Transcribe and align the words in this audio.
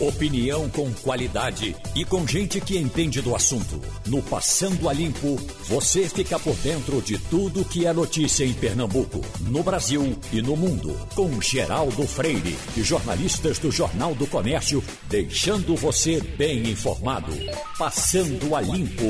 Opinião 0.00 0.66
com 0.70 0.90
qualidade 0.94 1.76
e 1.94 2.06
com 2.06 2.26
gente 2.26 2.58
que 2.58 2.78
entende 2.78 3.20
do 3.20 3.36
assunto. 3.36 3.78
No 4.06 4.22
Passando 4.22 4.88
a 4.88 4.94
Limpo, 4.94 5.36
você 5.68 6.08
fica 6.08 6.38
por 6.38 6.54
dentro 6.56 7.02
de 7.02 7.18
tudo 7.18 7.66
que 7.66 7.84
é 7.84 7.92
notícia 7.92 8.42
em 8.42 8.54
Pernambuco, 8.54 9.20
no 9.42 9.62
Brasil 9.62 10.16
e 10.32 10.40
no 10.40 10.56
mundo. 10.56 10.98
Com 11.14 11.38
Geraldo 11.42 12.06
Freire 12.06 12.56
e 12.78 12.82
jornalistas 12.82 13.58
do 13.58 13.70
Jornal 13.70 14.14
do 14.14 14.26
Comércio, 14.26 14.82
deixando 15.06 15.76
você 15.76 16.18
bem 16.18 16.70
informado. 16.70 17.34
Passando 17.76 18.56
a 18.56 18.62
Limpo. 18.62 19.04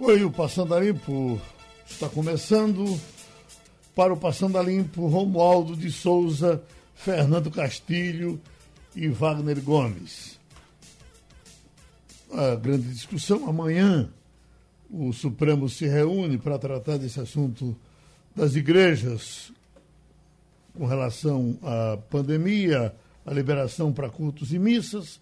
Oi, 0.00 0.24
o 0.24 0.30
Passando 0.32 0.74
a 0.74 0.80
Limpo 0.80 1.40
está 1.88 2.08
começando. 2.08 3.00
Para 3.94 4.12
o 4.12 4.16
Passando 4.16 4.58
a 4.58 4.62
Limpo, 4.62 5.06
Romualdo 5.06 5.76
de 5.76 5.92
Souza, 5.92 6.60
Fernando 6.96 7.50
Castilho 7.50 8.40
e 8.94 9.06
Wagner 9.08 9.60
Gomes. 9.60 10.40
A 12.32 12.56
grande 12.56 12.88
discussão 12.88 13.48
amanhã. 13.48 14.10
O 14.90 15.12
Supremo 15.12 15.68
se 15.68 15.86
reúne 15.86 16.38
para 16.38 16.58
tratar 16.58 16.96
desse 16.96 17.20
assunto 17.20 17.76
das 18.34 18.56
igrejas 18.56 19.52
com 20.74 20.86
relação 20.86 21.58
à 21.62 21.96
pandemia, 22.10 22.94
a 23.24 23.32
liberação 23.32 23.92
para 23.92 24.10
cultos 24.10 24.52
e 24.52 24.58
missas. 24.58 25.20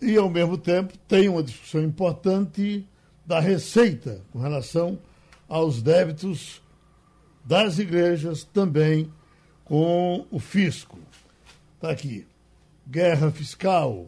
E, 0.00 0.16
ao 0.16 0.28
mesmo 0.28 0.58
tempo, 0.58 0.96
tem 1.06 1.28
uma 1.28 1.42
discussão 1.42 1.82
importante 1.82 2.86
da 3.24 3.38
Receita 3.38 4.20
com 4.32 4.40
relação 4.40 4.98
aos 5.48 5.82
débitos 5.82 6.60
das 7.44 7.78
igrejas 7.78 8.44
também 8.44 9.10
com 9.72 10.26
o 10.30 10.38
fisco. 10.38 10.98
Está 11.76 11.92
aqui. 11.92 12.26
Guerra 12.86 13.30
fiscal. 13.30 14.06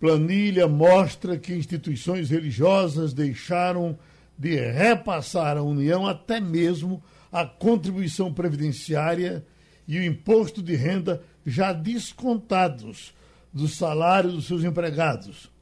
Planilha 0.00 0.66
mostra 0.66 1.38
que 1.38 1.54
instituições 1.54 2.28
religiosas 2.28 3.12
deixaram 3.12 3.96
de 4.36 4.56
repassar 4.56 5.56
à 5.56 5.62
União 5.62 6.08
até 6.08 6.40
mesmo 6.40 7.00
a 7.30 7.46
contribuição 7.46 8.34
previdenciária 8.34 9.46
e 9.86 9.96
o 9.96 10.02
imposto 10.02 10.60
de 10.60 10.74
renda 10.74 11.22
já 11.46 11.72
descontados 11.72 13.14
do 13.52 13.68
salário 13.68 14.32
dos 14.32 14.44
seus 14.44 14.64
empregados. 14.64 15.52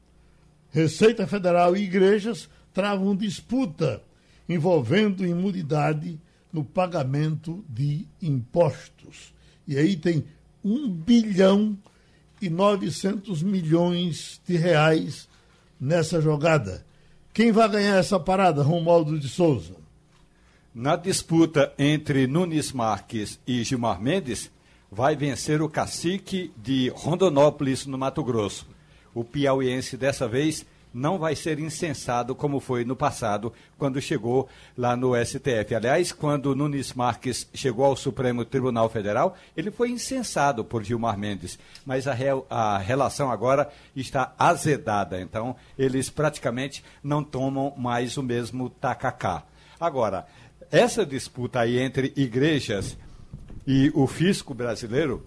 Receita 0.71 1.27
Federal 1.27 1.77
e 1.77 1.83
igrejas 1.83 2.49
travam 2.73 3.15
disputa 3.15 4.01
envolvendo 4.49 5.23
imunidade 5.23 6.19
no 6.53 6.63
pagamento 6.63 7.65
de 7.67 8.07
impostos. 8.21 9.33
E 9.67 9.75
aí 9.75 9.95
tem 9.95 10.23
1 10.63 10.87
bilhão 10.89 11.75
e 12.39 12.49
900 12.49 13.41
milhões 13.41 14.39
de 14.47 14.55
reais 14.55 15.27
nessa 15.79 16.21
jogada. 16.21 16.85
Quem 17.33 17.51
vai 17.51 17.67
ganhar 17.67 17.97
essa 17.97 18.19
parada, 18.19 18.61
Romualdo 18.61 19.19
de 19.19 19.27
Souza? 19.27 19.75
Na 20.73 20.95
disputa 20.95 21.73
entre 21.79 22.27
Nunes 22.27 22.71
Marques 22.71 23.39
e 23.47 23.63
Gilmar 23.63 23.99
Mendes, 23.99 24.51
vai 24.91 25.15
vencer 25.15 25.61
o 25.61 25.69
cacique 25.69 26.53
de 26.55 26.89
Rondonópolis, 26.95 27.87
no 27.87 27.97
Mato 27.97 28.23
Grosso. 28.23 28.67
O 29.13 29.23
piauiense 29.23 29.97
dessa 29.97 30.27
vez 30.27 30.65
não 30.93 31.17
vai 31.17 31.35
ser 31.35 31.59
incensado 31.59 32.35
como 32.35 32.59
foi 32.59 32.85
no 32.85 32.95
passado, 32.95 33.51
quando 33.77 33.99
chegou 33.99 34.47
lá 34.77 34.95
no 34.95 35.13
STF. 35.15 35.73
Aliás, 35.75 36.11
quando 36.11 36.55
Nunes 36.55 36.93
Marques 36.93 37.49
chegou 37.53 37.85
ao 37.85 37.95
Supremo 37.95 38.45
Tribunal 38.45 38.89
Federal, 38.89 39.35
ele 39.57 39.71
foi 39.71 39.89
incensado 39.89 40.63
por 40.63 40.83
Gilmar 40.83 41.17
Mendes, 41.17 41.57
mas 41.85 42.07
a, 42.07 42.15
a 42.49 42.77
relação 42.77 43.31
agora 43.31 43.69
está 43.95 44.33
azedada, 44.37 45.19
então 45.19 45.55
eles 45.77 46.09
praticamente 46.09 46.83
não 47.03 47.23
tomam 47.23 47.73
mais 47.75 48.17
o 48.17 48.23
mesmo 48.23 48.69
tacacá. 48.69 49.43
Agora, 49.79 50.27
essa 50.71 51.05
disputa 51.05 51.59
aí 51.59 51.79
entre 51.79 52.13
igrejas 52.15 52.97
e 53.65 53.91
o 53.93 54.07
fisco 54.07 54.53
brasileiro, 54.53 55.25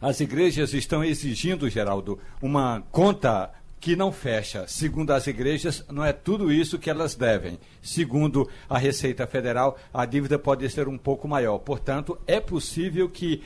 as 0.00 0.20
igrejas 0.20 0.74
estão 0.74 1.02
exigindo, 1.02 1.68
Geraldo, 1.70 2.18
uma 2.42 2.82
conta 2.90 3.50
que 3.84 3.94
não 3.94 4.10
fecha. 4.10 4.64
Segundo 4.66 5.10
as 5.10 5.26
igrejas, 5.26 5.84
não 5.92 6.02
é 6.02 6.10
tudo 6.10 6.50
isso 6.50 6.78
que 6.78 6.88
elas 6.88 7.14
devem. 7.14 7.58
Segundo 7.82 8.48
a 8.66 8.78
Receita 8.78 9.26
Federal, 9.26 9.76
a 9.92 10.06
dívida 10.06 10.38
pode 10.38 10.66
ser 10.70 10.88
um 10.88 10.96
pouco 10.96 11.28
maior. 11.28 11.58
Portanto, 11.58 12.18
é 12.26 12.40
possível 12.40 13.10
que 13.10 13.42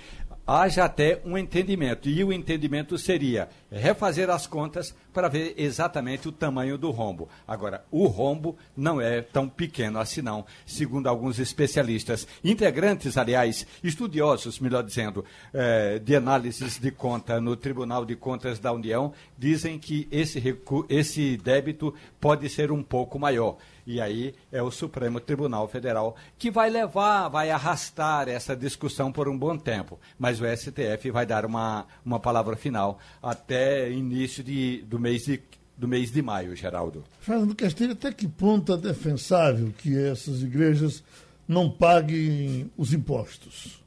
haja 0.48 0.86
até 0.86 1.20
um 1.26 1.36
entendimento. 1.36 2.08
E 2.08 2.24
o 2.24 2.32
entendimento 2.32 2.96
seria 2.96 3.50
refazer 3.70 4.30
as 4.30 4.46
contas 4.46 4.94
para 5.12 5.28
ver 5.28 5.52
exatamente 5.58 6.26
o 6.26 6.32
tamanho 6.32 6.78
do 6.78 6.90
rombo. 6.90 7.28
Agora, 7.46 7.84
o 7.90 8.06
rombo 8.06 8.56
não 8.74 8.98
é 8.98 9.20
tão 9.20 9.46
pequeno 9.46 9.98
assim 9.98 10.22
não, 10.22 10.46
segundo 10.64 11.06
alguns 11.06 11.38
especialistas. 11.38 12.26
Integrantes, 12.42 13.18
aliás, 13.18 13.66
estudiosos, 13.84 14.58
melhor 14.58 14.82
dizendo, 14.82 15.22
eh, 15.52 15.98
de 15.98 16.16
análises 16.16 16.78
de 16.78 16.90
conta 16.90 17.38
no 17.38 17.54
Tribunal 17.54 18.06
de 18.06 18.16
Contas 18.16 18.58
da 18.58 18.72
União, 18.72 19.12
dizem 19.36 19.78
que 19.78 20.08
esse, 20.10 20.42
esse 20.88 21.36
débito 21.36 21.94
pode 22.18 22.48
ser 22.48 22.72
um 22.72 22.82
pouco 22.82 23.18
maior. 23.18 23.58
E 23.88 24.02
aí 24.02 24.34
é 24.52 24.62
o 24.62 24.70
Supremo 24.70 25.18
Tribunal 25.18 25.66
Federal 25.66 26.14
que 26.36 26.50
vai 26.50 26.68
levar, 26.68 27.30
vai 27.30 27.50
arrastar 27.50 28.28
essa 28.28 28.54
discussão 28.54 29.10
por 29.10 29.30
um 29.30 29.38
bom 29.38 29.56
tempo. 29.56 29.98
Mas 30.18 30.38
o 30.42 30.44
STF 30.44 31.10
vai 31.10 31.24
dar 31.24 31.46
uma, 31.46 31.86
uma 32.04 32.20
palavra 32.20 32.54
final 32.54 32.98
até 33.22 33.90
início 33.90 34.44
de, 34.44 34.82
do, 34.82 34.98
mês 34.98 35.24
de, 35.24 35.40
do 35.74 35.88
mês 35.88 36.12
de 36.12 36.20
maio, 36.20 36.54
Geraldo. 36.54 37.02
Fernando 37.20 37.54
Castilho, 37.54 37.92
até 37.92 38.12
que 38.12 38.28
ponto 38.28 38.74
é 38.74 38.76
defensável 38.76 39.72
que 39.78 39.98
essas 39.98 40.42
igrejas 40.42 41.02
não 41.48 41.70
paguem 41.70 42.70
os 42.76 42.92
impostos? 42.92 43.82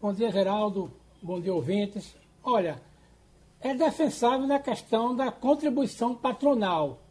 Bom 0.00 0.12
dia, 0.12 0.30
Geraldo. 0.30 0.92
Bom 1.20 1.40
dia, 1.40 1.52
ouvintes. 1.52 2.14
Olha, 2.40 2.80
é 3.60 3.74
defensável 3.74 4.46
na 4.46 4.60
questão 4.60 5.16
da 5.16 5.32
contribuição 5.32 6.14
patronal 6.14 7.02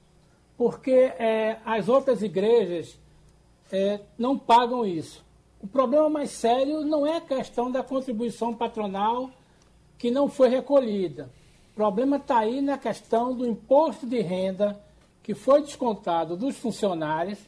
porque 0.58 0.92
é, 0.92 1.60
as 1.66 1.90
outras 1.90 2.22
igrejas 2.22 2.98
é, 3.72 4.00
não 4.18 4.38
pagam 4.38 4.86
isso. 4.86 5.24
O 5.62 5.68
problema 5.68 6.10
mais 6.10 6.32
sério 6.32 6.82
não 6.82 7.06
é 7.06 7.18
a 7.18 7.22
questão 7.22 7.72
da 7.72 7.84
contribuição 7.84 8.54
patronal 8.54 9.30
que 9.98 10.12
não 10.12 10.30
foi 10.30 10.50
recolhida. 10.50 11.30
O 11.72 11.76
problema 11.76 12.18
está 12.18 12.40
aí 12.40 12.62
na 12.62 12.78
questão 12.78 13.34
do 13.36 13.46
imposto 13.46 14.06
de 14.06 14.22
renda 14.22 14.80
que 15.24 15.34
foi 15.34 15.62
descontado 15.62 16.38
dos 16.38 16.56
funcionários 16.58 17.40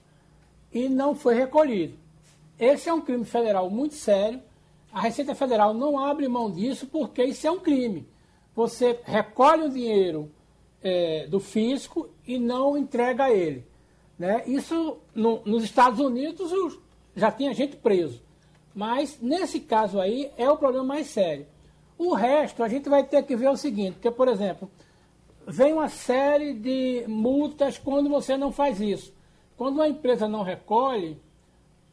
e 0.74 0.90
não 0.90 1.16
foi 1.16 1.36
recolhido. 1.36 1.98
Esse 2.60 2.90
é 2.90 2.94
um 2.94 3.02
crime 3.02 3.24
federal 3.24 3.70
muito 3.70 3.94
sério. 3.94 4.42
A 4.92 5.00
Receita 5.00 5.36
Federal 5.36 5.74
não 5.74 6.00
abre 6.00 6.28
mão 6.28 6.50
disso 6.50 6.88
porque 6.88 7.24
isso 7.24 7.46
é 7.46 7.52
um 7.52 7.60
crime. 7.60 8.08
Você 8.56 9.00
recolhe 9.04 9.68
o 9.68 9.70
dinheiro 9.70 10.32
é, 10.82 11.28
do 11.28 11.40
fisco 11.40 12.10
e 12.26 12.38
não 12.38 12.78
entrega 12.78 13.26
a 13.26 13.32
ele. 13.32 13.66
Né? 14.18 14.44
Isso 14.48 14.98
no, 15.14 15.42
nos 15.46 15.64
Estados 15.64 16.00
Unidos 16.00 16.52
já 17.16 17.32
tinha 17.32 17.54
gente 17.54 17.76
preso. 17.76 18.22
Mas 18.74 19.20
nesse 19.22 19.60
caso 19.60 20.00
aí 20.00 20.32
é 20.38 20.50
o 20.50 20.58
problema 20.58 20.86
mais 20.86 21.08
sério. 21.08 21.48
O 21.98 22.14
resto 22.14 22.64
a 22.64 22.68
gente 22.68 22.88
vai 22.90 23.04
ter 23.04 23.24
que 23.24 23.36
ver 23.36 23.50
o 23.50 23.58
seguinte, 23.58 23.94
porque, 23.94 24.12
por 24.12 24.28
exemplo, 24.28 24.70
vem 25.48 25.74
uma 25.74 25.90
série 25.90 26.54
de 26.54 27.04
multas 27.08 27.78
quando 27.78 28.08
você 28.10 28.38
não 28.38 28.52
faz 28.52 28.80
isso. 28.80 29.14
Quando 29.56 29.76
uma 29.76 29.88
empresa 29.88 30.28
não 30.28 30.44
recolhe, 30.44 31.20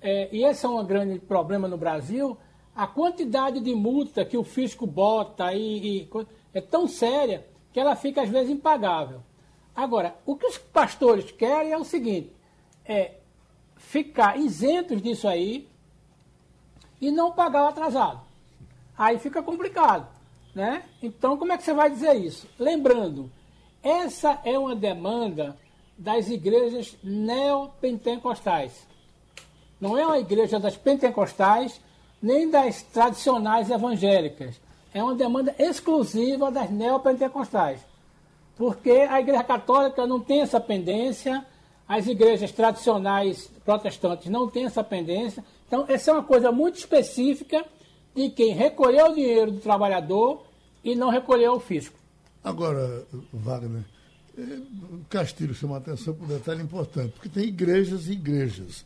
é, 0.01 0.29
e 0.31 0.45
esse 0.45 0.67
é 0.67 0.69
um 0.69 0.85
grande 0.85 1.19
problema 1.19 1.67
no 1.67 1.79
Brasil, 1.79 2.37
a 2.77 2.87
quantidade 2.87 3.61
de 3.61 3.75
multa 3.75 4.25
que 4.25 4.37
o 4.37 4.45
fisco 4.45 4.87
bota 4.87 5.55
e, 5.55 6.03
e 6.03 6.09
é 6.53 6.61
tão 6.61 6.87
séria 6.87 7.47
que 7.75 7.81
ela 7.81 7.97
fica 7.97 8.23
às 8.23 8.29
vezes 8.29 8.51
impagável. 8.51 9.21
Agora, 9.75 10.15
o 10.25 10.37
que 10.37 10.47
os 10.47 10.57
pastores 10.57 11.33
querem 11.33 11.73
é 11.73 11.77
o 11.77 11.85
seguinte: 11.85 12.33
é 12.87 13.17
ficar 13.77 14.39
isentos 14.39 15.03
disso 15.03 15.27
aí 15.27 15.69
e 17.01 17.11
não 17.11 17.33
pagar 17.33 17.65
o 17.65 17.69
atrasado. 17.69 18.21
Aí 18.97 19.19
fica 19.19 19.43
complicado, 19.43 20.07
né? 20.55 20.85
Então, 21.03 21.37
como 21.37 21.53
é 21.53 21.59
que 21.59 21.65
você 21.65 21.75
vai 21.75 21.91
dizer 21.91 22.15
isso? 22.15 22.49
Lembrando, 22.57 23.29
essa 23.83 24.41
é 24.45 24.57
uma 24.57 24.77
demanda 24.77 25.59
das 25.99 26.29
igrejas 26.29 26.97
neopentecostais. 27.03 28.87
Não 29.81 29.99
é 29.99 30.07
uma 30.07 30.21
igreja 30.21 30.61
das 30.61 30.77
pentecostais, 30.77 31.81
nem 32.23 32.49
das 32.49 32.83
tradicionais 32.83 33.69
evangélicas 33.69 34.61
é 34.95 35.03
uma 35.03 35.17
demanda 35.17 35.55
exclusiva 35.59 36.53
das 36.53 36.71
neopentecostais. 36.71 37.81
Porque 38.57 38.91
a 38.91 39.21
Igreja 39.21 39.43
Católica 39.43 40.07
não 40.07 40.21
tem 40.21 40.41
essa 40.41 40.61
pendência, 40.61 41.45
as 41.87 42.07
igrejas 42.07 42.53
tradicionais 42.53 43.51
protestantes 43.65 44.31
não 44.31 44.49
têm 44.49 44.67
essa 44.67 44.85
pendência. 44.85 45.45
Então, 45.67 45.85
essa 45.89 46.13
é 46.13 46.15
uma 46.15 46.23
coisa 46.23 46.53
muito 46.53 46.79
específica 46.79 47.65
de 48.15 48.31
quem 48.31 48.55
recolheu 48.55 49.11
o 49.11 49.15
dinheiro 49.15 49.51
do 49.51 49.61
trabalhador 49.61 50.47
e 50.85 50.95
não 50.95 51.11
recolheu 51.11 51.55
o 51.55 51.61
fisco. 51.61 51.99
Agora, 52.45 53.05
Wagner, 53.33 53.85
é, 54.39 54.43
Castilho 55.11 55.55
chama 55.55 55.79
atenção 55.79 56.15
para 56.15 56.25
um 56.25 56.29
detalhe 56.29 56.63
importante, 56.63 57.13
porque 57.15 57.29
tem 57.29 57.45
igrejas 57.45 58.07
e 58.07 58.13
igrejas. 58.13 58.85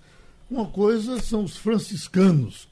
Uma 0.50 0.66
coisa 0.66 1.20
são 1.20 1.44
os 1.44 1.58
franciscanos, 1.58 2.66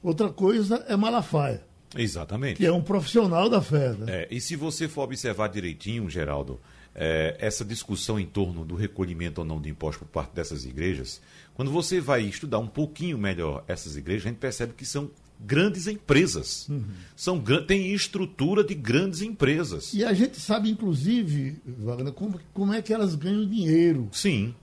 outra 0.00 0.28
coisa 0.28 0.84
é 0.86 0.94
Malafaia. 0.94 1.65
Exatamente. 1.94 2.56
Que 2.56 2.66
é 2.66 2.72
um 2.72 2.82
profissional 2.82 3.48
da 3.48 3.60
fé. 3.60 3.90
Né? 3.92 4.06
É, 4.08 4.28
e 4.30 4.40
se 4.40 4.56
você 4.56 4.88
for 4.88 5.02
observar 5.02 5.48
direitinho, 5.48 6.08
Geraldo, 6.08 6.60
é, 6.94 7.36
essa 7.38 7.64
discussão 7.64 8.18
em 8.18 8.26
torno 8.26 8.64
do 8.64 8.74
recolhimento 8.74 9.40
ou 9.40 9.46
não 9.46 9.60
de 9.60 9.68
impostos 9.68 9.98
por 9.98 10.08
parte 10.08 10.34
dessas 10.34 10.64
igrejas, 10.64 11.20
quando 11.54 11.70
você 11.70 12.00
vai 12.00 12.22
estudar 12.22 12.58
um 12.58 12.66
pouquinho 12.66 13.18
melhor 13.18 13.64
essas 13.68 13.96
igrejas, 13.96 14.26
a 14.26 14.28
gente 14.30 14.38
percebe 14.38 14.72
que 14.72 14.84
são 14.84 15.10
grandes 15.38 15.86
empresas. 15.86 16.66
Uhum. 16.68 16.84
São, 17.14 17.42
têm 17.66 17.92
estrutura 17.92 18.64
de 18.64 18.74
grandes 18.74 19.20
empresas. 19.20 19.92
E 19.92 20.04
a 20.04 20.12
gente 20.14 20.40
sabe, 20.40 20.70
inclusive, 20.70 21.56
Wagner, 21.78 22.12
como, 22.12 22.40
como 22.54 22.72
é 22.72 22.80
que 22.80 22.92
elas 22.92 23.14
ganham 23.14 23.46
dinheiro. 23.46 24.08
Sim. 24.12 24.54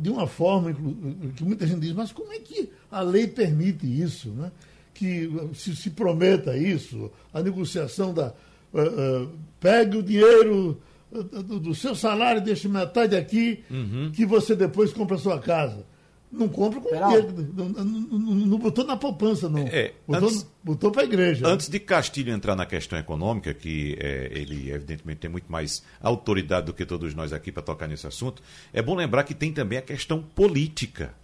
De 0.00 0.10
uma 0.10 0.26
forma 0.26 0.74
que 1.36 1.44
muita 1.44 1.66
gente 1.66 1.80
diz, 1.80 1.92
mas 1.92 2.12
como 2.12 2.32
é 2.32 2.38
que 2.38 2.68
a 2.90 3.00
lei 3.00 3.26
permite 3.26 3.86
isso? 3.86 4.30
Né? 4.30 4.50
Que 4.98 5.30
se, 5.54 5.76
se 5.76 5.90
prometa 5.90 6.56
isso, 6.56 7.10
a 7.32 7.42
negociação 7.42 8.14
da. 8.14 8.32
Uh, 8.72 9.24
uh, 9.24 9.30
pegue 9.60 9.96
o 9.98 10.02
dinheiro 10.02 10.80
do, 11.10 11.60
do 11.60 11.74
seu 11.74 11.94
salário, 11.94 12.40
deixe 12.40 12.68
metade 12.68 13.16
aqui, 13.16 13.62
uhum. 13.70 14.10
que 14.12 14.26
você 14.26 14.54
depois 14.54 14.92
compra 14.92 15.16
a 15.16 15.18
sua 15.18 15.38
casa. 15.38 15.84
Não 16.30 16.48
compra 16.48 16.80
com 16.80 16.90
dinheiro. 16.90 17.52
Não, 17.54 17.68
não, 17.68 18.34
não, 18.34 18.58
botou 18.58 18.84
na 18.84 18.96
poupança, 18.96 19.48
não. 19.48 19.66
É, 19.68 19.92
botou, 20.06 20.28
antes, 20.28 20.46
botou 20.62 20.90
para 20.90 21.02
a 21.02 21.04
igreja. 21.04 21.46
Antes 21.46 21.68
de 21.68 21.78
Castilho 21.78 22.32
entrar 22.32 22.56
na 22.56 22.66
questão 22.66 22.98
econômica, 22.98 23.54
que 23.54 23.96
é, 24.00 24.30
ele 24.32 24.70
evidentemente 24.70 25.20
tem 25.20 25.30
muito 25.30 25.50
mais 25.50 25.84
autoridade 26.00 26.66
do 26.66 26.74
que 26.74 26.84
todos 26.84 27.14
nós 27.14 27.32
aqui 27.32 27.52
para 27.52 27.62
tocar 27.62 27.86
nesse 27.86 28.06
assunto, 28.06 28.42
é 28.72 28.82
bom 28.82 28.94
lembrar 28.96 29.22
que 29.22 29.34
tem 29.34 29.52
também 29.52 29.78
a 29.78 29.82
questão 29.82 30.20
política. 30.20 31.14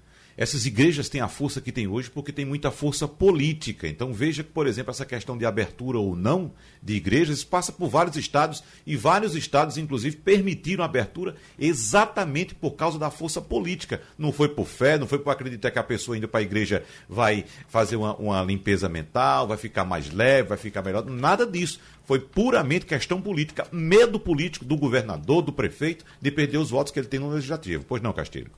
Essas 0.42 0.66
igrejas 0.66 1.08
têm 1.08 1.20
a 1.20 1.28
força 1.28 1.60
que 1.60 1.70
têm 1.70 1.86
hoje 1.86 2.10
porque 2.10 2.32
tem 2.32 2.44
muita 2.44 2.72
força 2.72 3.06
política. 3.06 3.86
Então 3.86 4.12
veja 4.12 4.42
que, 4.42 4.50
por 4.50 4.66
exemplo, 4.66 4.90
essa 4.90 5.06
questão 5.06 5.38
de 5.38 5.46
abertura 5.46 6.00
ou 6.00 6.16
não 6.16 6.52
de 6.82 6.94
igrejas 6.94 7.44
passa 7.44 7.70
por 7.70 7.88
vários 7.88 8.16
estados 8.16 8.60
e 8.84 8.96
vários 8.96 9.36
estados, 9.36 9.78
inclusive, 9.78 10.16
permitiram 10.16 10.82
a 10.82 10.86
abertura 10.86 11.36
exatamente 11.56 12.56
por 12.56 12.72
causa 12.72 12.98
da 12.98 13.08
força 13.08 13.40
política. 13.40 14.02
Não 14.18 14.32
foi 14.32 14.48
por 14.48 14.66
fé, 14.66 14.98
não 14.98 15.06
foi 15.06 15.20
por 15.20 15.30
acreditar 15.30 15.70
que 15.70 15.78
a 15.78 15.84
pessoa 15.84 16.18
indo 16.18 16.26
para 16.26 16.40
a 16.40 16.42
igreja 16.42 16.82
vai 17.08 17.44
fazer 17.68 17.94
uma, 17.94 18.16
uma 18.16 18.42
limpeza 18.42 18.88
mental, 18.88 19.46
vai 19.46 19.56
ficar 19.56 19.84
mais 19.84 20.10
leve, 20.10 20.48
vai 20.48 20.58
ficar 20.58 20.82
melhor. 20.82 21.04
Nada 21.04 21.46
disso. 21.46 21.78
Foi 22.04 22.18
puramente 22.18 22.84
questão 22.84 23.22
política, 23.22 23.68
medo 23.70 24.18
político 24.18 24.64
do 24.64 24.76
governador, 24.76 25.40
do 25.40 25.52
prefeito, 25.52 26.04
de 26.20 26.32
perder 26.32 26.58
os 26.58 26.70
votos 26.70 26.92
que 26.92 26.98
ele 26.98 27.06
tem 27.06 27.20
no 27.20 27.30
legislativo. 27.30 27.84
Pois 27.86 28.02
não, 28.02 28.12
Castilho? 28.12 28.50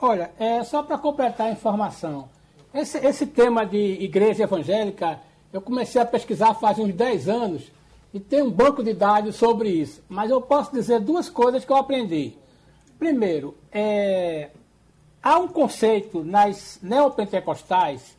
Olha, 0.00 0.30
é, 0.38 0.62
só 0.62 0.82
para 0.82 0.96
completar 0.96 1.48
a 1.48 1.52
informação, 1.52 2.28
esse, 2.72 2.98
esse 2.98 3.26
tema 3.26 3.66
de 3.66 3.76
igreja 3.76 4.44
evangélica, 4.44 5.20
eu 5.52 5.60
comecei 5.60 6.00
a 6.00 6.06
pesquisar 6.06 6.54
faz 6.54 6.78
uns 6.78 6.94
10 6.94 7.28
anos 7.28 7.72
e 8.14 8.20
tem 8.20 8.42
um 8.42 8.50
banco 8.50 8.82
de 8.84 8.94
dados 8.94 9.34
sobre 9.34 9.70
isso. 9.70 10.00
Mas 10.08 10.30
eu 10.30 10.40
posso 10.40 10.70
dizer 10.72 11.00
duas 11.00 11.28
coisas 11.28 11.64
que 11.64 11.72
eu 11.72 11.76
aprendi. 11.76 12.34
Primeiro, 12.96 13.56
é, 13.72 14.50
há 15.20 15.38
um 15.38 15.48
conceito 15.48 16.22
nas 16.22 16.78
neopentecostais 16.80 18.16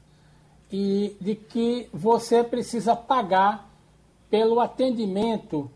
e 0.71 1.15
de 1.21 1.35
que 1.35 1.87
você 1.93 2.43
precisa 2.43 2.93
pagar 2.93 3.69
pelo 4.29 4.59
atendimento 4.59 5.71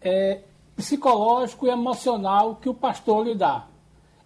é, 0.00 0.40
psicológico 0.74 1.66
e 1.66 1.70
emocional 1.70 2.56
que 2.56 2.70
o 2.70 2.74
pastor 2.74 3.26
lhe 3.26 3.34
dá. 3.34 3.66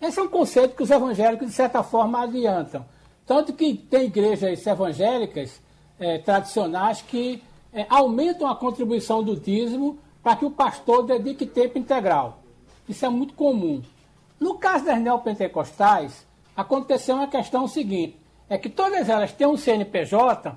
Esse 0.01 0.19
é 0.19 0.23
um 0.23 0.29
conceito 0.29 0.77
que 0.77 0.83
os 0.83 0.91
evangélicos, 0.91 1.47
de 1.47 1.53
certa 1.53 1.83
forma, 1.83 2.23
adiantam. 2.23 2.85
Tanto 3.25 3.53
que 3.53 3.75
tem 3.75 4.05
igrejas 4.05 4.67
evangélicas 4.67 5.61
é, 5.99 6.19
tradicionais 6.19 7.03
que 7.03 7.43
é, 7.73 7.87
aumentam 7.89 8.49
a 8.49 8.55
contribuição 8.55 9.23
do 9.23 9.37
dízimo 9.37 9.99
para 10.23 10.37
que 10.37 10.45
o 10.45 10.51
pastor 10.51 11.05
dedique 11.05 11.47
tempo 11.47 11.79
integral. 11.79 12.39
Isso 12.89 13.05
é 13.05 13.09
muito 13.09 13.35
comum. 13.35 13.83
No 14.39 14.57
caso 14.59 14.85
das 14.85 15.01
neopentecostais, 15.01 16.27
aconteceu 16.57 17.17
uma 17.17 17.27
questão 17.27 17.67
seguinte: 17.67 18.17
é 18.49 18.57
que 18.59 18.69
todas 18.69 19.09
elas 19.09 19.33
têm 19.33 19.47
um 19.47 19.57
CNPJ 19.57 20.57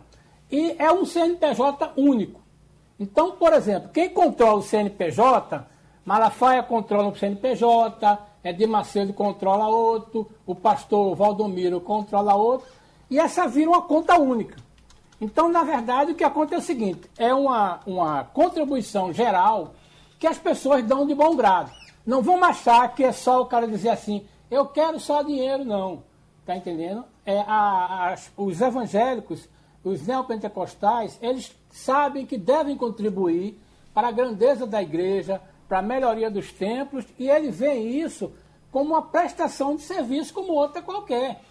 e 0.51 0.75
é 0.77 0.92
um 0.92 1.06
CNPJ 1.06 1.94
único. 1.95 2.42
Então, 3.00 3.31
por 3.31 3.53
exemplo, 3.53 3.89
quem 3.94 4.09
controla 4.09 4.59
o 4.59 4.62
CNPJ, 4.62 5.65
Malafaia 6.06 6.62
controla 6.63 7.07
o 7.07 7.15
CNPJ, 7.15 8.19
Edir 8.44 8.68
Macedo 8.68 9.13
controla 9.13 9.68
outro, 9.68 10.30
o 10.45 10.56
pastor 10.56 11.15
Valdomiro 11.15 11.81
controla 11.81 12.36
outro, 12.36 12.68
e 13.09 13.19
essa 13.19 13.47
vira 13.47 13.69
uma 13.69 13.81
conta 13.81 14.18
única. 14.18 14.57
Então, 15.19 15.50
na 15.50 15.63
verdade, 15.63 16.12
o 16.12 16.15
que 16.15 16.24
acontece 16.24 16.56
é 16.56 16.63
o 16.63 16.65
seguinte: 16.65 17.01
é 17.18 17.33
uma, 17.33 17.81
uma 17.86 18.24
contribuição 18.24 19.12
geral 19.12 19.74
que 20.18 20.27
as 20.27 20.38
pessoas 20.38 20.83
dão 20.83 21.06
de 21.06 21.13
bom 21.13 21.36
grado. 21.36 21.71
Não 22.06 22.21
vão 22.21 22.44
achar 22.44 22.94
que 22.95 23.03
é 23.03 23.12
só 23.12 23.41
o 23.41 23.45
cara 23.45 23.68
dizer 23.68 23.89
assim, 23.89 24.25
eu 24.50 24.65
quero 24.65 25.00
só 25.00 25.21
dinheiro, 25.21 25.63
não. 25.63 26.03
Está 26.42 26.56
entendendo? 26.56 27.03
É, 27.25 27.39
a, 27.42 28.13
a, 28.13 28.15
os 28.35 28.59
evangélicos, 28.59 29.47
os 29.83 30.06
neopentecostais, 30.07 31.19
eles 31.21 31.56
sabem 31.69 32.25
que 32.25 32.38
devem 32.38 32.75
contribuir 32.75 33.59
para 33.94 34.07
a 34.07 34.12
grandeza 34.12 34.65
da 34.65 34.81
igreja, 34.81 35.42
para 35.69 35.80
a 35.80 35.83
melhoria 35.83 36.31
dos 36.31 36.51
templos, 36.51 37.06
e 37.18 37.30
ele 37.30 37.51
vê 37.51 37.75
isso 37.75 38.33
como 38.71 38.89
uma 38.89 39.04
prestação 39.04 39.75
de 39.75 39.83
serviço 39.83 40.33
como 40.33 40.51
outra 40.51 40.81
qualquer. 40.81 41.42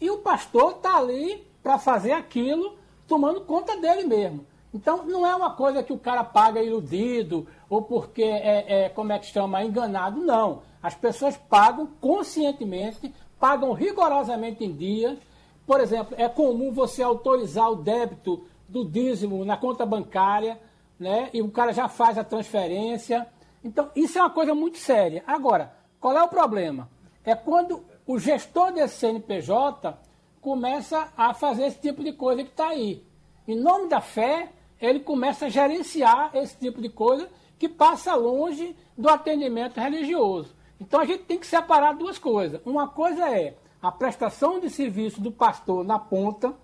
E 0.00 0.10
o 0.10 0.18
pastor 0.18 0.72
está 0.72 0.96
ali 0.96 1.46
para 1.62 1.78
fazer 1.78 2.12
aquilo, 2.12 2.76
tomando 3.06 3.42
conta 3.42 3.76
dele 3.76 4.04
mesmo. 4.04 4.44
Então, 4.74 5.04
não 5.04 5.26
é 5.26 5.34
uma 5.34 5.50
coisa 5.50 5.82
que 5.82 5.92
o 5.92 5.98
cara 5.98 6.24
paga 6.24 6.62
iludido 6.62 7.46
ou 7.68 7.82
porque 7.82 8.22
é, 8.22 8.84
é 8.84 8.88
como 8.88 9.12
é 9.12 9.18
que 9.18 9.26
chama, 9.26 9.64
enganado, 9.64 10.20
não. 10.20 10.62
As 10.82 10.94
pessoas 10.94 11.36
pagam 11.36 11.88
conscientemente, 12.00 13.12
pagam 13.38 13.72
rigorosamente 13.72 14.64
em 14.64 14.72
dia. 14.72 15.18
Por 15.66 15.80
exemplo, 15.80 16.14
é 16.18 16.28
comum 16.28 16.72
você 16.72 17.02
autorizar 17.02 17.70
o 17.70 17.76
débito 17.76 18.44
do 18.68 18.84
dízimo 18.84 19.44
na 19.44 19.56
conta 19.56 19.84
bancária, 19.84 20.58
né? 20.98 21.30
E 21.32 21.42
o 21.42 21.50
cara 21.50 21.72
já 21.72 21.88
faz 21.88 22.16
a 22.16 22.24
transferência. 22.24 23.26
Então, 23.62 23.90
isso 23.94 24.18
é 24.18 24.22
uma 24.22 24.30
coisa 24.30 24.54
muito 24.54 24.78
séria. 24.78 25.22
Agora, 25.26 25.74
qual 26.00 26.16
é 26.16 26.22
o 26.22 26.28
problema? 26.28 26.88
É 27.24 27.34
quando 27.34 27.84
o 28.06 28.18
gestor 28.18 28.72
desse 28.72 28.96
CNPJ 28.96 29.98
começa 30.40 31.12
a 31.16 31.34
fazer 31.34 31.66
esse 31.66 31.78
tipo 31.78 32.02
de 32.02 32.12
coisa 32.12 32.42
que 32.42 32.50
está 32.50 32.68
aí. 32.68 33.04
Em 33.46 33.56
nome 33.56 33.88
da 33.88 34.00
fé, 34.00 34.50
ele 34.80 35.00
começa 35.00 35.46
a 35.46 35.48
gerenciar 35.48 36.30
esse 36.34 36.56
tipo 36.56 36.80
de 36.80 36.88
coisa 36.88 37.28
que 37.58 37.68
passa 37.68 38.14
longe 38.14 38.74
do 38.96 39.08
atendimento 39.08 39.78
religioso. 39.78 40.54
Então 40.80 41.00
a 41.00 41.04
gente 41.04 41.24
tem 41.24 41.38
que 41.38 41.46
separar 41.46 41.92
duas 41.92 42.18
coisas. 42.18 42.60
Uma 42.64 42.88
coisa 42.88 43.28
é 43.28 43.54
a 43.82 43.92
prestação 43.92 44.58
de 44.58 44.70
serviço 44.70 45.20
do 45.20 45.30
pastor 45.30 45.84
na 45.84 45.98
ponta, 45.98 46.54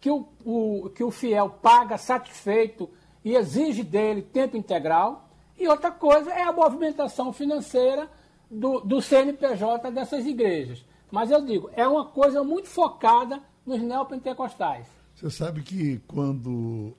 que 0.00 0.10
o, 0.10 0.26
o, 0.44 0.90
que 0.94 1.04
o 1.04 1.10
fiel 1.10 1.50
paga 1.50 1.98
satisfeito 1.98 2.88
e 3.22 3.34
exige 3.34 3.82
dele 3.82 4.22
tempo 4.22 4.56
integral. 4.56 5.28
E 5.60 5.68
outra 5.68 5.90
coisa 5.90 6.30
é 6.30 6.42
a 6.42 6.52
movimentação 6.52 7.34
financeira 7.34 8.08
do, 8.50 8.80
do 8.80 9.02
CNPJ 9.02 9.90
dessas 9.90 10.24
igrejas. 10.24 10.82
Mas 11.10 11.30
eu 11.30 11.44
digo, 11.44 11.70
é 11.74 11.86
uma 11.86 12.06
coisa 12.06 12.42
muito 12.42 12.66
focada 12.66 13.42
nos 13.66 13.78
neopentecostais. 13.82 14.86
Você 15.14 15.28
sabe 15.28 15.60
que 15.60 16.00
quando, 16.08 16.96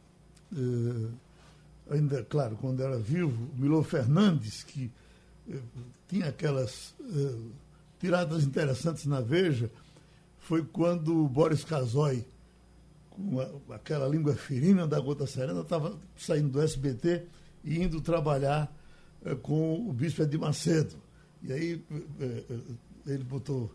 eh, 0.54 1.10
ainda, 1.90 2.24
claro, 2.24 2.56
quando 2.62 2.84
era 2.84 3.00
vivo, 3.00 3.50
Milô 3.56 3.82
Fernandes, 3.82 4.62
que 4.62 4.92
eh, 5.50 5.58
tinha 6.08 6.28
aquelas 6.28 6.94
eh, 7.02 7.40
tiradas 8.00 8.44
interessantes 8.44 9.08
na 9.08 9.22
Veja, 9.22 9.72
foi 10.38 10.64
quando 10.64 11.28
Boris 11.28 11.64
Casoy, 11.64 12.24
com 13.10 13.40
a, 13.40 13.76
aquela 13.76 14.08
língua 14.08 14.36
ferina 14.36 14.86
da 14.86 15.00
Gota 15.00 15.26
Serena, 15.26 15.62
estava 15.62 15.98
saindo 16.16 16.50
do 16.50 16.62
SBT 16.62 17.26
indo 17.64 18.02
trabalhar 18.02 18.72
eh, 19.26 19.36
com 19.36 19.88
o 19.88 19.94
bispo 19.94 20.22
Edir 20.22 20.40
Macedo. 20.40 20.96
E 21.44 21.54
aí 21.54 21.86
eh, 22.20 22.44
eh, 22.50 22.60
ele 23.08 23.24
botou 23.24 23.72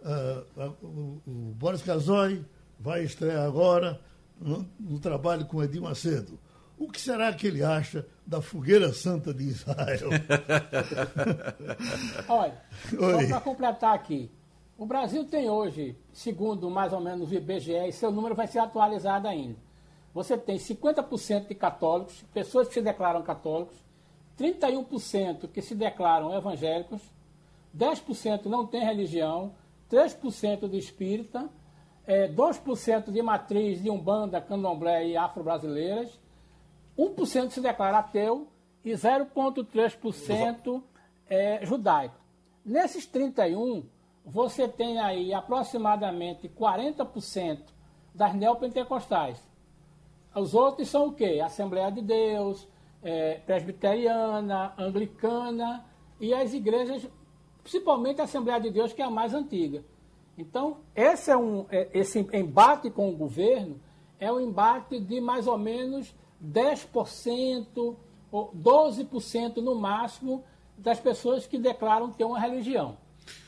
uh, 0.00 0.74
o, 0.82 1.22
o, 1.26 1.54
Boris 1.54 1.82
Casoy 1.82 2.44
vai 2.78 3.04
estrear 3.04 3.44
agora 3.44 4.00
no, 4.40 4.66
no, 4.78 4.98
trabalho 4.98 5.46
com 5.46 5.62
Edir 5.62 5.80
Macedo. 5.80 6.38
O 6.78 6.90
que 6.90 7.00
será 7.00 7.32
que 7.32 7.46
ele 7.46 7.62
acha 7.62 8.06
da 8.26 8.42
fogueira 8.42 8.92
santa 8.92 9.32
de 9.32 9.44
Israel? 9.44 10.10
Olha, 12.28 12.60
só 12.90 13.26
para 13.28 13.40
completar 13.40 13.94
aqui. 13.94 14.30
O 14.76 14.84
Brasil 14.84 15.24
tem 15.24 15.48
hoje, 15.48 15.96
segundo 16.12 16.70
mais 16.70 16.92
ou 16.92 17.00
menos 17.00 17.30
o 17.30 17.34
IBGE, 17.34 17.88
e 17.88 17.92
seu 17.92 18.10
número 18.10 18.34
vai 18.34 18.46
ser 18.46 18.58
atualizado 18.58 19.26
ainda 19.26 19.65
você 20.16 20.34
tem 20.38 20.56
50% 20.56 21.46
de 21.46 21.54
católicos, 21.54 22.24
pessoas 22.32 22.68
que 22.68 22.72
se 22.72 22.80
declaram 22.80 23.22
católicos, 23.22 23.76
31% 24.38 25.46
que 25.46 25.60
se 25.60 25.74
declaram 25.74 26.34
evangélicos, 26.34 27.02
10% 27.76 28.46
não 28.46 28.66
tem 28.66 28.82
religião, 28.82 29.52
3% 29.90 30.70
de 30.70 30.78
espírita, 30.78 31.50
é, 32.06 32.28
2% 32.28 33.12
de 33.12 33.20
matriz 33.20 33.82
de 33.82 33.90
Umbanda, 33.90 34.40
Candomblé 34.40 35.08
e 35.08 35.18
Afro-Brasileiras, 35.18 36.18
1% 36.98 37.50
se 37.50 37.60
declara 37.60 37.98
ateu 37.98 38.48
e 38.82 38.92
0,3% 38.92 40.82
é 41.28 41.60
judaico. 41.66 42.18
Nesses 42.64 43.04
31, 43.04 43.84
você 44.24 44.66
tem 44.66 44.98
aí 44.98 45.34
aproximadamente 45.34 46.48
40% 46.48 47.60
das 48.14 48.34
neopentecostais. 48.34 49.45
Os 50.36 50.54
outros 50.54 50.88
são 50.88 51.06
o 51.06 51.12
quê? 51.12 51.40
Assembleia 51.42 51.90
de 51.90 52.02
Deus, 52.02 52.68
é, 53.02 53.40
presbiteriana, 53.46 54.74
anglicana 54.76 55.84
e 56.20 56.34
as 56.34 56.52
igrejas, 56.52 57.08
principalmente 57.62 58.20
a 58.20 58.24
Assembleia 58.24 58.60
de 58.60 58.70
Deus, 58.70 58.92
que 58.92 59.00
é 59.00 59.04
a 59.06 59.10
mais 59.10 59.32
antiga. 59.32 59.82
Então, 60.36 60.78
esse, 60.94 61.30
é 61.30 61.36
um, 61.36 61.64
é, 61.70 61.88
esse 61.94 62.18
embate 62.34 62.90
com 62.90 63.08
o 63.08 63.16
governo 63.16 63.80
é 64.20 64.30
um 64.30 64.38
embate 64.38 65.00
de 65.00 65.20
mais 65.22 65.46
ou 65.46 65.56
menos 65.56 66.14
10% 66.44 67.96
ou 68.30 68.52
12% 68.54 69.56
no 69.56 69.74
máximo 69.74 70.44
das 70.76 71.00
pessoas 71.00 71.46
que 71.46 71.58
declaram 71.58 72.10
ter 72.10 72.24
uma 72.24 72.38
religião. 72.38 72.98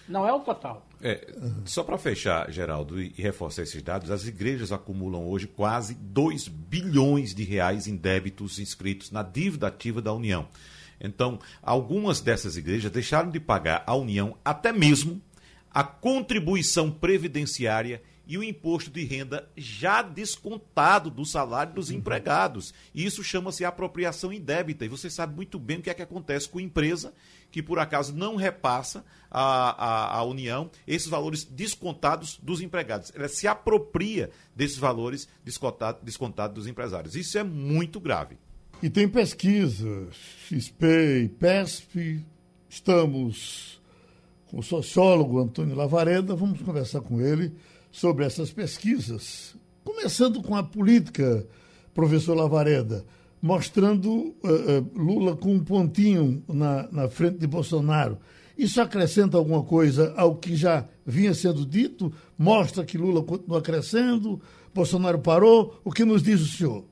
Não 0.09 0.27
é 0.27 0.33
o 0.33 0.41
total. 0.41 0.88
É, 1.01 1.33
só 1.65 1.85
para 1.85 1.97
fechar, 1.97 2.51
Geraldo, 2.51 3.01
e 3.01 3.13
reforçar 3.17 3.63
esses 3.63 3.83
dados, 3.83 4.11
as 4.11 4.27
igrejas 4.27 4.73
acumulam 4.73 5.29
hoje 5.29 5.47
quase 5.47 5.95
2 5.95 6.49
bilhões 6.49 7.35
de 7.35 7.45
reais 7.45 7.87
em 7.87 7.97
débitos 7.97 8.59
inscritos 8.59 9.11
na 9.11 9.23
dívida 9.23 9.69
ativa 9.69 10.03
da 10.03 10.13
União. 10.13 10.49
Então, 11.01 11.39
algumas 11.63 12.21
dessas 12.21 12.57
igrejas 12.57 12.91
deixaram 12.91 13.31
de 13.31 13.39
pagar 13.39 13.85
à 13.87 13.95
União 13.95 14.37
até 14.45 14.73
mesmo 14.73 15.23
a 15.71 15.85
contribuição 15.85 16.91
previdenciária 16.91 18.03
e 18.29 18.37
o 18.37 18.45
imposto 18.45 18.91
de 18.91 19.03
renda 19.05 19.49
já 19.57 20.03
descontado 20.03 21.11
do 21.11 21.25
salário 21.25 21.73
dos 21.73 21.91
empregados. 21.91 22.75
E 22.95 23.07
isso 23.07 23.25
chama-se 23.25 23.65
apropriação 23.65 24.31
indébita. 24.31 24.85
E 24.85 24.89
você 24.89 25.09
sabe 25.09 25.35
muito 25.35 25.59
bem 25.59 25.79
o 25.79 25.83
que 25.83 25.89
é 25.89 25.95
que 25.95 26.03
acontece 26.03 26.47
com 26.47 26.59
a 26.59 26.63
empresa 26.63 27.15
que, 27.51 27.63
por 27.63 27.79
acaso, 27.79 28.15
não 28.15 28.37
repassa 28.37 29.03
à, 29.31 30.19
à, 30.19 30.23
União 30.25 30.71
esses 30.87 31.09
valores 31.09 31.43
descontados 31.43 32.39
dos 32.43 32.61
empregados. 32.61 33.11
Ela 33.17 33.29
se 33.29 33.49
apropria 33.49 34.31
desses 34.55 34.77
valores 34.77 35.27
descontados, 35.43 36.03
descontados 36.03 36.55
dos 36.55 36.67
empresários. 36.67 37.17
Isso 37.17 37.39
é 37.39 37.43
muito 37.43 37.99
grave. 37.99 38.37
E 38.83 38.91
tem 38.91 39.09
pesquisas, 39.09 40.15
XP 40.47 41.23
e 41.25 41.29
PESP. 41.31 42.23
Estamos 42.69 43.81
com 44.51 44.59
o 44.59 44.63
sociólogo 44.63 45.41
Antônio 45.41 45.75
Lavareda, 45.75 46.35
vamos 46.37 46.61
conversar 46.61 47.01
com 47.01 47.21
ele 47.21 47.55
sobre 47.99 48.25
essas 48.25 48.53
pesquisas, 48.53 49.57
começando 49.85 50.41
com 50.41 50.55
a 50.55 50.63
política, 50.63 51.45
professor 51.93 52.37
Lavareda, 52.37 53.05
mostrando 53.43 54.09
uh, 54.09 54.35
uh, 54.45 54.91
Lula 54.95 55.37
com 55.37 55.53
um 55.53 55.65
pontinho 55.65 56.41
na, 56.49 56.89
na 56.93 57.09
frente 57.09 57.39
de 57.39 57.47
Bolsonaro. 57.49 58.17
Isso 58.57 58.81
acrescenta 58.81 59.37
alguma 59.37 59.65
coisa 59.65 60.15
ao 60.17 60.37
que 60.37 60.55
já 60.55 60.85
vinha 61.05 61.35
sendo 61.35 61.67
dito? 61.67 62.13
Mostra 62.39 62.85
que 62.85 62.97
Lula 62.97 63.25
continua 63.25 63.61
crescendo, 63.61 64.41
Bolsonaro 64.73 65.19
parou? 65.19 65.81
O 65.85 65.91
que 65.91 66.05
nos 66.05 66.23
diz 66.23 66.41
o 66.41 66.47
senhor? 66.47 66.85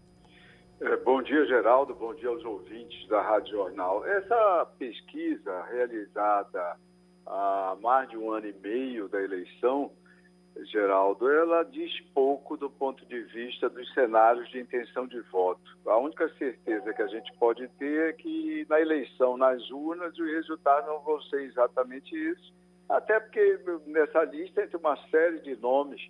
É, 0.80 0.96
bom 0.96 1.22
dia, 1.22 1.46
Geraldo. 1.46 1.94
Bom 1.94 2.14
dia 2.16 2.28
aos 2.28 2.44
ouvintes 2.44 3.08
da 3.08 3.22
Rádio 3.22 3.52
Jornal. 3.52 4.04
Essa 4.04 4.66
pesquisa 4.76 5.62
realizada 5.70 6.76
há 7.24 7.76
mais 7.80 8.08
de 8.10 8.16
um 8.16 8.32
ano 8.32 8.48
e 8.48 8.54
meio 8.60 9.08
da 9.08 9.22
eleição 9.22 9.92
Geraldo, 10.64 11.30
ela 11.30 11.62
diz 11.64 12.00
pouco 12.14 12.56
do 12.56 12.70
ponto 12.70 13.04
de 13.06 13.22
vista 13.24 13.68
dos 13.68 13.92
cenários 13.92 14.48
de 14.50 14.58
intenção 14.58 15.06
de 15.06 15.20
voto. 15.22 15.76
A 15.86 15.98
única 15.98 16.28
certeza 16.36 16.94
que 16.94 17.02
a 17.02 17.06
gente 17.06 17.30
pode 17.38 17.68
ter 17.78 18.10
é 18.10 18.12
que 18.12 18.66
na 18.68 18.80
eleição, 18.80 19.36
nas 19.36 19.70
urnas, 19.70 20.18
os 20.18 20.30
resultados 20.30 20.88
não 20.88 21.00
vão 21.00 21.20
ser 21.22 21.42
exatamente 21.42 22.14
isso, 22.14 22.54
até 22.88 23.20
porque 23.20 23.58
nessa 23.86 24.24
lista 24.24 24.62
entra 24.62 24.78
uma 24.78 24.96
série 25.08 25.40
de 25.40 25.56
nomes 25.56 26.00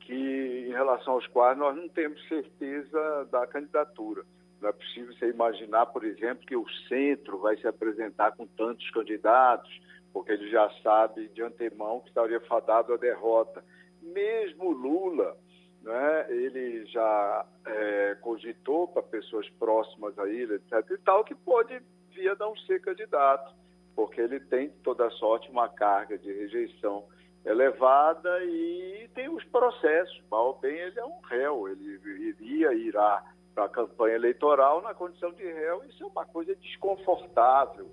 que, 0.00 0.66
em 0.68 0.72
relação 0.72 1.14
aos 1.14 1.26
quais 1.28 1.56
nós 1.56 1.76
não 1.76 1.88
temos 1.88 2.20
certeza 2.28 3.28
da 3.30 3.46
candidatura. 3.46 4.24
Não 4.60 4.70
é 4.70 4.72
possível 4.72 5.14
você 5.14 5.30
imaginar, 5.30 5.86
por 5.86 6.04
exemplo, 6.04 6.46
que 6.46 6.56
o 6.56 6.68
centro 6.88 7.38
vai 7.38 7.56
se 7.56 7.66
apresentar 7.66 8.32
com 8.32 8.46
tantos 8.46 8.88
candidatos, 8.90 9.70
porque 10.12 10.32
ele 10.32 10.50
já 10.50 10.70
sabe 10.82 11.28
de 11.28 11.42
antemão 11.42 12.00
que 12.00 12.08
estaria 12.08 12.40
fadado 12.40 12.92
à 12.92 12.96
derrota 12.96 13.62
mesmo 14.04 14.70
Lula, 14.70 15.36
né, 15.82 16.26
ele 16.30 16.86
já 16.86 17.46
é, 17.66 18.16
cogitou 18.20 18.88
para 18.88 19.02
pessoas 19.02 19.48
próximas 19.50 20.18
a 20.18 20.28
ele, 20.28 20.54
etc. 20.54 20.90
e 20.90 20.98
tal, 20.98 21.24
que 21.24 21.34
pode 21.34 21.80
vir 22.10 22.28
a 22.30 22.36
não 22.36 22.56
ser 22.56 22.80
candidato, 22.80 23.54
porque 23.94 24.20
ele 24.20 24.40
tem 24.40 24.70
toda 24.82 25.10
sorte 25.10 25.50
uma 25.50 25.68
carga 25.68 26.16
de 26.18 26.32
rejeição 26.32 27.04
elevada 27.44 28.42
e 28.44 29.08
tem 29.14 29.28
os 29.28 29.44
processos. 29.44 30.22
Mal 30.30 30.58
bem, 30.58 30.76
ele 30.76 30.98
é 30.98 31.04
um 31.04 31.20
réu, 31.20 31.68
ele 31.68 32.00
iria, 32.28 32.72
irá 32.72 33.22
para 33.54 33.66
a 33.66 33.68
campanha 33.68 34.16
eleitoral 34.16 34.82
na 34.82 34.94
condição 34.94 35.32
de 35.32 35.44
réu, 35.44 35.84
isso 35.84 36.02
é 36.02 36.06
uma 36.06 36.24
coisa 36.24 36.54
desconfortável 36.56 37.88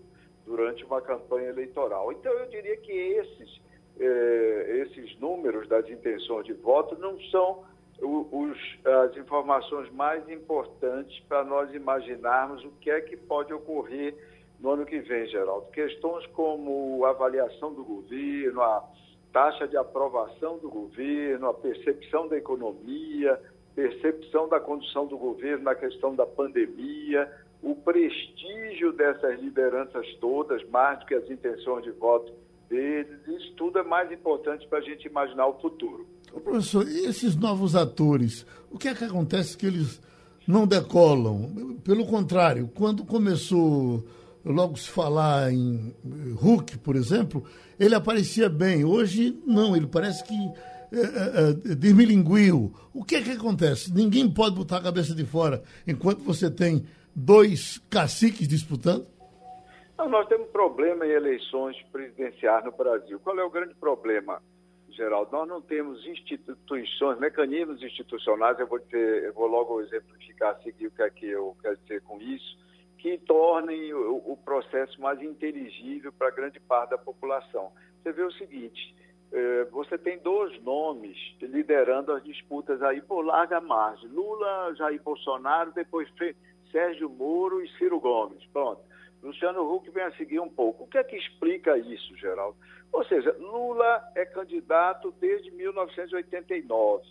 durante 0.46 0.84
uma 0.84 1.02
campanha 1.02 1.50
eleitoral. 1.50 2.12
Então, 2.12 2.32
eu 2.34 2.50
diria 2.50 2.78
que 2.78 2.92
esses 2.92 3.62
eh, 4.00 4.86
esses 4.86 5.20
números 5.20 5.68
das 5.68 5.90
intenções 5.90 6.46
de 6.46 6.54
voto 6.54 6.98
não 7.00 7.20
são 7.32 7.64
os, 8.02 8.58
as 8.84 9.16
informações 9.18 9.92
mais 9.92 10.28
importantes 10.30 11.20
para 11.28 11.44
nós 11.44 11.74
imaginarmos 11.74 12.64
o 12.66 12.72
que 12.82 12.90
é 12.90 13.00
que 13.00 13.16
pode 13.16 13.54
ocorrer 13.54 14.16
no 14.60 14.72
ano 14.72 14.86
que 14.86 15.00
vem, 15.00 15.28
Geraldo. 15.28 15.68
Questões 15.72 16.26
como 16.28 17.04
a 17.06 17.10
avaliação 17.10 17.74
do 17.74 17.84
governo, 17.84 18.62
a 18.62 18.84
taxa 19.32 19.68
de 19.68 19.78
aprovação 19.78 20.58
do 20.58 20.70
governo, 20.70 21.48
a 21.48 21.54
percepção 21.54 22.28
da 22.28 22.38
economia, 22.38 23.40
percepção 23.76 24.48
da 24.48 24.60
condução 24.60 25.06
do 25.06 25.18
governo 25.18 25.64
na 25.64 25.76
questão 25.76 26.16
da 26.16 26.26
pandemia, 26.26 27.32
o 27.62 27.76
prestígio 27.76 28.92
dessas 28.92 29.40
lideranças 29.40 30.06
todas, 30.16 30.64
mais 30.70 31.00
do 31.00 31.06
que 31.06 31.16
as 31.16 31.30
intenções 31.30 31.84
de 31.84 31.92
voto 31.92 32.34
deles. 32.72 33.20
Isso 33.28 33.54
tudo 33.58 33.78
é 33.78 33.84
mais 33.84 34.10
importante 34.12 34.66
para 34.68 34.80
a 34.80 34.82
gente 34.82 35.06
imaginar 35.06 35.46
o 35.48 35.60
futuro. 35.60 36.08
Ô, 36.34 36.40
professor, 36.40 36.88
e 36.88 37.06
esses 37.06 37.36
novos 37.36 37.76
atores, 37.76 38.46
o 38.72 38.78
que 38.78 38.88
é 38.88 38.96
que 38.96 39.04
acontece 39.04 39.58
que 39.58 39.66
eles 39.66 40.02
não 40.48 40.66
decolam? 40.66 41.78
Pelo 41.84 42.06
contrário, 42.08 42.72
quando 42.74 43.04
começou 43.04 44.04
logo 44.44 44.78
se 44.78 44.90
falar 44.90 45.52
em 45.52 45.94
Hulk, 46.34 46.80
por 46.80 46.96
exemplo, 46.96 47.44
ele 47.78 47.94
aparecia 47.94 48.50
bem. 48.50 48.86
Hoje, 48.86 49.38
não, 49.46 49.76
ele 49.76 49.88
parece 49.88 50.24
que 50.24 50.34
é, 50.94 51.00
é, 51.70 51.76
desmilinguiu. 51.76 52.74
O 52.94 53.04
que 53.04 53.16
é 53.16 53.22
que 53.22 53.32
acontece? 53.32 53.94
Ninguém 53.94 54.30
pode 54.30 54.56
botar 54.56 54.78
a 54.78 54.82
cabeça 54.82 55.14
de 55.14 55.26
fora 55.26 55.62
enquanto 55.86 56.24
você 56.24 56.50
tem 56.50 56.84
dois 57.14 57.80
caciques 57.90 58.48
disputando? 58.48 59.06
Nós 60.10 60.28
temos 60.28 60.50
problema 60.50 61.06
em 61.06 61.12
eleições 61.12 61.82
presidenciais 61.92 62.64
no 62.66 62.72
Brasil. 62.72 63.20
Qual 63.20 63.38
é 63.38 63.44
o 63.44 63.50
grande 63.50 63.74
problema, 63.76 64.42
Geraldo? 64.90 65.32
Nós 65.32 65.48
não 65.48 65.62
temos 65.62 66.06
instituições, 66.06 67.20
mecanismos 67.20 67.82
institucionais, 67.82 68.60
eu 68.60 68.68
vou, 68.68 68.80
eu 68.92 69.34
vou 69.34 69.48
logo 69.48 69.82
exemplificar, 69.82 70.62
seguir 70.62 70.88
o 70.88 70.92
que 70.92 71.02
é 71.02 71.10
que 71.10 71.26
eu 71.28 71.56
quero 71.62 71.78
dizer 71.78 72.02
com 72.04 72.22
isso, 72.22 72.58
que 72.98 73.18
tornem 73.18 73.94
o, 73.94 74.32
o 74.32 74.38
processo 74.38 75.00
mais 75.02 75.22
inteligível 75.22 76.12
para 76.12 76.30
grande 76.30 76.60
parte 76.60 76.92
da 76.92 76.98
população. 76.98 77.72
Você 78.02 78.12
vê 78.12 78.24
o 78.24 78.32
seguinte, 78.32 78.96
eh, 79.32 79.66
você 79.72 79.98
tem 79.98 80.20
dois 80.20 80.62
nomes 80.62 81.18
liderando 81.42 82.12
as 82.12 82.24
disputas 82.24 82.82
aí 82.82 83.02
por 83.02 83.22
larga 83.22 83.62
margem. 83.62 84.10
Lula, 84.10 84.74
Jair 84.76 85.02
Bolsonaro, 85.02 85.72
depois 85.72 86.08
Sérgio 86.72 87.10
Moro 87.10 87.64
e 87.64 87.70
Ciro 87.78 88.00
Gomes. 88.00 88.44
Pronto. 88.52 88.82
Luciano 89.22 89.62
Huck 89.72 89.90
vem 89.92 90.04
a 90.04 90.12
seguir 90.14 90.40
um 90.40 90.50
pouco. 90.50 90.84
O 90.84 90.88
que 90.88 90.98
é 90.98 91.04
que 91.04 91.16
explica 91.16 91.78
isso, 91.78 92.16
Geraldo? 92.18 92.58
Ou 92.92 93.06
seja, 93.06 93.36
Lula 93.40 94.04
é 94.16 94.26
candidato 94.26 95.14
desde 95.20 95.52
1989. 95.52 97.06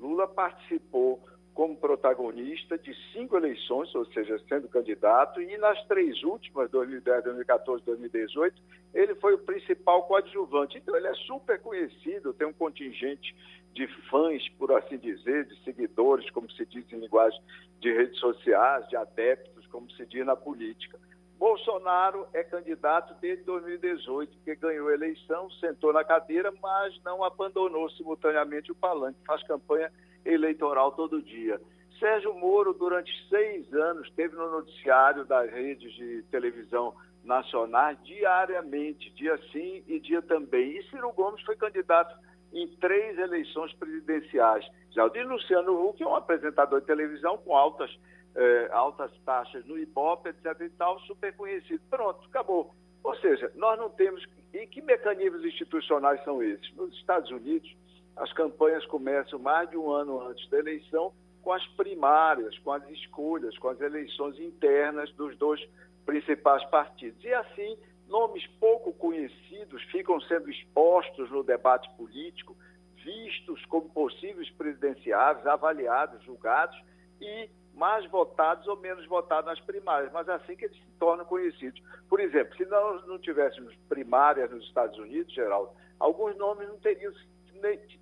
Lula 0.00 0.26
participou 0.26 1.22
como 1.54 1.76
protagonista 1.76 2.78
de 2.78 2.94
cinco 3.12 3.36
eleições, 3.36 3.94
ou 3.94 4.06
seja, 4.06 4.40
sendo 4.48 4.68
candidato, 4.68 5.42
e 5.42 5.58
nas 5.58 5.84
três 5.86 6.22
últimas, 6.22 6.70
2010, 6.70 7.24
2014, 7.24 7.84
2018, 7.84 8.62
ele 8.94 9.14
foi 9.16 9.34
o 9.34 9.38
principal 9.38 10.04
coadjuvante. 10.04 10.78
Então, 10.78 10.96
ele 10.96 11.08
é 11.08 11.14
super 11.14 11.60
conhecido, 11.60 12.32
tem 12.32 12.46
um 12.46 12.52
contingente 12.52 13.34
de 13.74 13.86
fãs, 14.08 14.48
por 14.58 14.72
assim 14.72 14.96
dizer, 14.96 15.44
de 15.44 15.62
seguidores, 15.62 16.30
como 16.30 16.50
se 16.50 16.64
diz 16.66 16.90
em 16.92 16.98
linguagem 16.98 17.40
de 17.78 17.92
redes 17.92 18.18
sociais, 18.18 18.88
de 18.88 18.96
adeptos, 18.96 19.66
como 19.66 19.90
se 19.92 20.06
diz 20.06 20.24
na 20.24 20.36
política. 20.36 20.98
Bolsonaro 21.40 22.28
é 22.34 22.44
candidato 22.44 23.14
desde 23.18 23.42
2018, 23.44 24.36
que 24.44 24.54
ganhou 24.56 24.88
a 24.88 24.92
eleição, 24.92 25.50
sentou 25.52 25.90
na 25.90 26.04
cadeira, 26.04 26.52
mas 26.60 27.02
não 27.02 27.24
abandonou 27.24 27.88
simultaneamente 27.92 28.70
o 28.70 28.74
palanque, 28.74 29.18
faz 29.26 29.42
campanha 29.44 29.90
eleitoral 30.22 30.92
todo 30.92 31.22
dia. 31.22 31.58
Sérgio 31.98 32.34
Moro, 32.34 32.74
durante 32.74 33.10
seis 33.30 33.72
anos, 33.72 34.10
teve 34.10 34.36
no 34.36 34.50
noticiário 34.50 35.24
das 35.24 35.50
redes 35.50 35.90
de 35.94 36.22
televisão 36.30 36.94
nacionais 37.24 37.96
diariamente, 38.04 39.10
dia 39.14 39.38
sim 39.50 39.82
e 39.88 39.98
dia 39.98 40.20
também. 40.20 40.76
E 40.76 40.82
Ciro 40.90 41.10
Gomes 41.12 41.40
foi 41.44 41.56
candidato 41.56 42.14
em 42.52 42.68
três 42.76 43.18
eleições 43.18 43.72
presidenciais. 43.74 44.66
Já 44.90 45.06
o 45.06 45.08
de 45.08 45.22
Luciano 45.22 45.88
Huck 45.88 46.02
é 46.02 46.06
um 46.06 46.16
apresentador 46.16 46.80
de 46.80 46.86
televisão 46.86 47.38
com 47.38 47.56
altas, 47.56 47.90
eh, 48.34 48.68
altas 48.72 49.10
taxas 49.24 49.64
no 49.66 49.78
Ibope, 49.78 50.28
etc. 50.28 50.60
e 50.60 50.70
tal, 50.70 50.98
super 51.00 51.34
conhecido. 51.34 51.80
Pronto, 51.90 52.24
acabou. 52.26 52.74
Ou 53.02 53.16
seja, 53.16 53.50
nós 53.56 53.78
não 53.78 53.90
temos. 53.90 54.24
E 54.52 54.66
que 54.66 54.82
mecanismos 54.82 55.44
institucionais 55.44 56.22
são 56.24 56.42
esses? 56.42 56.72
Nos 56.74 56.94
Estados 56.94 57.30
Unidos, 57.30 57.74
as 58.16 58.32
campanhas 58.32 58.84
começam 58.86 59.38
mais 59.38 59.70
de 59.70 59.76
um 59.76 59.90
ano 59.90 60.20
antes 60.20 60.48
da 60.50 60.58
eleição 60.58 61.12
com 61.42 61.52
as 61.52 61.66
primárias, 61.68 62.58
com 62.58 62.72
as 62.72 62.88
escolhas, 62.90 63.56
com 63.58 63.68
as 63.68 63.80
eleições 63.80 64.38
internas 64.38 65.10
dos 65.12 65.36
dois 65.38 65.60
principais 66.04 66.64
partidos. 66.66 67.22
E 67.24 67.32
assim, 67.32 67.78
nomes 68.08 68.46
pouco 68.58 68.92
conhecidos 68.92 69.82
ficam 69.84 70.20
sendo 70.22 70.50
expostos 70.50 71.30
no 71.30 71.42
debate 71.42 71.88
político, 71.96 72.56
vistos 72.96 73.64
como 73.66 73.88
possíveis 73.88 74.50
presidenciáveis, 74.50 75.46
avaliados, 75.46 76.22
julgados 76.24 76.78
e 77.20 77.48
mais 77.80 78.04
votados 78.10 78.68
ou 78.68 78.76
menos 78.76 79.06
votados 79.06 79.46
nas 79.46 79.58
primárias, 79.60 80.12
mas 80.12 80.28
é 80.28 80.34
assim 80.34 80.54
que 80.54 80.66
eles 80.66 80.76
se 80.76 80.98
tornam 80.98 81.24
conhecidos. 81.24 81.82
Por 82.10 82.20
exemplo, 82.20 82.54
se 82.54 82.66
nós 82.66 83.06
não 83.06 83.18
tivéssemos 83.18 83.74
primárias 83.88 84.50
nos 84.50 84.62
Estados 84.66 84.98
Unidos, 84.98 85.32
Geraldo, 85.32 85.70
alguns 85.98 86.36
nomes 86.36 86.68
não 86.68 86.76
teriam 86.76 87.10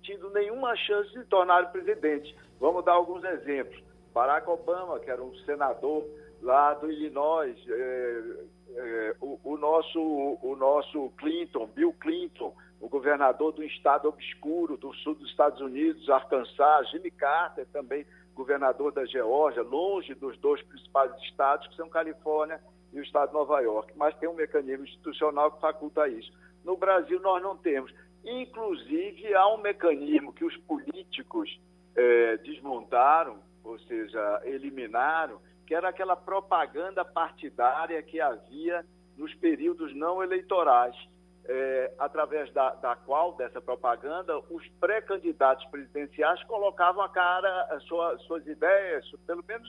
tido 0.03 0.29
nenhuma 0.31 0.75
chance 0.75 1.09
de 1.13 1.19
se 1.19 1.25
tornar 1.27 1.71
presidente. 1.71 2.35
Vamos 2.59 2.83
dar 2.83 2.91
alguns 2.91 3.23
exemplos. 3.23 3.81
Barack 4.13 4.49
Obama, 4.49 4.99
que 4.99 5.09
era 5.09 5.23
um 5.23 5.33
senador 5.45 6.05
lá 6.41 6.73
do 6.73 6.91
Illinois, 6.91 7.57
é, 7.69 8.23
é, 8.75 9.15
o, 9.21 9.39
o, 9.45 9.57
nosso, 9.57 9.99
o 10.41 10.55
nosso 10.57 11.09
Clinton, 11.17 11.67
Bill 11.67 11.93
Clinton, 12.01 12.53
o 12.79 12.87
governador 12.87 13.51
do 13.51 13.63
estado 13.63 14.07
obscuro 14.07 14.77
do 14.77 14.93
sul 14.95 15.15
dos 15.15 15.29
Estados 15.29 15.59
Unidos, 15.59 16.09
Arkansas, 16.09 16.89
Jimmy 16.91 17.11
Carter, 17.11 17.65
também 17.67 18.05
governador 18.33 18.93
da 18.93 19.05
Geórgia, 19.05 19.61
longe 19.61 20.13
dos 20.15 20.37
dois 20.37 20.61
principais 20.61 21.11
estados, 21.23 21.67
que 21.67 21.75
são 21.75 21.89
Califórnia 21.89 22.61
e 22.93 22.99
o 22.99 23.03
estado 23.03 23.29
de 23.29 23.33
Nova 23.33 23.59
York. 23.59 23.91
Mas 23.97 24.15
tem 24.15 24.29
um 24.29 24.33
mecanismo 24.33 24.85
institucional 24.85 25.51
que 25.51 25.59
faculta 25.59 26.07
isso. 26.07 26.31
No 26.63 26.77
Brasil, 26.77 27.19
nós 27.19 27.43
não 27.43 27.57
temos. 27.57 27.93
Inclusive, 28.23 29.33
há 29.33 29.47
um 29.53 29.57
mecanismo 29.57 30.31
que 30.31 30.45
os 30.45 30.55
políticos 30.57 31.59
é, 31.95 32.37
desmontaram, 32.37 33.39
ou 33.63 33.77
seja, 33.79 34.41
eliminaram, 34.45 35.39
que 35.67 35.75
era 35.75 35.89
aquela 35.89 36.15
propaganda 36.15 37.03
partidária 37.03 38.01
que 38.01 38.19
havia 38.21 38.85
nos 39.17 39.33
períodos 39.35 39.93
não 39.95 40.23
eleitorais, 40.23 40.95
é, 41.45 41.93
através 41.97 42.51
da, 42.53 42.71
da, 42.75 42.95
qual, 42.95 43.33
dessa 43.33 43.61
propaganda, 43.61 44.37
os 44.49 44.67
pré-candidatos 44.79 45.65
presidenciais 45.65 46.43
colocavam 46.43 47.01
a 47.01 47.09
cara, 47.09 47.63
a 47.71 47.79
sua, 47.81 48.17
suas 48.19 48.45
ideias, 48.45 49.09
pelo 49.25 49.43
menos 49.47 49.67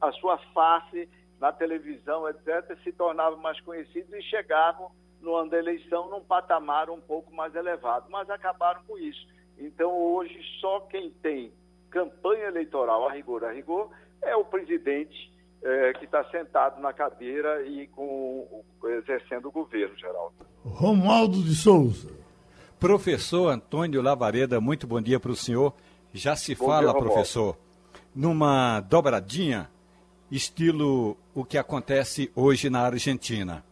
a 0.00 0.12
sua 0.12 0.38
face 0.52 1.08
na 1.40 1.52
televisão, 1.52 2.28
etc., 2.28 2.76
se 2.82 2.92
tornavam 2.92 3.38
mais 3.38 3.60
conhecidos 3.60 4.12
e 4.12 4.22
chegavam 4.22 4.90
no 5.20 5.34
ano 5.34 5.50
da 5.50 5.58
eleição 5.58 6.08
num 6.10 6.22
patamar 6.22 6.90
um 6.90 7.00
pouco 7.00 7.34
mais 7.34 7.54
elevado, 7.54 8.06
mas 8.10 8.28
acabaram 8.30 8.82
com 8.84 8.98
isso. 8.98 9.26
Então, 9.56 9.90
hoje, 9.90 10.40
só 10.60 10.80
quem 10.80 11.10
tem 11.10 11.52
campanha 11.90 12.44
eleitoral 12.44 13.08
a 13.08 13.12
rigor, 13.12 13.44
a 13.44 13.50
rigor, 13.50 13.90
é 14.22 14.36
o 14.36 14.44
presidente 14.44 15.32
é, 15.62 15.92
que 15.94 16.04
está 16.04 16.24
sentado 16.30 16.80
na 16.80 16.92
cadeira 16.92 17.66
e 17.66 17.86
com, 17.88 18.64
exercendo 18.84 19.48
o 19.48 19.50
governo, 19.50 19.96
Geraldo. 19.96 20.34
Romualdo 20.64 21.42
de 21.42 21.54
Souza. 21.54 22.10
Professor 22.78 23.48
Antônio 23.48 24.00
Lavareda, 24.00 24.60
muito 24.60 24.86
bom 24.86 25.00
dia 25.00 25.18
para 25.18 25.32
o 25.32 25.36
senhor. 25.36 25.74
Já 26.12 26.36
se 26.36 26.54
bom 26.54 26.66
fala, 26.66 26.92
dia, 26.92 27.00
professor, 27.00 27.56
numa 28.14 28.80
dobradinha, 28.80 29.68
estilo 30.30 31.16
o 31.34 31.44
que 31.44 31.58
acontece 31.58 32.30
hoje 32.34 32.70
na 32.70 32.82
Argentina. 32.82 33.64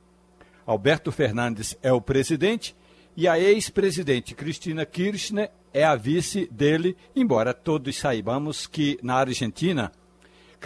Alberto 0.66 1.12
Fernandes 1.12 1.78
é 1.82 1.92
o 1.92 2.00
presidente 2.00 2.74
e 3.16 3.28
a 3.28 3.38
ex-presidente 3.38 4.34
Cristina 4.34 4.84
Kirchner 4.84 5.50
é 5.72 5.84
a 5.84 5.94
vice 5.94 6.46
dele, 6.50 6.96
embora 7.14 7.54
todos 7.54 7.96
saibamos 7.96 8.66
que 8.66 8.98
na 9.02 9.14
Argentina 9.14 9.92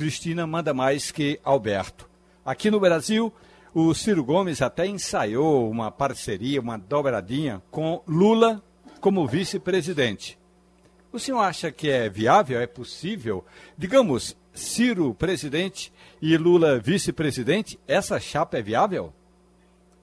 Cristina 0.01 0.47
manda 0.47 0.73
mais 0.73 1.11
que 1.11 1.39
Alberto. 1.45 2.09
Aqui 2.43 2.71
no 2.71 2.81
Brasil, 2.81 3.31
o 3.75 3.93
Ciro 3.93 4.25
Gomes 4.25 4.63
até 4.63 4.87
ensaiou 4.87 5.71
uma 5.71 5.91
parceria, 5.91 6.59
uma 6.59 6.79
dobradinha 6.79 7.61
com 7.71 8.03
Lula 8.09 8.63
como 8.99 9.27
vice-presidente. 9.27 10.39
O 11.13 11.19
senhor 11.19 11.41
acha 11.41 11.71
que 11.71 11.91
é 11.91 12.09
viável, 12.09 12.59
é 12.59 12.67
possível? 12.67 13.45
Digamos, 13.77 14.35
Ciro 14.55 15.13
presidente 15.13 15.93
e 16.23 16.35
Lula 16.39 16.79
vice-presidente, 16.79 17.79
essa 17.87 18.19
chapa 18.19 18.57
é 18.57 18.63
viável? 18.63 19.13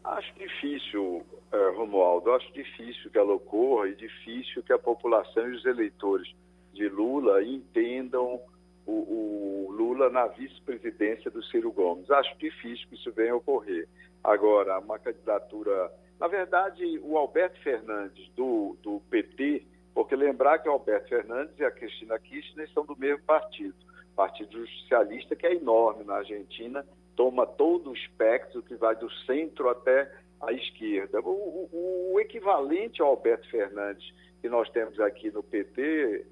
Acho 0.03 0.31
difícil, 0.35 1.25
é, 1.51 1.75
Romualdo, 1.75 2.33
acho 2.33 2.53
difícil 2.53 3.09
que 3.09 3.17
ela 3.17 3.33
ocorra 3.33 3.89
e 3.89 3.95
difícil 3.95 4.61
que 4.61 4.71
a 4.71 4.77
população 4.77 5.49
e 5.49 5.55
os 5.55 5.65
eleitores 5.65 6.31
de 6.71 6.87
Lula 6.87 7.43
entendam 7.43 8.39
o, 8.87 9.67
o 9.67 9.71
Lula 9.71 10.09
na 10.09 10.25
vice-presidência 10.27 11.29
do 11.29 11.43
Ciro 11.43 11.71
Gomes. 11.71 12.09
Acho 12.09 12.35
difícil 12.37 12.87
que 12.87 12.95
isso 12.95 13.11
venha 13.11 13.33
a 13.33 13.35
ocorrer. 13.35 13.87
Agora, 14.23 14.79
uma 14.79 14.97
candidatura. 14.97 15.91
Na 16.19 16.27
verdade, 16.27 16.99
o 17.03 17.17
Alberto 17.17 17.59
Fernandes, 17.61 18.27
do, 18.35 18.75
do 18.81 19.01
PT, 19.09 19.63
porque 19.93 20.15
lembrar 20.15 20.59
que 20.59 20.69
o 20.69 20.71
Alberto 20.71 21.09
Fernandes 21.09 21.59
e 21.59 21.65
a 21.65 21.71
Cristina 21.71 22.17
Kirchner 22.17 22.69
são 22.71 22.85
do 22.85 22.97
mesmo 22.97 23.23
partido, 23.23 23.75
Partido 24.15 24.65
Socialista, 24.67 25.35
que 25.35 25.45
é 25.45 25.53
enorme 25.53 26.03
na 26.03 26.15
Argentina, 26.15 26.83
toma 27.15 27.45
todo 27.45 27.91
o 27.91 27.93
espectro 27.93 28.63
que 28.63 28.75
vai 28.75 28.95
do 28.95 29.11
centro 29.25 29.69
até 29.69 30.11
a 30.41 30.51
esquerda. 30.51 31.19
O, 31.21 31.29
o, 31.71 32.13
o 32.13 32.19
equivalente 32.19 33.01
ao 33.01 33.09
Alberto 33.09 33.47
Fernandes 33.49 34.11
que 34.41 34.49
nós 34.49 34.69
temos 34.69 34.99
aqui 34.99 35.31
no 35.31 35.43
PT 35.43 36.25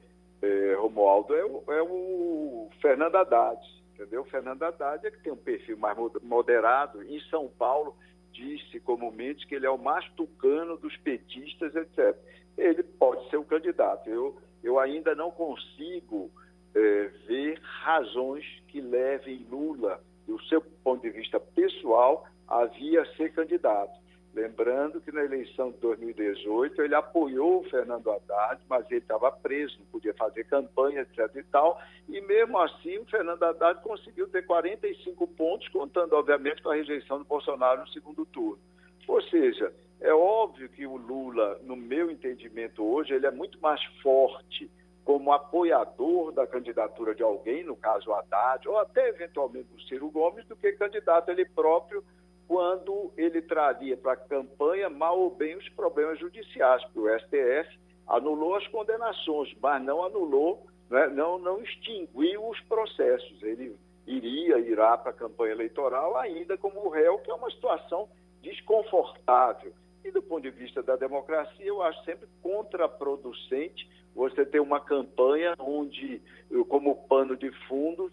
é, 0.45 0.75
Romualdo, 0.75 1.33
é 1.35 1.43
o, 1.45 1.63
é 1.67 1.81
o 1.81 2.69
Fernando 2.81 3.15
Haddad, 3.15 3.59
entendeu? 3.93 4.21
O 4.21 4.25
Fernando 4.25 4.63
Haddad 4.63 5.05
é 5.05 5.11
que 5.11 5.23
tem 5.23 5.33
um 5.33 5.37
perfil 5.37 5.77
mais 5.77 5.97
moderado. 6.21 7.03
Em 7.03 7.19
São 7.29 7.47
Paulo, 7.47 7.95
disse 8.31 8.79
comumente 8.81 9.47
que 9.47 9.55
ele 9.55 9.65
é 9.65 9.69
o 9.69 9.77
mais 9.77 10.07
tucano 10.11 10.77
dos 10.77 10.95
petistas, 10.97 11.75
etc. 11.75 12.15
Ele 12.57 12.83
pode 12.83 13.29
ser 13.29 13.37
o 13.37 13.45
candidato. 13.45 14.09
Eu, 14.09 14.37
eu 14.63 14.79
ainda 14.79 15.15
não 15.15 15.31
consigo 15.31 16.29
é, 16.75 17.09
ver 17.27 17.59
razões 17.61 18.45
que 18.67 18.81
levem 18.81 19.45
Lula, 19.49 20.01
do 20.27 20.41
seu 20.43 20.61
ponto 20.83 21.01
de 21.01 21.09
vista 21.09 21.39
pessoal, 21.39 22.27
a 22.47 22.65
via 22.65 23.05
ser 23.15 23.31
candidato. 23.33 24.04
Lembrando 24.35 24.99
que 24.99 25.13
na 25.13 25.23
eleição 25.23 25.71
de 25.71 25.77
2018 25.77 26.81
ele 26.81 26.93
apoiou 26.93 27.61
o 27.61 27.69
Fernando 27.69 28.11
Haddad, 28.11 28.61
mas 28.67 28.85
ele 28.91 28.99
estava 28.99 29.31
preso, 29.31 29.79
não 29.79 29.85
podia 29.85 30.13
fazer 30.13 30.43
campanha, 30.43 31.03
etc. 31.03 31.33
e 31.37 31.43
tal. 31.43 31.81
E 32.09 32.19
mesmo 32.19 32.59
assim 32.59 32.97
o 32.97 33.05
Fernando 33.05 33.41
Haddad 33.41 33.81
conseguiu 33.81 34.27
ter 34.27 34.45
45 34.45 35.25
pontos, 35.29 35.69
contando, 35.69 36.13
obviamente, 36.17 36.61
com 36.61 36.69
a 36.69 36.75
rejeição 36.75 37.17
do 37.17 37.23
Bolsonaro 37.23 37.79
no 37.79 37.87
segundo 37.87 38.25
turno. 38.25 38.59
Ou 39.07 39.21
seja, 39.21 39.73
é 40.01 40.13
óbvio 40.13 40.67
que 40.67 40.85
o 40.85 40.97
Lula, 40.97 41.57
no 41.63 41.77
meu 41.77 42.11
entendimento 42.11 42.83
hoje, 42.83 43.13
ele 43.13 43.25
é 43.25 43.31
muito 43.31 43.57
mais 43.61 43.81
forte 44.03 44.69
como 45.05 45.31
apoiador 45.31 46.33
da 46.33 46.45
candidatura 46.45 47.15
de 47.15 47.23
alguém, 47.23 47.63
no 47.63 47.77
caso 47.77 48.11
Haddad, 48.11 48.67
ou 48.67 48.77
até 48.79 49.07
eventualmente 49.07 49.69
o 49.73 49.81
Ciro 49.83 50.09
Gomes, 50.09 50.45
do 50.45 50.57
que 50.57 50.73
candidato 50.73 51.29
ele 51.29 51.45
próprio 51.45 52.03
quando 52.47 53.11
ele 53.17 53.41
traria 53.41 53.97
para 53.97 54.13
a 54.13 54.17
campanha, 54.17 54.89
mal 54.89 55.19
ou 55.19 55.29
bem, 55.29 55.55
os 55.55 55.67
problemas 55.69 56.19
judiciais, 56.19 56.83
porque 56.85 56.99
o 56.99 57.19
STF 57.19 57.79
anulou 58.07 58.55
as 58.55 58.67
condenações, 58.67 59.55
mas 59.61 59.81
não 59.83 60.03
anulou, 60.03 60.65
né, 60.89 61.07
não, 61.07 61.39
não 61.39 61.61
extinguiu 61.61 62.47
os 62.47 62.59
processos. 62.61 63.41
Ele 63.41 63.75
iria, 64.05 64.59
irá 64.59 64.97
para 64.97 65.11
a 65.11 65.13
campanha 65.13 65.53
eleitoral 65.53 66.15
ainda 66.17 66.57
como 66.57 66.89
réu, 66.89 67.17
que 67.19 67.31
é 67.31 67.33
uma 67.33 67.49
situação 67.49 68.07
desconfortável. 68.41 69.73
E 70.03 70.11
do 70.11 70.21
ponto 70.21 70.43
de 70.43 70.51
vista 70.51 70.83
da 70.83 70.95
democracia, 70.95 71.65
eu 71.65 71.81
acho 71.81 72.03
sempre 72.03 72.27
contraproducente 72.43 73.89
você 74.13 74.45
ter 74.45 74.59
uma 74.59 74.79
campanha 74.79 75.55
onde, 75.59 76.21
como 76.69 77.07
pano 77.07 77.35
de 77.35 77.51
fundo, 77.67 78.11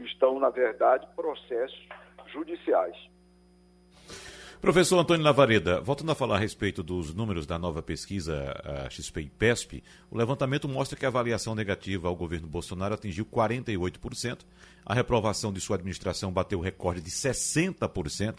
estão, 0.00 0.40
na 0.40 0.50
verdade, 0.50 1.06
processos 1.14 1.88
judiciais. 2.26 2.96
Professor 4.66 4.98
Antônio 4.98 5.22
Lavareda, 5.22 5.80
voltando 5.80 6.10
a 6.10 6.14
falar 6.16 6.34
a 6.34 6.40
respeito 6.40 6.82
dos 6.82 7.14
números 7.14 7.46
da 7.46 7.56
nova 7.56 7.80
pesquisa 7.80 8.52
XP 8.90 9.20
e 9.20 9.28
PESP, 9.28 9.84
o 10.10 10.18
levantamento 10.18 10.68
mostra 10.68 10.98
que 10.98 11.04
a 11.04 11.08
avaliação 11.08 11.54
negativa 11.54 12.08
ao 12.08 12.16
governo 12.16 12.48
Bolsonaro 12.48 12.92
atingiu 12.92 13.24
48%, 13.24 14.40
a 14.84 14.92
reprovação 14.92 15.52
de 15.52 15.60
sua 15.60 15.76
administração 15.76 16.32
bateu 16.32 16.58
o 16.58 16.62
recorde 16.62 17.00
de 17.00 17.12
60%, 17.12 18.38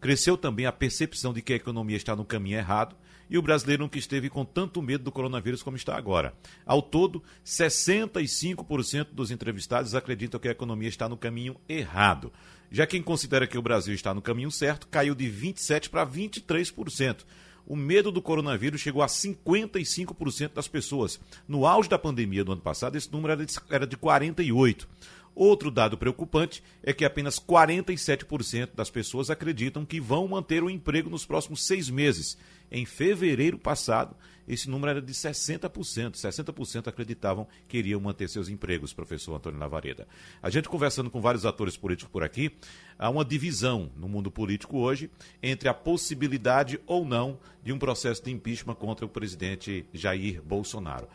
cresceu 0.00 0.36
também 0.36 0.64
a 0.64 0.70
percepção 0.70 1.32
de 1.32 1.42
que 1.42 1.52
a 1.52 1.56
economia 1.56 1.96
está 1.96 2.14
no 2.14 2.24
caminho 2.24 2.58
errado 2.58 2.94
e 3.28 3.36
o 3.36 3.42
brasileiro 3.42 3.82
nunca 3.82 3.98
esteve 3.98 4.30
com 4.30 4.44
tanto 4.44 4.80
medo 4.80 5.02
do 5.02 5.10
coronavírus 5.10 5.60
como 5.60 5.76
está 5.76 5.96
agora. 5.96 6.34
Ao 6.64 6.80
todo, 6.80 7.20
65% 7.44 9.08
dos 9.10 9.32
entrevistados 9.32 9.96
acreditam 9.96 10.38
que 10.38 10.46
a 10.46 10.52
economia 10.52 10.88
está 10.88 11.08
no 11.08 11.16
caminho 11.16 11.56
errado. 11.68 12.32
Já 12.74 12.88
quem 12.88 13.00
considera 13.00 13.46
que 13.46 13.56
o 13.56 13.62
Brasil 13.62 13.94
está 13.94 14.12
no 14.12 14.20
caminho 14.20 14.50
certo 14.50 14.88
caiu 14.88 15.14
de 15.14 15.26
27% 15.26 15.90
para 15.90 16.04
23%. 16.04 17.18
O 17.64 17.76
medo 17.76 18.10
do 18.10 18.20
coronavírus 18.20 18.80
chegou 18.80 19.00
a 19.00 19.06
55% 19.06 20.54
das 20.54 20.66
pessoas. 20.66 21.20
No 21.46 21.68
auge 21.68 21.88
da 21.88 21.96
pandemia 21.96 22.42
do 22.42 22.50
ano 22.50 22.60
passado, 22.60 22.96
esse 22.96 23.12
número 23.12 23.46
era 23.70 23.86
de 23.86 23.96
48%. 23.96 24.88
Outro 25.34 25.70
dado 25.70 25.98
preocupante 25.98 26.62
é 26.82 26.92
que 26.92 27.04
apenas 27.04 27.40
47% 27.40 28.70
das 28.74 28.88
pessoas 28.88 29.30
acreditam 29.30 29.84
que 29.84 30.00
vão 30.00 30.28
manter 30.28 30.62
o 30.62 30.70
emprego 30.70 31.10
nos 31.10 31.26
próximos 31.26 31.66
seis 31.66 31.90
meses. 31.90 32.38
Em 32.70 32.86
fevereiro 32.86 33.58
passado, 33.58 34.16
esse 34.46 34.70
número 34.70 34.90
era 34.90 35.02
de 35.02 35.12
60%. 35.12 36.12
60% 36.12 36.86
acreditavam 36.86 37.48
que 37.66 37.78
iriam 37.78 38.00
manter 38.00 38.28
seus 38.28 38.48
empregos, 38.48 38.92
professor 38.92 39.34
Antônio 39.34 39.58
Lavareda. 39.58 40.06
A 40.42 40.50
gente 40.50 40.68
conversando 40.68 41.10
com 41.10 41.20
vários 41.20 41.44
atores 41.44 41.76
políticos 41.76 42.12
por 42.12 42.22
aqui, 42.22 42.52
há 42.98 43.10
uma 43.10 43.24
divisão 43.24 43.90
no 43.96 44.08
mundo 44.08 44.30
político 44.30 44.78
hoje 44.78 45.10
entre 45.42 45.68
a 45.68 45.74
possibilidade 45.74 46.78
ou 46.86 47.04
não 47.04 47.38
de 47.62 47.72
um 47.72 47.78
processo 47.78 48.22
de 48.22 48.30
impeachment 48.30 48.74
contra 48.74 49.04
o 49.04 49.08
presidente 49.08 49.84
Jair 49.92 50.40
Bolsonaro. 50.42 51.08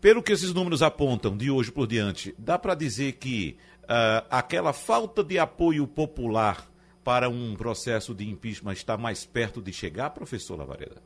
Pelo 0.00 0.22
que 0.22 0.32
esses 0.32 0.54
números 0.54 0.82
apontam 0.82 1.36
de 1.36 1.50
hoje 1.50 1.70
por 1.70 1.86
diante, 1.86 2.34
dá 2.38 2.58
para 2.58 2.74
dizer 2.74 3.12
que 3.18 3.58
uh, 3.82 4.26
aquela 4.30 4.72
falta 4.72 5.22
de 5.22 5.38
apoio 5.38 5.86
popular 5.86 6.66
para 7.04 7.28
um 7.28 7.54
processo 7.54 8.14
de 8.14 8.26
impeachment 8.26 8.72
está 8.72 8.96
mais 8.96 9.26
perto 9.26 9.60
de 9.60 9.74
chegar, 9.74 10.08
professor 10.08 10.58
Lavareda? 10.58 11.02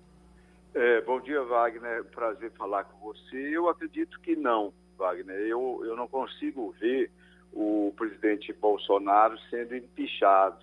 É, 0.73 1.01
bom 1.01 1.21
dia, 1.21 1.43
Wagner. 1.43 2.05
Prazer 2.05 2.53
falar 2.53 2.85
com 2.85 3.13
você. 3.13 3.37
Eu 3.37 3.69
acredito 3.69 4.21
que 4.21 4.37
não, 4.37 4.73
Wagner. 4.97 5.39
Eu, 5.39 5.83
eu 5.85 5.97
não 5.97 6.07
consigo 6.07 6.73
ver 6.81 7.11
o 7.53 7.93
presidente 7.97 8.53
Bolsonaro 8.53 9.37
sendo 9.51 9.75
empichado 9.75 10.59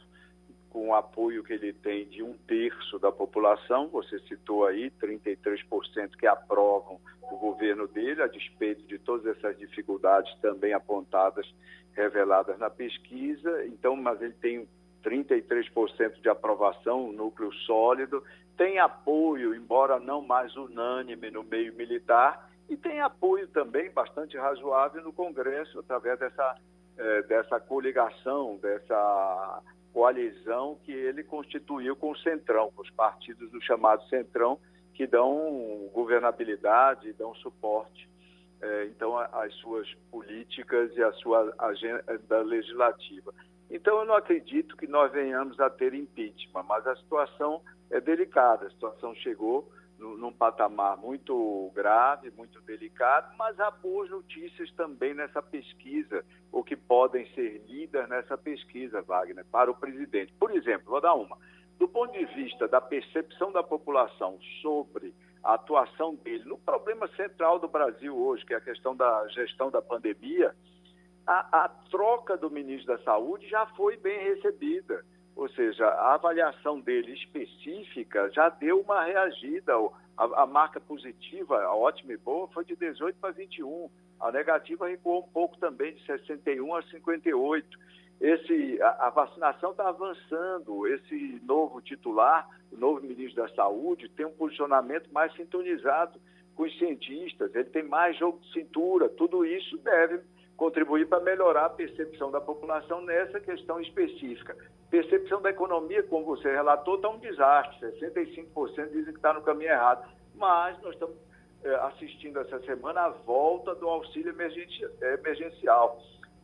com 0.71 0.88
o 0.88 0.95
apoio 0.95 1.43
que 1.43 1.53
ele 1.53 1.73
tem 1.73 2.05
de 2.05 2.23
um 2.23 2.34
terço 2.47 2.97
da 2.97 3.12
população, 3.12 3.89
você 3.89 4.17
citou 4.21 4.65
aí, 4.65 4.89
33% 5.01 6.15
que 6.17 6.25
aprovam 6.25 6.99
o 7.21 7.38
governo 7.38 7.88
dele, 7.88 8.21
a 8.21 8.27
despeito 8.27 8.81
de 8.88 8.97
todas 8.97 9.38
essas 9.38 9.57
dificuldades 9.57 10.34
também 10.41 10.73
apontadas, 10.73 11.45
reveladas 11.93 12.57
na 12.57 12.69
pesquisa. 12.69 13.65
Então, 13.65 13.95
mas 13.95 14.21
ele 14.21 14.34
tem 14.34 14.67
33% 15.03 16.21
de 16.21 16.29
aprovação, 16.29 17.10
um 17.10 17.12
núcleo 17.12 17.51
sólido, 17.65 18.23
tem 18.57 18.79
apoio, 18.79 19.53
embora 19.53 19.99
não 19.99 20.21
mais 20.21 20.55
unânime 20.55 21.29
no 21.31 21.43
meio 21.43 21.73
militar, 21.73 22.49
e 22.69 22.77
tem 22.77 23.01
apoio 23.01 23.47
também 23.49 23.91
bastante 23.91 24.38
razoável 24.38 25.03
no 25.03 25.12
Congresso, 25.12 25.79
através 25.79 26.17
dessa, 26.17 26.55
eh, 26.97 27.21
dessa 27.23 27.60
coligação, 27.60 28.57
dessa 28.62 29.62
coalizão 29.93 30.77
que 30.84 30.91
ele 30.91 31.23
constituiu 31.23 31.95
com 31.95 32.12
o 32.12 32.17
Centrão, 32.17 32.71
com 32.75 32.82
os 32.82 32.89
partidos 32.91 33.49
do 33.51 33.62
chamado 33.62 34.08
Centrão, 34.08 34.60
que 34.93 35.08
dão 35.08 35.89
governabilidade, 35.93 37.13
dão 37.13 37.34
suporte, 37.36 38.10
eh, 38.62 38.86
então, 38.86 39.17
às 39.17 39.54
suas 39.56 39.91
políticas 40.10 40.95
e 40.95 41.04
à 41.04 41.12
sua 41.13 41.54
agenda 41.58 42.41
legislativa. 42.41 43.34
Então, 43.69 43.99
eu 43.99 44.06
não 44.06 44.15
acredito 44.15 44.75
que 44.75 44.86
nós 44.86 45.12
venhamos 45.12 45.60
a 45.60 45.69
ter 45.69 45.93
impeachment, 45.93 46.63
mas 46.67 46.86
a 46.86 46.95
situação 46.97 47.62
é 47.89 47.99
delicada. 48.01 48.67
A 48.67 48.69
situação 48.69 49.15
chegou 49.15 49.71
num 50.02 50.34
patamar 50.34 50.98
muito 50.98 51.72
grave, 51.76 52.32
muito 52.32 52.60
delicado, 52.62 53.36
mas 53.38 53.60
há 53.60 53.70
boas 53.70 54.10
notícias 54.10 54.72
também 54.72 55.14
nessa 55.14 55.42
pesquisa, 55.42 56.26
ou 56.52 56.64
que 56.64 56.76
podem 56.76 57.26
ser 57.34 57.64
lidas 57.68 58.10
nessa 58.10 58.38
pesquisa, 58.38 59.02
Wagner, 59.02 59.46
para 59.46 59.70
o 59.70 59.76
presidente. 59.76 60.34
Por 60.40 60.52
exemplo, 60.52 60.90
vou 60.90 61.02
dar 61.02 61.14
uma. 61.14 61.38
Do 61.78 61.88
ponto 61.88 62.12
de 62.14 62.26
vista 62.26 62.68
da 62.68 62.82
percepção 62.82 63.52
da 63.52 63.64
população 63.64 64.40
sobre 64.62 65.14
a 65.44 65.56
atuação 65.56 66.16
dele 66.16 66.46
no 66.46 66.58
problema 66.58 67.08
central 67.16 67.60
do 67.60 67.68
Brasil 67.68 68.16
hoje, 68.16 68.46
que 68.46 68.54
é 68.54 68.58
a 68.58 68.62
questão 68.62 68.96
da 68.96 69.28
gestão 69.30 69.72
da 69.72 69.82
pandemia, 69.82 70.56
a, 71.26 71.66
a 71.66 71.70
troca 71.90 72.38
do 72.38 72.50
ministro 72.50 72.96
da 72.96 73.04
Saúde 73.04 73.48
já 73.48 73.66
foi 73.68 73.98
bem 73.98 74.20
recebida. 74.20 75.04
Ou 75.36 75.50
seja, 75.50 75.86
a 75.86 76.13
avaliação 76.13 76.80
dele 76.80 77.13
específica 77.13 78.30
já 78.32 78.50
deu 78.50 78.82
uma 78.82 79.04
reagida. 79.04 79.74
A, 80.17 80.44
a 80.44 80.46
marca 80.46 80.80
positiva, 80.80 81.62
a 81.63 81.76
ótima 81.76 82.13
e 82.13 82.17
boa, 82.17 82.48
foi 82.50 82.65
de 82.65 82.76
18 82.76 83.17
para 83.20 83.32
21. 83.32 83.89
A 84.20 84.32
negativa 84.32 84.88
recuou 84.88 85.20
um 85.20 85.32
pouco 85.32 85.58
também, 85.58 85.94
de 85.94 86.06
61 86.06 86.76
a 86.76 86.84
58. 86.84 87.80
Esse, 88.20 88.80
a, 88.82 89.08
a 89.08 89.10
vacinação 89.10 89.72
está 89.72 89.89
avançando. 89.89 90.86
Esse 90.88 91.41
novo 91.44 91.82
titular, 91.82 92.48
o 92.72 92.78
novo 92.78 93.02
ministro 93.02 93.41
da 93.41 93.50
Saúde, 93.56 94.10
tem 94.10 94.26
um 94.26 94.34
posicionamento 94.34 95.12
mais 95.12 95.34
sintonizado 95.36 96.20
com 96.56 96.63
os 96.63 96.78
cientistas. 96.78 97.56
Ele 97.56 97.70
tem 97.70 97.84
mais 97.84 98.15
jogo 98.17 98.39
de 98.39 98.54
cintura. 98.54 99.10
Tudo 99.10 99.44
isso 99.44 99.78
deve 99.80 100.22
contribuir 100.56 101.08
para 101.08 101.24
melhorar 101.24 101.65
a 101.65 101.70
percepção 101.70 102.30
da 102.30 102.39
população 102.39 103.02
nessa 103.02 103.39
questão 103.39 103.80
específica. 103.80 104.56
Percepção 104.91 105.41
da 105.41 105.49
economia, 105.49 106.04
como 106.04 106.25
você 106.25 106.51
relatou, 106.51 106.95
está 106.95 107.08
um 107.08 107.17
desastre. 107.17 107.88
65% 107.93 108.89
dizem 108.89 109.06
que 109.06 109.19
está 109.19 109.32
no 109.34 109.41
caminho 109.41 109.71
errado. 109.71 110.06
Mas 110.36 110.80
nós 110.82 110.93
estamos 110.93 111.15
é, 111.63 111.73
assistindo 111.75 112.38
essa 112.41 112.60
semana 112.63 113.04
a 113.06 113.10
volta 113.10 113.73
do 113.73 113.88
auxílio 113.88 114.36
emergencial. 115.01 115.97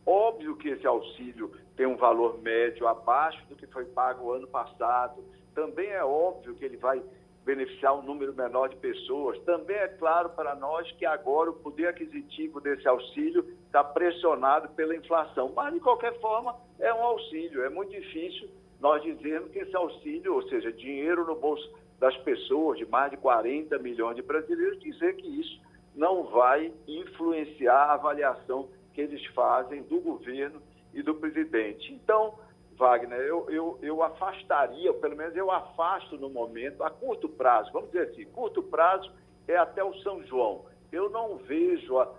Óbvio 0.06 0.56
que 0.56 0.70
esse 0.70 0.86
auxílio 0.86 1.52
tem 1.76 1.86
um 1.86 1.96
valor 1.96 2.40
médio 2.40 2.88
abaixo 2.88 3.44
do 3.48 3.54
que 3.54 3.66
foi 3.66 3.84
pago 3.84 4.32
ano 4.32 4.48
passado. 4.48 5.22
Também 5.54 5.90
é 5.90 6.02
óbvio 6.02 6.54
que 6.54 6.64
ele 6.64 6.78
vai 6.78 7.02
beneficiar 7.48 7.98
um 7.98 8.02
número 8.02 8.34
menor 8.34 8.68
de 8.68 8.76
pessoas. 8.76 9.38
Também 9.44 9.74
é 9.74 9.88
claro 9.88 10.28
para 10.28 10.54
nós 10.54 10.92
que 10.92 11.06
agora 11.06 11.48
o 11.48 11.54
poder 11.54 11.88
aquisitivo 11.88 12.60
desse 12.60 12.86
auxílio 12.86 13.42
está 13.64 13.82
pressionado 13.82 14.68
pela 14.74 14.94
inflação. 14.94 15.50
Mas, 15.56 15.72
de 15.72 15.80
qualquer 15.80 16.20
forma, 16.20 16.54
é 16.78 16.92
um 16.92 17.02
auxílio. 17.02 17.64
É 17.64 17.70
muito 17.70 17.90
difícil 17.90 18.50
nós 18.78 19.02
dizermos 19.02 19.50
que 19.50 19.60
esse 19.60 19.74
auxílio, 19.74 20.34
ou 20.34 20.42
seja, 20.50 20.70
dinheiro 20.70 21.24
no 21.24 21.36
bolso 21.36 21.66
das 21.98 22.14
pessoas, 22.18 22.76
de 22.76 22.84
mais 22.84 23.10
de 23.10 23.16
40 23.16 23.78
milhões 23.78 24.14
de 24.14 24.22
brasileiros, 24.22 24.78
dizer 24.80 25.16
que 25.16 25.26
isso 25.26 25.58
não 25.96 26.24
vai 26.24 26.70
influenciar 26.86 27.84
a 27.86 27.94
avaliação 27.94 28.68
que 28.92 29.00
eles 29.00 29.24
fazem 29.28 29.82
do 29.84 29.98
governo 30.00 30.60
e 30.92 31.02
do 31.02 31.14
presidente. 31.14 31.94
Então, 31.94 32.34
Wagner, 32.78 33.18
eu, 33.18 33.50
eu, 33.50 33.78
eu 33.82 34.02
afastaria, 34.02 34.90
ou 34.90 34.98
pelo 34.98 35.16
menos 35.16 35.36
eu 35.36 35.50
afasto 35.50 36.16
no 36.16 36.30
momento, 36.30 36.84
a 36.84 36.90
curto 36.90 37.28
prazo, 37.28 37.70
vamos 37.72 37.90
dizer 37.90 38.08
assim, 38.10 38.24
curto 38.26 38.62
prazo 38.62 39.10
é 39.46 39.56
até 39.56 39.82
o 39.82 39.94
São 40.02 40.24
João. 40.24 40.64
Eu 40.92 41.10
não 41.10 41.36
vejo 41.38 41.98
a, 41.98 42.06
uh, 42.06 42.14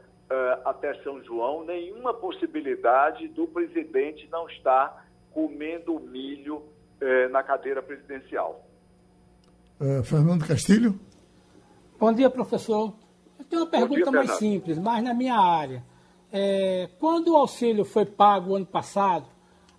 até 0.66 0.94
São 1.04 1.24
João 1.24 1.64
nenhuma 1.64 2.14
possibilidade 2.14 3.28
do 3.30 3.48
presidente 3.48 4.28
não 4.30 4.48
estar 4.50 5.08
comendo 5.32 6.00
milho 6.00 6.58
uh, 6.58 7.30
na 7.32 7.42
cadeira 7.42 7.82
presidencial. 7.82 8.66
Uh, 9.80 10.04
Fernando 10.04 10.46
Castilho? 10.46 11.00
Bom 11.98 12.14
dia, 12.14 12.30
professor. 12.30 12.94
Eu 13.38 13.46
tenho 13.46 13.62
uma 13.64 13.72
pergunta 13.72 14.04
dia, 14.04 14.12
mais 14.12 14.32
simples, 14.32 14.78
mais 14.78 15.04
na 15.04 15.14
minha 15.14 15.38
área. 15.38 15.84
É, 16.32 16.90
quando 17.00 17.30
o 17.30 17.36
auxílio 17.36 17.84
foi 17.84 18.06
pago 18.06 18.56
ano 18.56 18.66
passado, 18.66 19.26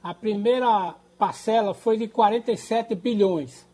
a 0.03 0.15
primeira 0.15 0.95
parcela 1.19 1.75
foi 1.75 1.97
de 1.97 2.09
47 2.09 2.95
bilhões. 2.95 3.67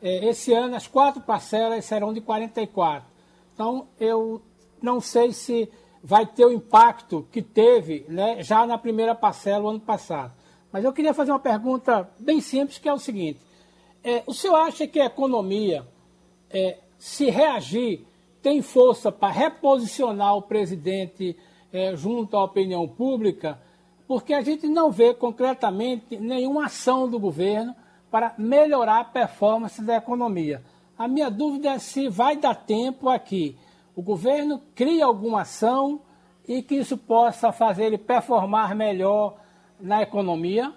É, 0.00 0.26
esse 0.26 0.52
ano, 0.52 0.74
as 0.76 0.86
quatro 0.86 1.22
parcelas 1.22 1.84
serão 1.84 2.12
de 2.12 2.20
44. 2.20 3.08
Então, 3.54 3.86
eu 3.98 4.42
não 4.82 5.00
sei 5.00 5.32
se 5.32 5.70
vai 6.02 6.26
ter 6.26 6.44
o 6.44 6.52
impacto 6.52 7.26
que 7.30 7.40
teve 7.40 8.04
né, 8.08 8.42
já 8.42 8.66
na 8.66 8.76
primeira 8.76 9.14
parcela 9.14 9.64
o 9.64 9.68
ano 9.68 9.80
passado. 9.80 10.32
Mas 10.72 10.84
eu 10.84 10.92
queria 10.92 11.14
fazer 11.14 11.30
uma 11.30 11.38
pergunta 11.38 12.10
bem 12.18 12.40
simples, 12.40 12.78
que 12.78 12.88
é 12.88 12.92
o 12.92 12.98
seguinte. 12.98 13.40
É, 14.02 14.22
o 14.26 14.34
senhor 14.34 14.56
acha 14.56 14.86
que 14.86 14.98
a 14.98 15.06
economia, 15.06 15.86
é, 16.50 16.78
se 16.98 17.30
reagir, 17.30 18.04
tem 18.42 18.60
força 18.60 19.12
para 19.12 19.32
reposicionar 19.32 20.36
o 20.36 20.42
presidente 20.42 21.36
é, 21.72 21.94
junto 21.94 22.36
à 22.36 22.44
opinião 22.44 22.88
pública? 22.88 23.60
Porque 24.12 24.34
a 24.34 24.42
gente 24.42 24.68
não 24.68 24.90
vê 24.90 25.14
concretamente 25.14 26.18
nenhuma 26.18 26.66
ação 26.66 27.08
do 27.08 27.18
governo 27.18 27.74
para 28.10 28.34
melhorar 28.36 29.00
a 29.00 29.04
performance 29.04 29.82
da 29.82 29.96
economia. 29.96 30.62
A 30.98 31.08
minha 31.08 31.30
dúvida 31.30 31.70
é 31.70 31.78
se 31.78 32.10
vai 32.10 32.36
dar 32.36 32.54
tempo 32.54 33.08
aqui. 33.08 33.56
O 33.96 34.02
governo 34.02 34.60
cria 34.74 35.06
alguma 35.06 35.40
ação 35.40 36.02
e 36.46 36.62
que 36.62 36.74
isso 36.74 36.98
possa 36.98 37.52
fazer 37.52 37.84
ele 37.84 37.96
performar 37.96 38.76
melhor 38.76 39.40
na 39.80 40.02
economia? 40.02 40.70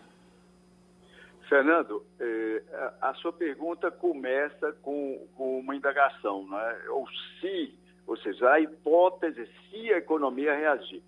Fernando, 1.50 2.06
eh, 2.18 2.64
a 3.02 3.14
sua 3.16 3.34
pergunta 3.34 3.92
começa 3.92 4.72
com, 4.82 5.28
com 5.36 5.60
uma 5.60 5.76
indagação, 5.76 6.48
né? 6.48 6.86
ou 6.88 7.06
se, 7.42 7.78
ou 8.08 8.16
seja, 8.16 8.50
a 8.50 8.62
hipótese 8.62 9.46
se 9.70 9.92
a 9.92 9.98
economia 9.98 10.56
reagir. 10.56 11.04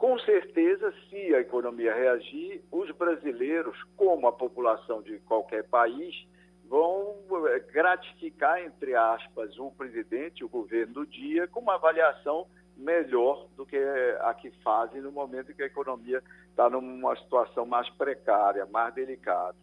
Com 0.00 0.18
certeza, 0.20 0.94
se 1.10 1.34
a 1.34 1.40
economia 1.40 1.94
reagir, 1.94 2.64
os 2.72 2.90
brasileiros, 2.92 3.76
como 3.98 4.26
a 4.26 4.32
população 4.32 5.02
de 5.02 5.18
qualquer 5.18 5.62
país, 5.64 6.26
vão 6.64 7.16
eh, 7.48 7.58
gratificar, 7.70 8.62
entre 8.64 8.94
aspas, 8.94 9.58
o 9.58 9.70
presidente, 9.70 10.42
o 10.42 10.48
governo 10.48 10.94
do 10.94 11.06
dia, 11.06 11.46
com 11.48 11.60
uma 11.60 11.74
avaliação 11.74 12.46
melhor 12.78 13.46
do 13.58 13.66
que 13.66 13.76
a 14.20 14.32
que 14.32 14.50
fazem 14.64 15.02
no 15.02 15.12
momento 15.12 15.52
em 15.52 15.54
que 15.54 15.64
a 15.64 15.66
economia 15.66 16.22
está 16.48 16.70
numa 16.70 17.14
situação 17.16 17.66
mais 17.66 17.86
precária, 17.90 18.64
mais 18.64 18.94
delicada. 18.94 19.54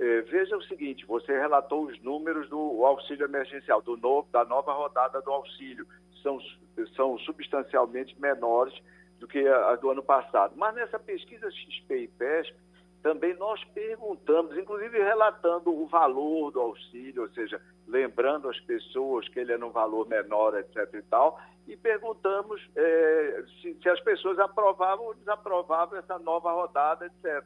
É, 0.00 0.22
veja 0.22 0.56
o 0.56 0.62
seguinte: 0.62 1.04
você 1.04 1.38
relatou 1.38 1.84
os 1.84 2.02
números 2.02 2.48
do 2.48 2.82
auxílio 2.82 3.26
emergencial, 3.26 3.82
do 3.82 3.98
novo, 3.98 4.26
da 4.32 4.42
nova 4.42 4.72
rodada 4.72 5.20
do 5.20 5.30
auxílio, 5.30 5.86
são, 6.22 6.38
são 6.96 7.18
substancialmente 7.18 8.18
menores 8.18 8.72
do 9.22 9.28
que 9.28 9.46
a, 9.46 9.70
a 9.70 9.76
do 9.76 9.88
ano 9.88 10.02
passado. 10.02 10.54
Mas 10.56 10.74
nessa 10.74 10.98
pesquisa 10.98 11.48
XP 11.48 11.96
e 11.96 12.08
PESP, 12.08 12.56
também 13.04 13.34
nós 13.34 13.62
perguntamos, 13.66 14.56
inclusive 14.58 14.98
relatando 14.98 15.72
o 15.72 15.86
valor 15.86 16.50
do 16.50 16.60
auxílio, 16.60 17.22
ou 17.22 17.28
seja, 17.30 17.60
lembrando 17.86 18.48
as 18.48 18.58
pessoas 18.60 19.28
que 19.28 19.38
ele 19.38 19.52
é 19.52 19.56
num 19.56 19.70
valor 19.70 20.08
menor, 20.08 20.58
etc. 20.58 20.92
e 20.94 21.02
tal, 21.02 21.40
e 21.68 21.76
perguntamos 21.76 22.60
é, 22.74 23.44
se, 23.60 23.74
se, 23.80 23.88
as 23.88 24.00
pessoas 24.00 24.40
aprovavam 24.40 25.06
ou 25.06 25.14
desaprovavam 25.14 25.98
essa 25.98 26.18
nova 26.18 26.50
rodada, 26.50 27.06
etc. 27.06 27.44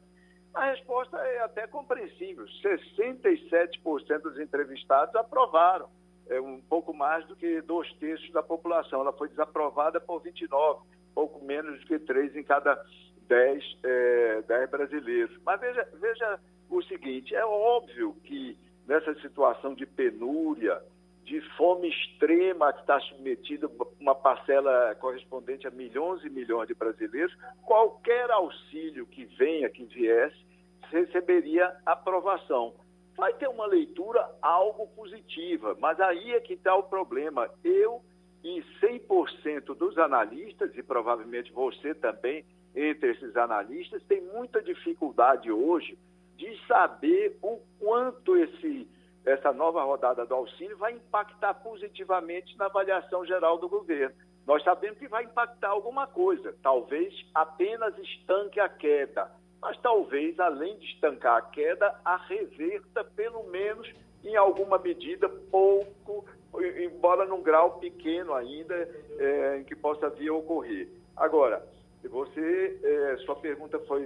A 0.55 0.71
resposta 0.71 1.17
é 1.17 1.43
até 1.43 1.67
compreensível: 1.67 2.45
67% 2.63 4.21
dos 4.23 4.39
entrevistados 4.39 5.13
aprovaram, 5.15 5.87
é 6.27 6.41
um 6.41 6.59
pouco 6.59 6.91
mais 6.91 7.23
do 7.27 7.35
que 7.35 7.61
dois 7.61 7.91
terços 7.93 8.31
da 8.31 8.41
população. 8.41 9.01
Ela 9.01 9.13
foi 9.13 9.29
desaprovada 9.29 10.01
por 10.01 10.19
29 10.21 10.96
pouco 11.17 11.43
menos 11.43 11.83
que 11.85 11.97
três 11.97 12.35
em 12.35 12.43
cada 12.43 12.79
dez, 13.27 13.63
é, 13.83 14.43
dez 14.43 14.69
brasileiros. 14.69 15.35
Mas 15.43 15.59
veja, 15.59 15.89
veja 15.99 16.39
o 16.69 16.79
seguinte: 16.83 17.33
é 17.33 17.43
óbvio 17.43 18.15
que 18.23 18.55
nessa 18.87 19.15
situação 19.15 19.73
de 19.73 19.87
penúria, 19.87 20.79
de 21.23 21.41
fome 21.57 21.89
extrema 21.89 22.71
que 22.71 22.81
está 22.81 22.99
submetida 22.99 23.67
uma 23.99 24.13
parcela 24.13 24.93
correspondente 24.99 25.67
a 25.67 25.71
milhões 25.71 26.23
e 26.23 26.29
milhões 26.29 26.67
de 26.67 26.75
brasileiros, 26.75 27.35
qualquer 27.65 28.29
auxílio 28.29 29.07
que 29.07 29.25
venha, 29.25 29.71
que 29.71 29.85
viesse, 29.85 30.45
receberia 30.91 31.75
aprovação. 31.83 32.75
Vai 33.15 33.33
ter 33.33 33.47
uma 33.47 33.65
leitura 33.65 34.23
algo 34.39 34.85
positiva, 34.89 35.75
mas 35.79 35.99
aí 35.99 36.33
é 36.33 36.39
que 36.39 36.53
está 36.53 36.75
o 36.75 36.83
problema. 36.83 37.49
Eu 37.63 38.03
e 38.47 38.63
100% 38.79 39.75
dos 39.75 39.97
analistas, 39.97 40.73
e 40.77 40.81
provavelmente 40.81 41.51
você 41.51 41.93
também, 41.93 42.45
entre 42.73 43.11
esses 43.11 43.35
analistas, 43.35 44.01
tem 44.03 44.21
muita 44.21 44.61
dificuldade 44.61 45.51
hoje 45.51 45.99
de 46.37 46.57
saber 46.65 47.37
o 47.41 47.59
quanto 47.77 48.37
esse, 48.37 48.87
essa 49.25 49.51
nova 49.51 49.83
rodada 49.83 50.25
do 50.25 50.33
auxílio 50.33 50.77
vai 50.77 50.93
impactar 50.93 51.55
positivamente 51.55 52.57
na 52.57 52.67
avaliação 52.67 53.25
geral 53.25 53.57
do 53.57 53.67
governo. 53.67 54.15
Nós 54.45 54.63
sabemos 54.63 54.97
que 54.97 55.09
vai 55.09 55.25
impactar 55.25 55.67
alguma 55.67 56.07
coisa, 56.07 56.55
talvez 56.63 57.13
apenas 57.35 57.97
estanque 57.97 58.61
a 58.61 58.69
queda, 58.69 59.29
mas 59.61 59.77
talvez, 59.81 60.39
além 60.39 60.77
de 60.77 60.85
estancar 60.85 61.35
a 61.35 61.41
queda, 61.41 61.99
a 62.05 62.15
reverta 62.15 63.03
pelo 63.03 63.43
menos 63.49 63.91
em 64.23 64.37
alguma 64.37 64.77
medida 64.77 65.27
pouco 65.27 66.25
embora 66.61 67.25
num 67.25 67.41
grau 67.41 67.79
pequeno 67.79 68.33
ainda, 68.33 68.75
é, 69.17 69.57
em 69.59 69.63
que 69.63 69.75
possa 69.75 70.09
vir 70.09 70.29
a 70.29 70.33
ocorrer. 70.33 70.87
Agora, 71.15 71.65
você, 72.03 72.79
é, 72.83 73.17
sua 73.25 73.35
pergunta 73.35 73.79
foi, 73.79 74.05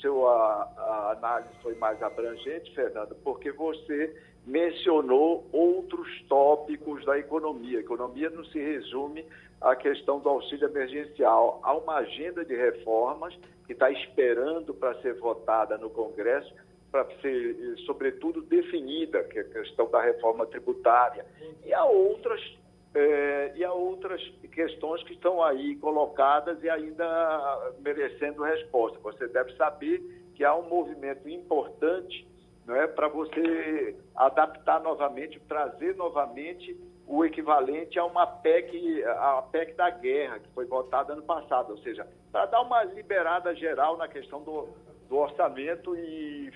seu, 0.00 0.28
a, 0.28 0.62
a, 0.76 1.12
análise 1.12 1.54
foi 1.62 1.74
mais 1.76 2.02
abrangente, 2.02 2.74
Fernando, 2.74 3.14
porque 3.22 3.52
você 3.52 4.14
mencionou 4.46 5.46
outros 5.52 6.08
tópicos 6.28 7.04
da 7.04 7.18
economia. 7.18 7.78
A 7.78 7.82
economia 7.82 8.28
não 8.30 8.44
se 8.46 8.58
resume 8.58 9.24
à 9.60 9.76
questão 9.76 10.18
do 10.18 10.28
auxílio 10.28 10.68
emergencial. 10.68 11.60
Há 11.62 11.74
uma 11.74 11.96
agenda 11.96 12.44
de 12.44 12.54
reformas 12.54 13.34
que 13.66 13.72
está 13.72 13.90
esperando 13.90 14.74
para 14.74 15.00
ser 15.00 15.14
votada 15.14 15.78
no 15.78 15.88
Congresso 15.88 16.52
para 16.92 17.06
ser, 17.22 17.74
sobretudo, 17.86 18.42
definida, 18.42 19.24
que 19.24 19.38
é 19.38 19.40
a 19.40 19.48
questão 19.48 19.90
da 19.90 20.02
reforma 20.02 20.44
tributária. 20.46 21.24
E 21.64 21.72
há 21.72 21.84
outras, 21.86 22.38
é, 22.94 23.52
e 23.56 23.64
há 23.64 23.72
outras 23.72 24.22
questões 24.52 25.02
que 25.04 25.14
estão 25.14 25.42
aí 25.42 25.74
colocadas 25.76 26.62
e 26.62 26.68
ainda 26.68 27.72
merecendo 27.80 28.42
resposta. 28.42 28.98
Você 29.00 29.26
deve 29.26 29.56
saber 29.56 30.00
que 30.34 30.44
há 30.44 30.54
um 30.54 30.68
movimento 30.68 31.26
importante 31.28 32.30
não 32.66 32.76
é, 32.76 32.86
para 32.86 33.08
você 33.08 33.96
adaptar 34.14 34.80
novamente, 34.80 35.40
trazer 35.48 35.96
novamente 35.96 36.78
o 37.08 37.24
equivalente 37.24 37.98
a 37.98 38.04
uma 38.04 38.24
PEC, 38.24 39.02
a 39.04 39.42
PEC 39.50 39.74
da 39.74 39.90
guerra, 39.90 40.38
que 40.38 40.48
foi 40.50 40.64
votada 40.66 41.12
ano 41.12 41.22
passado, 41.22 41.70
ou 41.70 41.78
seja, 41.78 42.06
para 42.30 42.46
dar 42.46 42.60
uma 42.60 42.84
liberada 42.84 43.52
geral 43.56 43.96
na 43.96 44.06
questão 44.06 44.42
do, 44.42 44.68
do 45.12 45.18
orçamento 45.18 45.94
e, 45.94 46.50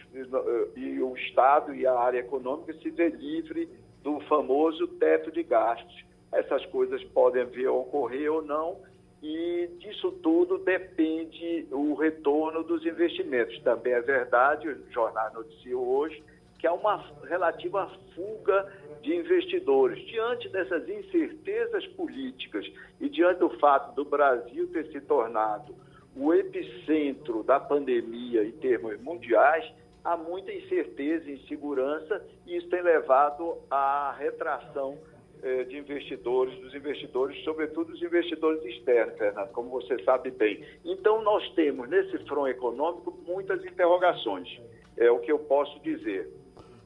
e, 0.76 1.02
o 1.02 1.14
Estado 1.14 1.74
e 1.74 1.86
a 1.86 1.92
área 1.92 2.20
econômica 2.20 2.72
se 2.80 2.90
dê 2.90 3.10
livre 3.10 3.68
do 4.02 4.18
famoso 4.20 4.88
teto 4.88 5.30
de 5.30 5.42
gastos. 5.42 6.06
Essas 6.32 6.64
coisas 6.66 7.04
podem 7.04 7.44
vir 7.44 7.66
a 7.66 7.72
ocorrer 7.72 8.32
ou 8.32 8.40
não, 8.40 8.78
e 9.22 9.68
disso 9.78 10.10
tudo 10.22 10.56
depende 10.56 11.68
o 11.70 11.92
retorno 11.96 12.64
dos 12.64 12.86
investimentos. 12.86 13.60
Também 13.60 13.92
é 13.92 14.00
verdade, 14.00 14.70
o 14.70 14.90
jornal 14.90 15.34
noticiou 15.34 15.86
hoje, 15.86 16.24
que 16.58 16.66
há 16.66 16.72
uma 16.72 17.04
relativa 17.24 17.90
fuga 18.14 18.72
de 19.02 19.14
investidores. 19.14 20.02
Diante 20.06 20.48
dessas 20.48 20.88
incertezas 20.88 21.86
políticas 21.88 22.66
e 23.02 23.10
diante 23.10 23.40
do 23.40 23.50
fato 23.58 23.94
do 23.94 24.06
Brasil 24.06 24.66
ter 24.68 24.86
se 24.86 25.00
tornado 25.02 25.74
o 26.16 26.32
epicentro 26.32 27.42
da 27.42 27.60
pandemia 27.60 28.44
em 28.44 28.52
termos 28.52 28.98
mundiais, 29.00 29.64
há 30.02 30.16
muita 30.16 30.52
incerteza 30.52 31.28
e 31.30 31.34
insegurança 31.34 32.24
e 32.46 32.56
isso 32.56 32.68
tem 32.68 32.82
levado 32.82 33.58
à 33.70 34.14
retração 34.18 34.96
eh, 35.42 35.64
de 35.64 35.76
investidores, 35.76 36.58
dos 36.60 36.74
investidores, 36.74 37.42
sobretudo 37.44 37.92
dos 37.92 38.02
investidores 38.02 38.64
externos, 38.64 39.18
Fernando, 39.18 39.50
como 39.50 39.68
você 39.68 40.02
sabe 40.04 40.30
bem. 40.30 40.64
Então, 40.84 41.22
nós 41.22 41.46
temos 41.54 41.88
nesse 41.90 42.18
front 42.26 42.48
econômico 42.48 43.16
muitas 43.26 43.62
interrogações, 43.64 44.48
é 44.96 45.10
o 45.10 45.18
que 45.18 45.30
eu 45.30 45.38
posso 45.40 45.78
dizer. 45.80 46.32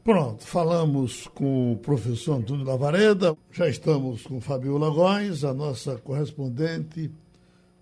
Pronto, 0.03 0.45
falamos 0.45 1.29
com 1.29 1.73
o 1.73 1.79
professor 1.79 2.39
Antônio 2.39 2.67
Lavareda, 2.67 3.37
já 3.53 3.69
estamos 3.69 4.27
com 4.27 4.41
Fabiola 4.41 4.91
Góes, 4.91 5.45
a 5.45 5.55
nossa 5.55 5.99
correspondente 5.99 7.11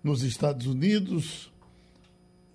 nos 0.03 0.23
Estados 0.23 0.65
Unidos. 0.65 1.51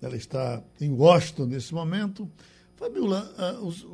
Ela 0.01 0.15
está 0.15 0.63
em 0.79 0.91
Washington 0.91 1.45
nesse 1.45 1.73
momento. 1.73 2.29
Fabiola, 2.75 3.33
ah, 3.37 3.59
os, 3.61 3.85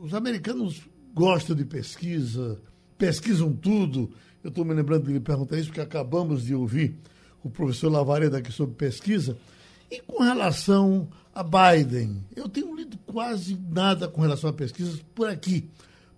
os 0.00 0.14
americanos 0.14 0.82
gostam 1.14 1.54
de 1.54 1.64
pesquisa, 1.64 2.60
pesquisam 2.96 3.52
tudo. 3.52 4.10
Eu 4.42 4.48
estou 4.48 4.64
me 4.64 4.74
lembrando 4.74 5.06
de 5.06 5.12
lhe 5.12 5.20
perguntar 5.20 5.58
isso, 5.58 5.68
porque 5.68 5.80
acabamos 5.80 6.44
de 6.44 6.54
ouvir 6.54 6.96
o 7.44 7.50
professor 7.50 7.90
Lavareda 7.90 8.38
aqui 8.38 8.52
sobre 8.52 8.74
pesquisa. 8.74 9.36
E 9.90 10.00
com 10.00 10.22
relação 10.22 11.08
a 11.34 11.42
Biden, 11.42 12.24
eu 12.34 12.48
tenho 12.48 12.74
lido 12.74 12.98
quase 13.06 13.58
nada 13.70 14.08
com 14.08 14.20
relação 14.22 14.50
a 14.50 14.52
pesquisas 14.52 15.02
por 15.14 15.28
aqui. 15.28 15.68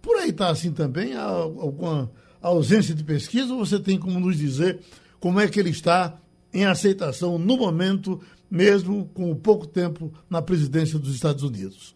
Por 0.00 0.16
aí 0.16 0.30
está 0.30 0.48
assim 0.48 0.72
também? 0.72 1.14
Há 1.14 1.24
alguma 1.24 2.10
ausência 2.40 2.94
de 2.94 3.02
pesquisa 3.02 3.52
ou 3.52 3.64
você 3.64 3.80
tem 3.80 3.98
como 3.98 4.20
nos 4.20 4.36
dizer 4.36 4.80
como 5.18 5.40
é 5.40 5.48
que 5.48 5.58
ele 5.58 5.70
está 5.70 6.20
em 6.54 6.64
aceitação 6.64 7.36
no 7.36 7.56
momento, 7.56 8.20
mesmo 8.48 9.10
com 9.12 9.34
pouco 9.34 9.66
tempo 9.66 10.12
na 10.30 10.40
presidência 10.40 10.98
dos 10.98 11.14
Estados 11.14 11.42
Unidos? 11.42 11.94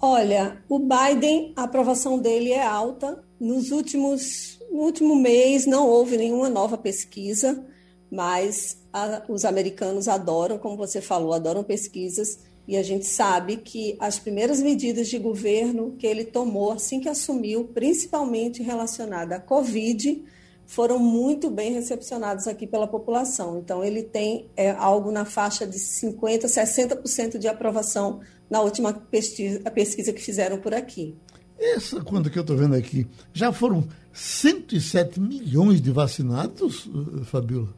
Olha, 0.00 0.60
o 0.68 0.80
Biden, 0.80 1.52
a 1.54 1.62
aprovação 1.62 2.18
dele 2.18 2.50
é 2.50 2.66
alta. 2.66 3.22
Nos 3.38 3.70
últimos, 3.70 4.58
no 4.68 4.80
último 4.80 5.14
mês 5.14 5.64
não 5.64 5.88
houve 5.88 6.16
nenhuma 6.16 6.50
nova 6.50 6.76
pesquisa, 6.76 7.64
mas 8.10 8.82
a, 8.92 9.22
os 9.28 9.44
americanos 9.44 10.08
adoram, 10.08 10.58
como 10.58 10.76
você 10.76 11.00
falou, 11.00 11.32
adoram 11.32 11.62
pesquisas. 11.62 12.40
E 12.66 12.76
a 12.76 12.82
gente 12.82 13.06
sabe 13.06 13.58
que 13.58 13.96
as 14.00 14.18
primeiras 14.18 14.60
medidas 14.60 15.08
de 15.08 15.18
governo 15.18 15.94
que 15.96 16.06
ele 16.06 16.24
tomou 16.24 16.72
assim 16.72 16.98
que 16.98 17.08
assumiu, 17.08 17.70
principalmente 17.72 18.60
relacionada 18.60 19.36
à 19.36 19.40
Covid, 19.40 20.24
foram 20.72 20.98
muito 20.98 21.50
bem 21.50 21.70
recepcionadas 21.70 22.46
aqui 22.46 22.66
pela 22.66 22.86
população. 22.86 23.58
Então, 23.58 23.84
ele 23.84 24.02
tem 24.02 24.48
é, 24.56 24.70
algo 24.70 25.12
na 25.12 25.26
faixa 25.26 25.66
de 25.66 25.76
50%, 25.76 26.44
60% 26.46 27.36
de 27.36 27.46
aprovação 27.46 28.20
na 28.48 28.62
última 28.62 28.90
pesquisa, 28.94 29.60
pesquisa 29.70 30.14
que 30.14 30.22
fizeram 30.22 30.58
por 30.58 30.72
aqui. 30.72 31.14
Essa 31.58 32.00
conta 32.00 32.30
que 32.30 32.38
eu 32.38 32.40
estou 32.40 32.56
vendo 32.56 32.74
aqui, 32.74 33.06
já 33.34 33.52
foram 33.52 33.86
107 34.14 35.20
milhões 35.20 35.78
de 35.78 35.90
vacinados, 35.90 36.88
eh, 36.88 37.24
Fabiola? 37.26 37.68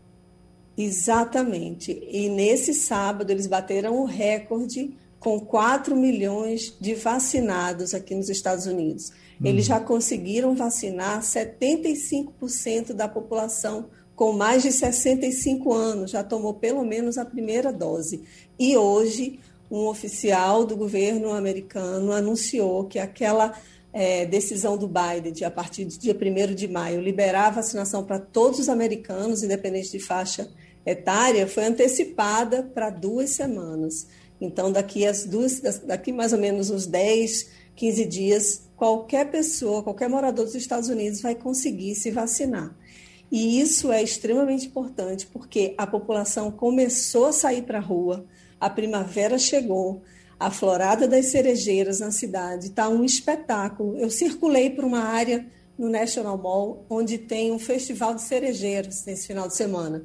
Exatamente. 0.78 2.00
E 2.08 2.28
nesse 2.28 2.72
sábado 2.72 3.28
eles 3.28 3.48
bateram 3.48 4.00
o 4.02 4.04
recorde 4.04 4.96
com 5.24 5.40
4 5.40 5.96
milhões 5.96 6.76
de 6.78 6.94
vacinados 6.94 7.94
aqui 7.94 8.14
nos 8.14 8.28
Estados 8.28 8.66
Unidos. 8.66 9.10
Eles 9.42 9.64
já 9.64 9.80
conseguiram 9.80 10.54
vacinar 10.54 11.22
75% 11.22 12.92
da 12.92 13.08
população 13.08 13.86
com 14.14 14.34
mais 14.34 14.62
de 14.62 14.70
65 14.70 15.72
anos, 15.72 16.10
já 16.10 16.22
tomou 16.22 16.52
pelo 16.52 16.84
menos 16.84 17.16
a 17.16 17.24
primeira 17.24 17.72
dose. 17.72 18.22
E 18.58 18.76
hoje, 18.76 19.40
um 19.70 19.86
oficial 19.86 20.66
do 20.66 20.76
governo 20.76 21.32
americano 21.32 22.12
anunciou 22.12 22.84
que 22.84 22.98
aquela 22.98 23.58
é, 23.94 24.26
decisão 24.26 24.76
do 24.76 24.86
Biden 24.86 25.32
de, 25.32 25.42
a 25.42 25.50
partir 25.50 25.86
do 25.86 25.98
dia 25.98 26.14
1 26.14 26.54
de 26.54 26.68
maio, 26.68 27.00
liberar 27.00 27.46
a 27.46 27.50
vacinação 27.50 28.04
para 28.04 28.18
todos 28.18 28.58
os 28.58 28.68
americanos, 28.68 29.42
independente 29.42 29.90
de 29.90 30.00
faixa 30.00 30.50
etária, 30.84 31.46
foi 31.46 31.64
antecipada 31.64 32.62
para 32.62 32.90
duas 32.90 33.30
semanas. 33.30 34.06
Então, 34.44 34.70
daqui, 34.70 35.06
as 35.06 35.24
duas, 35.24 35.60
daqui 35.80 36.12
mais 36.12 36.32
ou 36.32 36.38
menos 36.38 36.70
uns 36.70 36.86
10, 36.86 37.50
15 37.74 38.04
dias, 38.04 38.62
qualquer 38.76 39.30
pessoa, 39.30 39.82
qualquer 39.82 40.08
morador 40.08 40.44
dos 40.44 40.54
Estados 40.54 40.88
Unidos 40.88 41.20
vai 41.20 41.34
conseguir 41.34 41.94
se 41.94 42.10
vacinar. 42.10 42.74
E 43.30 43.60
isso 43.60 43.90
é 43.90 44.02
extremamente 44.02 44.66
importante 44.66 45.26
porque 45.26 45.74
a 45.76 45.86
população 45.86 46.50
começou 46.50 47.26
a 47.26 47.32
sair 47.32 47.62
para 47.62 47.78
a 47.78 47.80
rua, 47.80 48.24
a 48.60 48.70
primavera 48.70 49.38
chegou, 49.38 50.02
a 50.38 50.50
florada 50.50 51.08
das 51.08 51.26
cerejeiras 51.26 52.00
na 52.00 52.10
cidade 52.10 52.66
está 52.66 52.88
um 52.88 53.04
espetáculo. 53.04 53.96
Eu 53.96 54.10
circulei 54.10 54.70
por 54.70 54.84
uma 54.84 55.00
área 55.00 55.46
no 55.78 55.88
National 55.88 56.38
Mall 56.38 56.84
onde 56.88 57.18
tem 57.18 57.50
um 57.50 57.58
festival 57.58 58.14
de 58.14 58.22
cerejeiras 58.22 59.04
nesse 59.04 59.26
final 59.26 59.48
de 59.48 59.56
semana. 59.56 60.04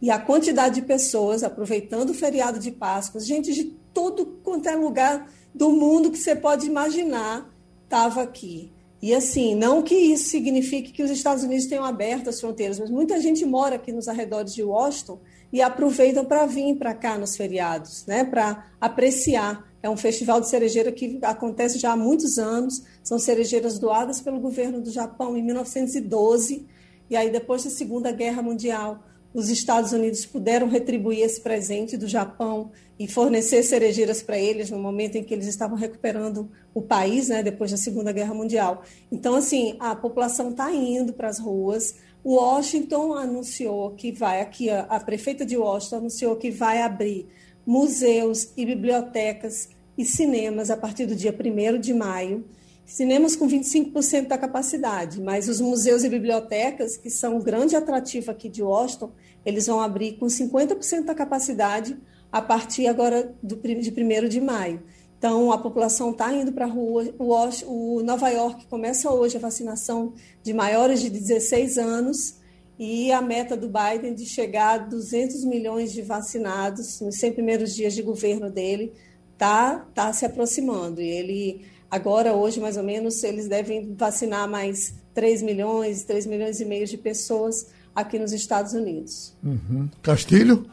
E 0.00 0.10
a 0.10 0.18
quantidade 0.18 0.76
de 0.76 0.86
pessoas 0.86 1.42
aproveitando 1.42 2.10
o 2.10 2.14
feriado 2.14 2.58
de 2.58 2.70
Páscoa, 2.70 3.20
gente 3.20 3.52
de 3.52 3.64
todo 3.92 4.26
quanto 4.44 4.68
é 4.68 4.76
lugar 4.76 5.28
do 5.54 5.70
mundo 5.70 6.10
que 6.10 6.18
você 6.18 6.36
pode 6.36 6.66
imaginar, 6.66 7.52
estava 7.84 8.22
aqui. 8.22 8.72
E 9.00 9.14
assim, 9.14 9.54
não 9.54 9.82
que 9.82 9.94
isso 9.94 10.30
signifique 10.30 10.92
que 10.92 11.02
os 11.02 11.10
Estados 11.10 11.44
Unidos 11.44 11.66
tenham 11.66 11.84
aberto 11.84 12.28
as 12.28 12.40
fronteiras, 12.40 12.78
mas 12.78 12.90
muita 12.90 13.20
gente 13.20 13.44
mora 13.44 13.76
aqui 13.76 13.92
nos 13.92 14.08
arredores 14.08 14.54
de 14.54 14.62
Washington 14.62 15.20
e 15.52 15.62
aproveitam 15.62 16.24
para 16.24 16.46
vir 16.46 16.76
para 16.76 16.94
cá 16.94 17.16
nos 17.16 17.36
feriados, 17.36 18.04
né, 18.06 18.24
para 18.24 18.66
apreciar. 18.80 19.66
É 19.80 19.88
um 19.88 19.96
festival 19.96 20.40
de 20.40 20.48
cerejeira 20.48 20.90
que 20.90 21.18
acontece 21.22 21.78
já 21.78 21.92
há 21.92 21.96
muitos 21.96 22.36
anos. 22.36 22.82
São 23.02 23.16
cerejeiras 23.18 23.78
doadas 23.78 24.20
pelo 24.20 24.40
governo 24.40 24.80
do 24.80 24.90
Japão 24.90 25.36
em 25.36 25.42
1912. 25.42 26.66
E 27.08 27.16
aí, 27.16 27.30
depois 27.30 27.62
da 27.62 27.70
Segunda 27.70 28.10
Guerra 28.10 28.42
Mundial, 28.42 29.04
os 29.32 29.50
Estados 29.50 29.92
Unidos 29.92 30.24
puderam 30.24 30.68
retribuir 30.68 31.20
esse 31.20 31.40
presente 31.40 31.96
do 31.96 32.08
Japão 32.08 32.70
e 32.98 33.06
fornecer 33.06 33.62
cerejeiras 33.62 34.22
para 34.22 34.38
eles 34.38 34.70
no 34.70 34.78
momento 34.78 35.16
em 35.16 35.22
que 35.22 35.32
eles 35.32 35.46
estavam 35.46 35.76
recuperando 35.76 36.50
o 36.74 36.82
país, 36.82 37.28
né, 37.28 37.42
depois 37.42 37.70
da 37.70 37.76
Segunda 37.76 38.10
Guerra 38.10 38.34
Mundial. 38.34 38.82
Então, 39.12 39.34
assim, 39.34 39.76
a 39.78 39.94
população 39.94 40.50
está 40.50 40.72
indo 40.72 41.12
para 41.12 41.28
as 41.28 41.38
ruas. 41.38 41.96
Washington 42.24 43.14
anunciou 43.14 43.92
que 43.92 44.10
vai, 44.10 44.40
aqui 44.40 44.70
a, 44.70 44.80
a 44.82 44.98
prefeita 44.98 45.46
de 45.46 45.56
Washington 45.56 45.96
anunciou 45.96 46.36
que 46.36 46.50
vai 46.50 46.82
abrir 46.82 47.28
museus 47.64 48.48
e 48.56 48.64
bibliotecas 48.64 49.68
e 49.96 50.04
cinemas 50.04 50.70
a 50.70 50.76
partir 50.76 51.06
do 51.06 51.14
dia 51.14 51.32
1 51.32 51.78
de 51.78 51.92
maio 51.92 52.44
cinemas 52.88 53.36
com 53.36 53.46
25% 53.46 54.28
da 54.28 54.38
capacidade, 54.38 55.20
mas 55.20 55.46
os 55.46 55.60
museus 55.60 56.04
e 56.04 56.08
bibliotecas, 56.08 56.96
que 56.96 57.10
são 57.10 57.36
um 57.36 57.40
grande 57.40 57.76
atrativo 57.76 58.30
aqui 58.30 58.48
de 58.48 58.62
Washington, 58.62 59.12
eles 59.44 59.66
vão 59.66 59.78
abrir 59.78 60.14
com 60.14 60.24
50% 60.24 61.04
da 61.04 61.14
capacidade 61.14 61.96
a 62.32 62.40
partir 62.40 62.86
agora 62.86 63.34
do, 63.42 63.56
de 63.56 63.90
1 63.90 64.28
de 64.28 64.40
maio. 64.40 64.82
Então, 65.18 65.52
a 65.52 65.58
população 65.58 66.12
está 66.12 66.32
indo 66.32 66.50
para 66.50 66.64
a 66.64 66.68
rua. 66.68 67.12
O, 67.18 68.02
Nova 68.02 68.30
York 68.30 68.66
começa 68.68 69.10
hoje 69.10 69.36
a 69.36 69.40
vacinação 69.40 70.14
de 70.42 70.54
maiores 70.54 71.00
de 71.00 71.10
16 71.10 71.76
anos 71.76 72.36
e 72.78 73.12
a 73.12 73.20
meta 73.20 73.54
do 73.54 73.68
Biden 73.68 74.14
de 74.14 74.24
chegar 74.24 74.74
a 74.74 74.78
200 74.78 75.44
milhões 75.44 75.92
de 75.92 76.00
vacinados 76.00 77.00
nos 77.00 77.16
100 77.16 77.32
primeiros 77.32 77.74
dias 77.74 77.92
de 77.92 78.00
governo 78.00 78.48
dele 78.50 78.92
está 79.34 79.86
tá 79.94 80.10
se 80.12 80.24
aproximando. 80.24 81.02
E 81.02 81.08
ele 81.08 81.66
Agora, 81.90 82.34
hoje, 82.34 82.60
mais 82.60 82.76
ou 82.76 82.82
menos, 82.82 83.22
eles 83.24 83.48
devem 83.48 83.94
vacinar 83.94 84.48
mais 84.48 84.94
3 85.14 85.42
milhões, 85.42 86.04
3 86.04 86.26
milhões 86.26 86.60
e 86.60 86.64
meio 86.64 86.86
de 86.86 86.98
pessoas 86.98 87.70
aqui 87.94 88.18
nos 88.18 88.32
Estados 88.32 88.74
Unidos. 88.74 89.34
Uhum. 89.42 89.88
Castilho? 90.02 90.66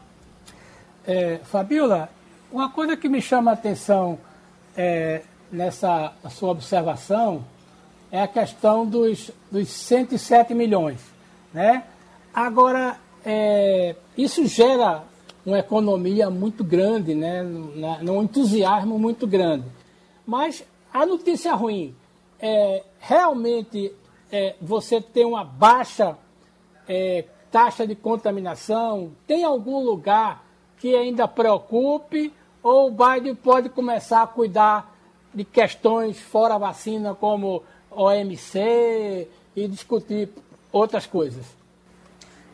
É, 1.08 1.39
Fabiola, 1.43 2.10
uma 2.51 2.69
coisa 2.69 2.97
que 2.97 3.08
me 3.08 3.21
chama 3.21 3.51
a 3.51 3.54
atenção 3.54 4.19
é, 4.75 5.21
nessa 5.51 6.13
sua 6.30 6.51
observação 6.51 7.45
é 8.12 8.21
a 8.21 8.28
questão 8.28 8.86
dos, 8.86 9.32
dos 9.51 9.69
107 9.69 10.54
milhões. 10.54 10.99
Né? 11.54 11.84
Agora, 12.34 12.97
é, 13.25 13.95
isso 14.17 14.45
gera 14.45 15.04
uma 15.45 15.60
economia 15.60 16.30
muito 16.30 16.63
grande, 16.63 17.15
né? 17.15 17.43
um 17.43 18.23
entusiasmo 18.23 18.99
muito 18.99 19.25
grande. 19.25 19.65
Mas 20.25 20.63
a 20.95 21.05
notícia 21.05 21.53
ruim 21.53 21.93
é 22.39 22.81
realmente 22.99 23.91
é, 24.31 24.55
você 24.62 25.01
tem 25.01 25.25
uma 25.25 25.43
baixa 25.43 26.17
é, 26.88 27.25
taxa 27.51 27.86
de 27.86 27.95
contaminação? 27.95 29.12
Tem 29.27 29.43
algum 29.43 29.84
lugar 29.84 30.45
que 30.77 30.95
ainda 30.95 31.27
preocupe? 31.27 32.34
Ou 32.63 32.88
o 32.88 32.91
Biden 32.91 33.36
pode 33.36 33.67
começar 33.67 34.21
a 34.21 34.27
cuidar 34.27 34.95
de 35.34 35.43
questões 35.43 36.17
fora 36.17 36.58
vacina, 36.58 37.13
como 37.13 37.62
OMC, 37.91 39.27
e 39.53 39.67
discutir 39.67 40.29
outras 40.71 41.05
coisas? 41.05 41.45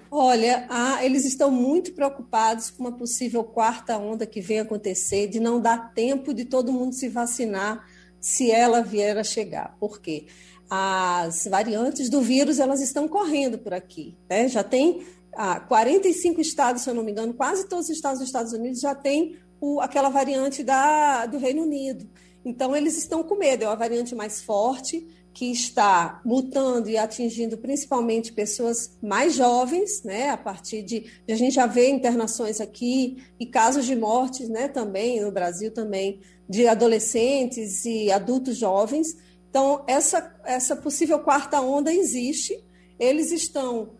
Olha, 0.09 0.65
ah, 0.67 1.05
eles 1.05 1.25
estão 1.25 1.51
muito 1.51 1.93
preocupados 1.93 2.71
com 2.71 2.85
uma 2.85 2.91
possível 2.91 3.43
quarta 3.43 3.99
onda 3.99 4.25
que 4.25 4.41
vem 4.41 4.59
acontecer, 4.59 5.27
de 5.27 5.39
não 5.39 5.61
dar 5.61 5.93
tempo 5.93 6.33
de 6.33 6.43
todo 6.43 6.73
mundo 6.73 6.93
se 6.93 7.07
vacinar 7.07 7.85
se 8.21 8.51
ela 8.51 8.81
vier 8.81 9.17
a 9.17 9.23
chegar. 9.23 9.75
Por 9.79 9.99
quê? 9.99 10.27
As 10.69 11.45
variantes 11.47 12.09
do 12.09 12.21
vírus 12.21 12.59
elas 12.59 12.79
estão 12.79 13.07
correndo 13.07 13.57
por 13.57 13.73
aqui. 13.73 14.15
Né? 14.29 14.47
Já 14.47 14.63
tem 14.63 15.05
ah, 15.33 15.59
45 15.59 16.39
estados, 16.39 16.83
se 16.83 16.89
eu 16.89 16.93
não 16.93 17.03
me 17.03 17.11
engano, 17.11 17.33
quase 17.33 17.67
todos 17.67 17.85
os 17.85 17.95
estados 17.95 18.19
dos 18.19 18.27
Estados 18.27 18.53
Unidos 18.53 18.79
já 18.79 18.95
tem 18.95 19.37
o, 19.59 19.81
aquela 19.81 20.09
variante 20.09 20.63
da, 20.63 21.25
do 21.25 21.37
Reino 21.37 21.63
Unido. 21.63 22.07
Então, 22.43 22.75
eles 22.75 22.97
estão 22.97 23.23
com 23.23 23.35
medo, 23.35 23.63
é 23.63 23.67
uma 23.67 23.75
variante 23.75 24.15
mais 24.15 24.41
forte, 24.41 25.07
que 25.33 25.51
está 25.51 26.21
mutando 26.25 26.89
e 26.89 26.97
atingindo 26.97 27.57
principalmente 27.57 28.33
pessoas 28.33 28.97
mais 29.01 29.33
jovens, 29.33 30.03
né? 30.03 30.29
A 30.29 30.37
partir 30.37 30.83
de 30.83 31.05
a 31.29 31.35
gente 31.35 31.55
já 31.55 31.65
vê 31.65 31.89
internações 31.89 32.59
aqui 32.59 33.23
e 33.39 33.45
casos 33.45 33.85
de 33.85 33.95
mortes, 33.95 34.49
né? 34.49 34.67
Também 34.67 35.21
no 35.21 35.31
Brasil 35.31 35.71
também 35.71 36.19
de 36.49 36.67
adolescentes 36.67 37.85
e 37.85 38.11
adultos 38.11 38.57
jovens. 38.57 39.15
Então 39.49 39.83
essa 39.87 40.35
essa 40.43 40.75
possível 40.75 41.19
quarta 41.19 41.61
onda 41.61 41.93
existe. 41.93 42.61
Eles 42.99 43.31
estão 43.31 43.91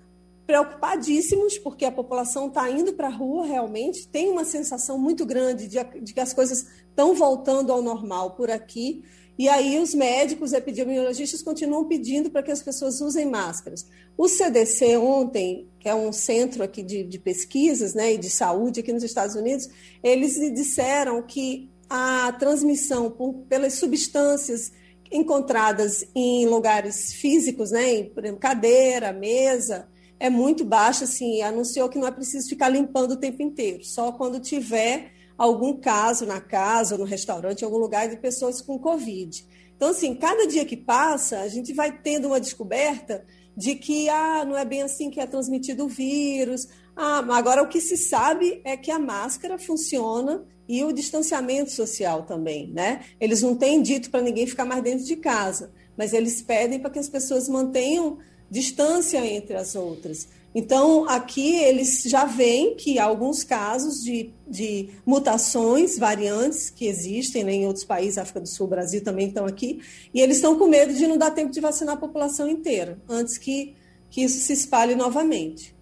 preocupadíssimos 0.46 1.58
porque 1.58 1.86
a 1.86 1.92
população 1.92 2.48
está 2.48 2.70
indo 2.70 2.92
para 2.94 3.08
a 3.08 3.12
rua 3.12 3.46
realmente 3.46 4.06
tem 4.08 4.30
uma 4.30 4.44
sensação 4.44 4.98
muito 4.98 5.26
grande 5.26 5.66
de, 5.66 5.78
de 6.02 6.14
que 6.14 6.20
as 6.20 6.34
coisas 6.34 6.66
estão 6.90 7.14
voltando 7.14 7.72
ao 7.72 7.82
normal 7.82 8.32
por 8.32 8.52
aqui 8.52 9.02
e 9.42 9.50
aí 9.50 9.80
os 9.80 9.96
médicos, 9.96 10.54
epidemiologistas 10.54 11.42
continuam 11.42 11.86
pedindo 11.86 12.30
para 12.30 12.44
que 12.44 12.52
as 12.52 12.62
pessoas 12.62 13.02
usem 13.02 13.26
máscaras. 13.26 13.88
O 14.16 14.28
CDC 14.28 14.98
ontem, 14.98 15.68
que 15.80 15.90
é 15.90 15.96
um 15.96 16.12
centro 16.14 16.62
aqui 16.62 16.84
de, 16.84 17.04
de 17.04 17.18
pesquisas 17.18 17.96
né, 17.96 18.14
e 18.14 18.20
de 18.20 18.30
saúde 18.30 18.82
aqui 18.82 18.94
nos 18.94 19.02
Estados 19.02 19.36
Unidos, 19.36 19.68
eles 20.04 20.36
disseram 20.54 21.24
que 21.24 21.72
a 21.90 22.32
transmissão 22.34 23.10
por, 23.10 23.34
pelas 23.50 23.74
substâncias 23.74 24.72
encontradas 25.12 26.06
em 26.14 26.46
lugares 26.46 27.12
físicos, 27.14 27.72
né, 27.72 27.96
em, 27.96 28.06
por 28.12 28.24
exemplo, 28.24 28.40
cadeira, 28.40 29.12
mesa, 29.12 29.88
é 30.20 30.30
muito 30.30 30.64
baixa, 30.64 31.06
assim, 31.06 31.42
anunciou 31.42 31.90
que 31.90 31.98
não 31.98 32.08
é 32.08 32.12
preciso 32.12 32.48
ficar 32.48 32.70
limpando 32.70 33.14
o 33.14 33.20
tempo 33.20 33.42
inteiro, 33.42 33.84
só 33.84 34.12
quando 34.12 34.40
tiver 34.40 35.12
algum 35.44 35.74
caso 35.74 36.26
na 36.26 36.40
casa, 36.40 36.98
no 36.98 37.04
restaurante, 37.04 37.62
em 37.62 37.66
algum 37.66 37.80
lugar 37.80 38.08
de 38.08 38.18
pessoas 38.18 38.62
com 38.62 38.78
Covid. 38.78 39.44
Então, 39.76 39.90
assim, 39.90 40.14
cada 40.14 40.46
dia 40.46 40.64
que 40.64 40.78
passa, 40.78 41.40
a 41.40 41.48
gente 41.48 41.74
vai 41.74 41.92
tendo 41.92 42.28
uma 42.28 42.40
descoberta 42.40 43.26
de 43.58 43.74
que 43.74 44.08
ah, 44.08 44.46
não 44.46 44.56
é 44.56 44.64
bem 44.64 44.84
assim 44.84 45.10
que 45.10 45.20
é 45.20 45.26
transmitido 45.26 45.86
o 45.86 45.90
vírus. 45.90 46.68
Ah, 46.96 47.26
agora 47.36 47.64
o 47.64 47.68
que 47.68 47.82
se 47.82 47.98
sabe 47.98 48.62
é 48.64 48.78
que 48.78 48.92
a 48.92 49.00
máscara 49.00 49.58
funciona 49.58 50.46
e 50.70 50.84
o 50.84 50.94
distanciamento 50.94 51.72
social 51.72 52.24
também, 52.24 52.68
né? 52.72 53.04
Eles 53.20 53.42
não 53.42 53.56
têm 53.56 53.82
dito 53.82 54.12
para 54.12 54.22
ninguém 54.22 54.46
ficar 54.46 54.66
mais 54.66 54.84
dentro 54.84 55.06
de 55.06 55.16
casa, 55.16 55.72
mas 55.98 56.14
eles 56.14 56.42
pedem 56.44 56.80
para 56.80 56.92
que 56.92 57.00
as 57.00 57.10
pessoas 57.10 57.50
mantenham 57.50 58.20
distância 58.50 59.26
entre 59.26 59.56
as 59.56 59.74
outras. 59.74 60.28
Então, 60.54 61.08
aqui 61.08 61.56
eles 61.56 62.04
já 62.04 62.26
veem 62.26 62.76
que 62.76 63.00
há 63.00 63.06
alguns 63.06 63.44
casos 63.44 64.04
de, 64.04 64.34
de 64.48 64.90
mutações, 65.06 65.98
variantes 65.98 66.70
que 66.70 66.88
existem 66.88 67.44
né, 67.44 67.54
em 67.54 67.66
outros 67.66 67.86
países, 67.86 68.18
África 68.18 68.42
do 68.42 68.48
Sul, 68.48 68.68
Brasil 68.68 69.02
também 69.02 69.30
estão 69.30 69.46
aqui, 69.46 69.82
e 70.14 70.20
eles 70.20 70.38
estão 70.38 70.58
com 70.58 70.68
medo 70.68 70.94
de 70.94 71.08
não 71.08 71.18
dar 71.18 71.32
tempo 71.32 71.52
de 71.52 71.62
vacinar 71.62 71.96
a 71.96 72.00
população 72.00 72.50
inteira, 72.50 73.00
antes 73.08 73.38
que, 73.38 73.76
que 74.10 74.22
isso 74.22 74.40
se 74.40 74.52
espalhe 74.52 74.94
novamente. 74.94 75.74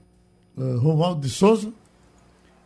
Uh, 0.55 0.77
Romualdo 0.77 1.21
de 1.21 1.29
Souza. 1.33 1.73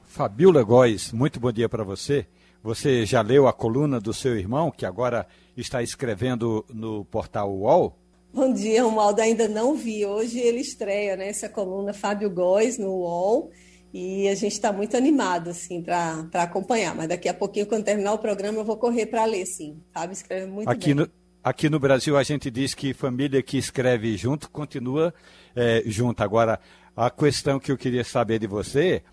Fabiola 0.04 0.62
Góes, 0.62 1.12
muito 1.14 1.39
bom 1.39 1.51
dia 1.51 1.70
para 1.70 1.84
você. 1.84 2.28
Você 2.62 3.06
já 3.06 3.22
leu 3.22 3.47
a 3.47 3.54
coluna 3.54 3.99
do 3.99 4.14
seu 4.14 4.38
irmão, 4.38 4.72
que 4.72 4.86
agora 4.86 5.26
está 5.56 5.82
escrevendo 5.82 6.66
no 6.74 7.06
portal 7.06 7.51
UOL? 7.51 7.97
Bom 8.34 8.51
dia, 8.51 8.81
Romualdo. 8.81 9.21
Ainda 9.21 9.47
não 9.47 9.75
vi. 9.75 10.03
Hoje 10.07 10.39
ele 10.39 10.59
estreia 10.59 11.15
né, 11.15 11.27
essa 11.27 11.47
coluna 11.47 11.93
Fábio 11.93 12.31
Góes 12.31 12.79
no 12.79 12.89
UOL 12.89 13.51
e 13.93 14.27
a 14.27 14.34
gente 14.34 14.53
está 14.53 14.73
muito 14.73 14.97
animado 14.97 15.51
assim, 15.51 15.84
para 15.84 16.27
acompanhar. 16.34 16.95
Mas 16.95 17.07
daqui 17.07 17.29
a 17.29 17.34
pouquinho, 17.34 17.67
quando 17.67 17.84
terminar 17.84 18.11
o 18.11 18.17
programa, 18.17 18.57
eu 18.57 18.65
vou 18.65 18.75
correr 18.75 19.05
para 19.05 19.23
ler, 19.25 19.45
sim. 19.45 19.79
Fábio 19.93 20.13
escreve 20.13 20.47
muito 20.47 20.67
aqui 20.67 20.95
bem. 20.95 21.05
No, 21.05 21.11
aqui 21.43 21.69
no 21.69 21.79
Brasil, 21.79 22.17
a 22.17 22.23
gente 22.23 22.49
diz 22.49 22.73
que 22.73 22.91
família 22.91 23.43
que 23.43 23.55
escreve 23.55 24.17
junto 24.17 24.49
continua 24.49 25.13
é, 25.55 25.84
junto. 25.86 26.23
Agora, 26.23 26.59
a 26.97 27.11
questão 27.11 27.59
que 27.59 27.71
eu 27.71 27.77
queria 27.77 28.03
saber 28.03 28.39
de 28.39 28.47
você 28.47 29.03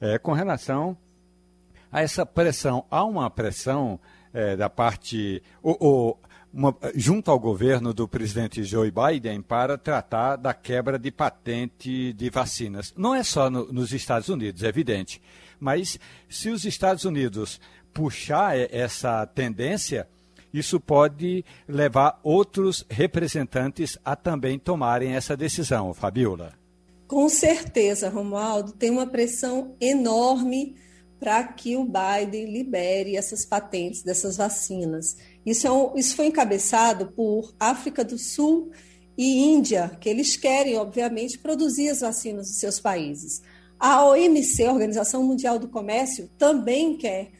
é 0.00 0.18
com 0.18 0.32
relação 0.32 0.96
a 1.92 2.02
essa 2.02 2.26
pressão. 2.26 2.84
Há 2.90 3.04
uma 3.04 3.30
pressão 3.30 4.00
é, 4.34 4.56
da 4.56 4.68
parte. 4.68 5.40
O, 5.62 5.76
o, 5.78 6.16
uma, 6.52 6.76
junto 6.94 7.30
ao 7.30 7.38
governo 7.38 7.94
do 7.94 8.06
presidente 8.06 8.62
Joe 8.62 8.90
Biden 8.90 9.40
para 9.40 9.78
tratar 9.78 10.36
da 10.36 10.52
quebra 10.52 10.98
de 10.98 11.10
patente 11.10 12.12
de 12.12 12.30
vacinas. 12.30 12.92
Não 12.96 13.14
é 13.14 13.22
só 13.22 13.48
no, 13.48 13.72
nos 13.72 13.92
Estados 13.92 14.28
Unidos, 14.28 14.62
é 14.62 14.68
evidente, 14.68 15.20
mas 15.58 15.98
se 16.28 16.50
os 16.50 16.64
Estados 16.64 17.04
Unidos 17.04 17.60
puxar 17.92 18.56
essa 18.56 19.26
tendência, 19.26 20.08
isso 20.52 20.78
pode 20.78 21.44
levar 21.66 22.20
outros 22.22 22.84
representantes 22.90 23.98
a 24.04 24.14
também 24.14 24.58
tomarem 24.58 25.14
essa 25.14 25.36
decisão, 25.36 25.94
Fabiola. 25.94 26.52
Com 27.06 27.28
certeza, 27.28 28.08
Romualdo, 28.08 28.72
tem 28.72 28.90
uma 28.90 29.06
pressão 29.06 29.74
enorme 29.80 30.76
para 31.22 31.44
que 31.44 31.76
o 31.76 31.84
Biden 31.84 32.52
libere 32.52 33.16
essas 33.16 33.46
patentes 33.46 34.02
dessas 34.02 34.36
vacinas. 34.36 35.16
Isso, 35.44 35.66
é 35.66 35.70
um, 35.70 35.96
isso 35.96 36.14
foi 36.14 36.26
encabeçado 36.26 37.12
por 37.12 37.54
África 37.58 38.04
do 38.04 38.16
Sul 38.18 38.70
e 39.16 39.44
Índia, 39.44 39.96
que 40.00 40.08
eles 40.08 40.36
querem, 40.36 40.76
obviamente, 40.76 41.38
produzir 41.38 41.88
as 41.88 42.00
vacinas 42.00 42.46
dos 42.46 42.58
seus 42.58 42.80
países. 42.80 43.42
A 43.78 44.04
OMC, 44.06 44.64
a 44.64 44.72
Organização 44.72 45.24
Mundial 45.24 45.58
do 45.58 45.68
Comércio, 45.68 46.30
também 46.38 46.96
quer, 46.96 47.32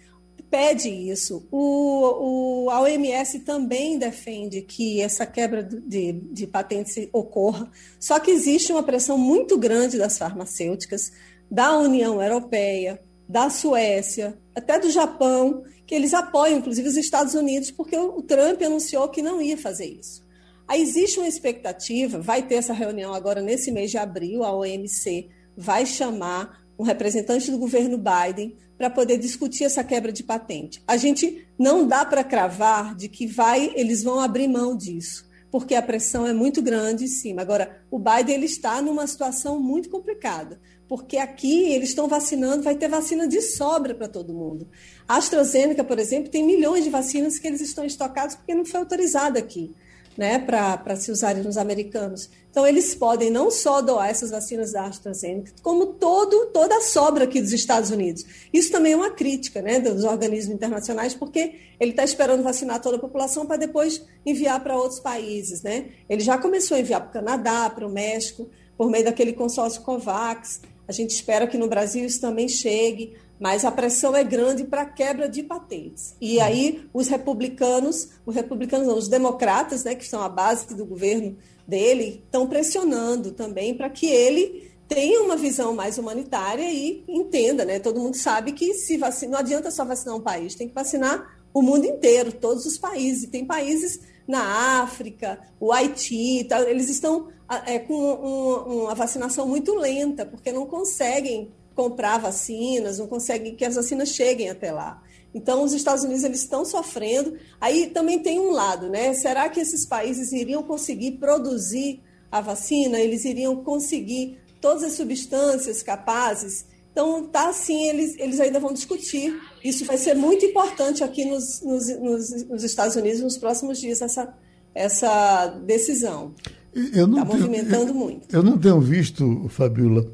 pede 0.50 0.88
isso. 0.90 1.46
O, 1.50 2.66
o, 2.66 2.70
a 2.70 2.80
OMS 2.80 3.38
também 3.40 3.98
defende 3.98 4.60
que 4.60 5.00
essa 5.00 5.24
quebra 5.24 5.62
de, 5.62 6.12
de 6.12 6.46
patentes 6.46 7.08
ocorra, 7.12 7.70
só 7.98 8.18
que 8.18 8.30
existe 8.30 8.72
uma 8.72 8.82
pressão 8.82 9.16
muito 9.16 9.56
grande 9.56 9.96
das 9.96 10.18
farmacêuticas, 10.18 11.12
da 11.50 11.78
União 11.78 12.20
Europeia, 12.22 13.00
da 13.28 13.48
Suécia, 13.48 14.38
até 14.54 14.78
do 14.78 14.90
Japão, 14.90 15.62
que 15.92 15.96
eles 15.96 16.14
apoiam, 16.14 16.56
inclusive 16.56 16.88
os 16.88 16.96
Estados 16.96 17.34
Unidos, 17.34 17.70
porque 17.70 17.94
o 17.94 18.22
Trump 18.22 18.62
anunciou 18.62 19.10
que 19.10 19.20
não 19.20 19.42
ia 19.42 19.58
fazer 19.58 19.84
isso. 19.84 20.22
Aí 20.66 20.80
existe 20.80 21.18
uma 21.18 21.28
expectativa, 21.28 22.18
vai 22.18 22.40
ter 22.40 22.54
essa 22.54 22.72
reunião 22.72 23.12
agora 23.12 23.42
nesse 23.42 23.70
mês 23.70 23.90
de 23.90 23.98
abril, 23.98 24.42
a 24.42 24.56
OMC 24.56 25.28
vai 25.54 25.84
chamar 25.84 26.64
um 26.78 26.82
representante 26.82 27.50
do 27.50 27.58
governo 27.58 27.98
Biden 27.98 28.56
para 28.78 28.88
poder 28.88 29.18
discutir 29.18 29.64
essa 29.64 29.84
quebra 29.84 30.10
de 30.10 30.24
patente. 30.24 30.82
A 30.88 30.96
gente 30.96 31.46
não 31.58 31.86
dá 31.86 32.06
para 32.06 32.24
cravar 32.24 32.94
de 32.96 33.06
que 33.06 33.26
vai, 33.26 33.70
eles 33.76 34.02
vão 34.02 34.18
abrir 34.18 34.48
mão 34.48 34.74
disso, 34.74 35.28
porque 35.52 35.74
a 35.74 35.82
pressão 35.82 36.26
é 36.26 36.32
muito 36.32 36.62
grande 36.62 37.04
em 37.04 37.08
cima. 37.08 37.42
Agora, 37.42 37.84
o 37.90 37.98
Biden 37.98 38.36
ele 38.36 38.46
está 38.46 38.80
numa 38.80 39.06
situação 39.06 39.60
muito 39.60 39.90
complicada, 39.90 40.58
porque 40.88 41.18
aqui 41.18 41.64
eles 41.74 41.90
estão 41.90 42.08
vacinando, 42.08 42.62
vai 42.62 42.74
ter 42.74 42.88
vacina 42.88 43.28
de 43.28 43.42
sobra 43.42 43.94
para 43.94 44.08
todo 44.08 44.32
mundo. 44.32 44.66
A 45.06 45.18
AstraZeneca, 45.18 45.84
por 45.84 45.98
exemplo, 45.98 46.30
tem 46.30 46.42
milhões 46.42 46.84
de 46.84 46.90
vacinas 46.90 47.38
que 47.38 47.46
eles 47.46 47.60
estão 47.60 47.84
estocados 47.84 48.34
porque 48.34 48.54
não 48.54 48.64
foi 48.64 48.80
autorizada 48.80 49.38
aqui, 49.38 49.74
né, 50.16 50.38
para 50.38 50.96
se 50.96 51.10
usarem 51.10 51.42
nos 51.42 51.56
americanos. 51.56 52.28
Então, 52.50 52.66
eles 52.66 52.94
podem 52.94 53.30
não 53.30 53.50
só 53.50 53.80
doar 53.80 54.10
essas 54.10 54.30
vacinas 54.30 54.72
da 54.72 54.84
AstraZeneca, 54.84 55.52
como 55.62 55.86
todo, 55.86 56.46
toda 56.52 56.76
a 56.76 56.82
sobra 56.82 57.24
aqui 57.24 57.40
dos 57.40 57.52
Estados 57.52 57.90
Unidos. 57.90 58.24
Isso 58.52 58.70
também 58.70 58.92
é 58.92 58.96
uma 58.96 59.10
crítica 59.10 59.62
né, 59.62 59.80
dos 59.80 60.04
organismos 60.04 60.54
internacionais, 60.54 61.14
porque 61.14 61.54
ele 61.80 61.92
está 61.92 62.04
esperando 62.04 62.42
vacinar 62.42 62.80
toda 62.80 62.96
a 62.96 63.00
população 63.00 63.46
para 63.46 63.56
depois 63.56 64.04
enviar 64.24 64.62
para 64.62 64.76
outros 64.76 65.00
países. 65.00 65.62
Né? 65.62 65.86
Ele 66.08 66.20
já 66.20 66.36
começou 66.36 66.76
a 66.76 66.80
enviar 66.80 67.00
para 67.00 67.08
o 67.08 67.12
Canadá, 67.12 67.70
para 67.70 67.86
o 67.86 67.90
México, 67.90 68.48
por 68.76 68.90
meio 68.90 69.04
daquele 69.04 69.32
consórcio 69.32 69.80
COVAX. 69.82 70.60
A 70.86 70.92
gente 70.92 71.10
espera 71.10 71.46
que 71.46 71.56
no 71.56 71.68
Brasil 71.68 72.04
isso 72.04 72.20
também 72.20 72.48
chegue, 72.48 73.14
mas 73.42 73.64
a 73.64 73.72
pressão 73.72 74.14
é 74.14 74.22
grande 74.22 74.62
para 74.62 74.86
quebra 74.86 75.28
de 75.28 75.42
patentes. 75.42 76.14
E 76.20 76.38
aí 76.38 76.88
os 76.94 77.08
republicanos, 77.08 78.10
os 78.24 78.36
republicanos 78.36 78.86
não, 78.86 78.96
os 78.96 79.08
democratas, 79.08 79.82
né, 79.82 79.96
que 79.96 80.06
são 80.06 80.22
a 80.22 80.28
base 80.28 80.68
do 80.68 80.86
governo 80.86 81.36
dele, 81.66 82.22
estão 82.24 82.46
pressionando 82.46 83.32
também 83.32 83.76
para 83.76 83.90
que 83.90 84.06
ele 84.06 84.70
tenha 84.86 85.20
uma 85.22 85.34
visão 85.34 85.74
mais 85.74 85.98
humanitária 85.98 86.70
e 86.70 87.02
entenda, 87.08 87.64
né? 87.64 87.80
Todo 87.80 87.98
mundo 87.98 88.16
sabe 88.16 88.52
que 88.52 88.74
se 88.74 88.96
vacina, 88.96 89.32
não 89.32 89.38
adianta 89.40 89.72
só 89.72 89.84
vacinar 89.84 90.14
um 90.14 90.20
país, 90.20 90.54
tem 90.54 90.68
que 90.68 90.74
vacinar 90.74 91.42
o 91.52 91.60
mundo 91.60 91.84
inteiro, 91.84 92.30
todos 92.30 92.64
os 92.64 92.78
países. 92.78 93.28
Tem 93.28 93.44
países 93.44 93.98
na 94.24 94.82
África, 94.82 95.40
o 95.58 95.72
Haiti, 95.72 96.46
eles 96.68 96.88
estão 96.88 97.26
é, 97.66 97.80
com 97.80 97.92
um, 97.92 98.82
uma 98.84 98.94
vacinação 98.94 99.48
muito 99.48 99.74
lenta, 99.74 100.24
porque 100.24 100.52
não 100.52 100.64
conseguem 100.64 101.50
comprar 101.74 102.18
vacinas, 102.18 102.98
não 102.98 103.06
conseguem 103.06 103.54
que 103.54 103.64
as 103.64 103.74
vacinas 103.74 104.10
cheguem 104.10 104.50
até 104.50 104.72
lá. 104.72 105.02
Então, 105.34 105.64
os 105.64 105.72
Estados 105.72 106.04
Unidos 106.04 106.24
eles 106.24 106.40
estão 106.40 106.64
sofrendo. 106.64 107.36
Aí 107.60 107.86
também 107.86 108.18
tem 108.18 108.38
um 108.38 108.50
lado, 108.50 108.88
né? 108.88 109.14
Será 109.14 109.48
que 109.48 109.60
esses 109.60 109.86
países 109.86 110.32
iriam 110.32 110.62
conseguir 110.62 111.12
produzir 111.12 112.02
a 112.30 112.40
vacina? 112.40 113.00
Eles 113.00 113.24
iriam 113.24 113.56
conseguir 113.64 114.38
todas 114.60 114.82
as 114.82 114.92
substâncias 114.92 115.82
capazes 115.82 116.66
então, 116.92 117.24
tá 117.24 117.48
assim, 117.48 117.88
eles, 117.88 118.14
eles 118.18 118.38
ainda 118.38 118.60
vão 118.60 118.72
discutir. 118.72 119.34
Isso 119.64 119.84
vai 119.86 119.96
ser 119.96 120.14
muito 120.14 120.44
importante 120.44 121.02
aqui 121.02 121.24
nos, 121.24 121.62
nos, 121.62 121.88
nos, 121.98 122.44
nos 122.48 122.62
Estados 122.62 122.94
Unidos 122.96 123.20
nos 123.20 123.38
próximos 123.38 123.80
dias, 123.80 124.02
essa, 124.02 124.32
essa 124.74 125.46
decisão. 125.64 126.34
Está 126.74 127.24
movimentando 127.24 127.90
eu, 127.90 127.94
muito. 127.94 128.34
Eu 128.34 128.42
não 128.42 128.58
tenho 128.58 128.78
visto, 128.78 129.48
Fabiola, 129.48 130.06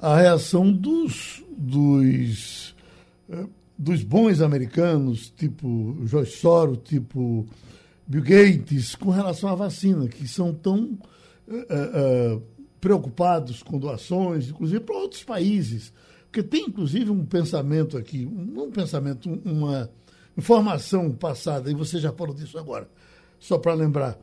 a 0.00 0.16
reação 0.16 0.72
dos, 0.72 1.42
dos, 1.56 2.74
eh, 3.28 3.46
dos 3.78 4.02
bons 4.02 4.40
americanos, 4.40 5.30
tipo 5.36 5.96
Joyce 6.04 6.38
Soros, 6.38 6.78
tipo 6.84 7.46
Bill 8.06 8.22
Gates, 8.22 8.96
com 8.96 9.10
relação 9.10 9.50
à 9.50 9.54
vacina, 9.54 10.08
que 10.08 10.26
são 10.26 10.54
tão 10.54 10.98
uh, 11.46 12.36
uh, 12.36 12.42
preocupados 12.80 13.62
com 13.62 13.78
doações, 13.78 14.48
inclusive 14.48 14.80
para 14.80 14.96
outros 14.96 15.22
países. 15.22 15.92
Porque 16.24 16.42
tem, 16.42 16.66
inclusive, 16.66 17.10
um 17.10 17.24
pensamento 17.24 17.98
aqui, 17.98 18.26
um, 18.26 18.64
um 18.64 18.70
pensamento, 18.70 19.28
uma 19.44 19.90
informação 20.36 21.12
passada, 21.12 21.70
e 21.70 21.74
você 21.74 21.98
já 21.98 22.12
falou 22.12 22.34
disso 22.34 22.58
agora, 22.58 22.88
só 23.38 23.58
para 23.58 23.74
lembrar, 23.74 24.18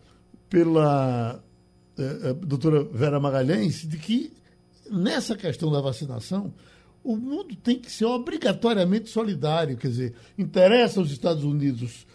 pela 0.50 1.44
eh, 1.98 2.34
doutora 2.46 2.84
Vera 2.86 3.20
Magalhães, 3.20 3.86
de 3.88 3.98
que 3.98 4.32
nessa 4.92 5.36
questão 5.36 5.72
da 5.72 5.82
vacinação, 5.82 6.54
o 7.04 7.16
mundo 7.16 7.56
tem 7.56 7.80
que 7.80 7.92
ser 7.92 8.06
obrigatoriamente 8.06 9.10
solidário. 9.10 9.78
Quer 9.78 9.88
dizer, 9.88 10.14
interessa 10.38 11.00
aos 11.00 11.12
Estados 11.12 11.44
Unidos 11.44 12.06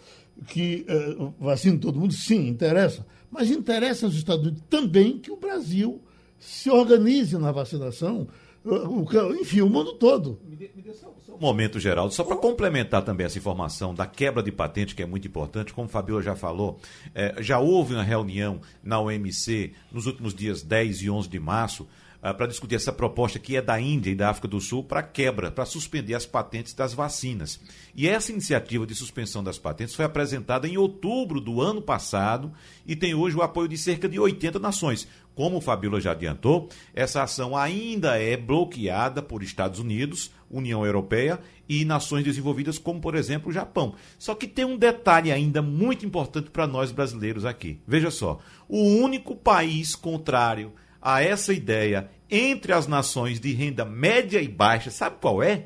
que 0.47 0.85
uh, 1.17 1.33
vacine 1.39 1.77
todo 1.77 1.99
mundo? 1.99 2.13
Sim, 2.13 2.47
interessa. 2.47 3.05
Mas 3.31 3.49
interessa 3.49 4.05
aos 4.05 4.15
Estados 4.15 4.45
Unidos 4.45 4.63
também 4.69 5.17
que 5.17 5.31
o 5.31 5.37
Brasil 5.37 6.01
se 6.37 6.69
organize 6.69 7.37
na 7.37 7.51
vacinação. 7.51 8.27
Uh, 8.63 9.33
enfim, 9.41 9.61
o 9.61 9.69
mundo 9.69 9.93
todo. 9.93 10.39
Me 10.47 10.55
dê, 10.55 10.71
me 10.75 10.81
dê 10.81 10.93
só, 10.93 11.13
só 11.25 11.35
um 11.35 11.39
momento, 11.39 11.79
Geraldo, 11.79 12.13
só 12.13 12.23
para 12.23 12.37
complementar 12.37 13.03
também 13.03 13.25
essa 13.25 13.37
informação 13.37 13.93
da 13.93 14.05
quebra 14.05 14.43
de 14.43 14.51
patente, 14.51 14.95
que 14.95 15.01
é 15.01 15.05
muito 15.05 15.27
importante, 15.27 15.73
como 15.73 15.87
o 15.87 15.91
Fabiola 15.91 16.21
já 16.21 16.35
falou, 16.35 16.79
é, 17.13 17.41
já 17.41 17.59
houve 17.59 17.93
uma 17.93 18.03
reunião 18.03 18.61
na 18.83 18.99
OMC 18.99 19.73
nos 19.91 20.05
últimos 20.05 20.33
dias 20.33 20.61
10 20.61 21.01
e 21.01 21.09
11 21.09 21.27
de 21.27 21.39
março, 21.39 21.87
uh, 22.23 22.33
para 22.33 22.47
discutir 22.47 22.75
essa 22.75 22.93
proposta 22.93 23.37
que 23.37 23.57
é 23.57 23.61
da 23.61 23.79
Índia 23.79 24.11
e 24.11 24.15
da 24.15 24.29
África 24.29 24.47
do 24.47 24.61
Sul 24.61 24.83
para 24.83 25.03
quebra, 25.03 25.51
para 25.51 25.65
suspender 25.65 26.15
as 26.15 26.25
patentes 26.25 26.73
das 26.73 26.93
vacinas. 26.93 27.59
E 27.93 28.07
essa 28.07 28.31
iniciativa 28.31 28.87
de 28.87 28.95
suspensão 28.95 29.43
das 29.43 29.57
patentes 29.57 29.93
foi 29.93 30.05
apresentada 30.05 30.67
em 30.67 30.77
outubro 30.77 31.41
do 31.41 31.61
ano 31.61 31.81
passado 31.81 32.51
e 32.87 32.95
tem 32.95 33.13
hoje 33.13 33.35
o 33.35 33.41
apoio 33.41 33.67
de 33.67 33.77
cerca 33.77 34.07
de 34.07 34.19
80 34.19 34.57
nações. 34.59 35.07
Como 35.35 35.57
o 35.57 35.61
Fabíola 35.61 35.99
já 35.99 36.11
adiantou, 36.11 36.69
essa 36.93 37.23
ação 37.23 37.57
ainda 37.57 38.19
é 38.19 38.37
bloqueada 38.37 39.21
por 39.21 39.41
Estados 39.41 39.79
Unidos, 39.79 40.31
União 40.49 40.85
Europeia 40.85 41.39
e 41.67 41.83
nações 41.83 42.23
desenvolvidas 42.23 42.77
como, 42.77 43.01
por 43.01 43.15
exemplo, 43.15 43.49
o 43.49 43.53
Japão. 43.53 43.95
Só 44.19 44.35
que 44.35 44.47
tem 44.47 44.63
um 44.63 44.77
detalhe 44.77 45.31
ainda 45.31 45.59
muito 45.59 46.05
importante 46.05 46.51
para 46.51 46.67
nós 46.67 46.91
brasileiros 46.91 47.45
aqui. 47.45 47.79
Veja 47.87 48.11
só, 48.11 48.39
o 48.69 48.79
único 48.79 49.35
país 49.35 49.95
contrário 49.95 50.71
a 51.03 51.21
essa 51.21 51.53
ideia 51.53 52.09
entre 52.31 52.71
as 52.71 52.87
nações 52.87 53.39
de 53.39 53.53
renda 53.53 53.83
média 53.83 54.41
e 54.41 54.47
baixa, 54.47 54.89
sabe 54.89 55.17
qual 55.19 55.43
é? 55.43 55.65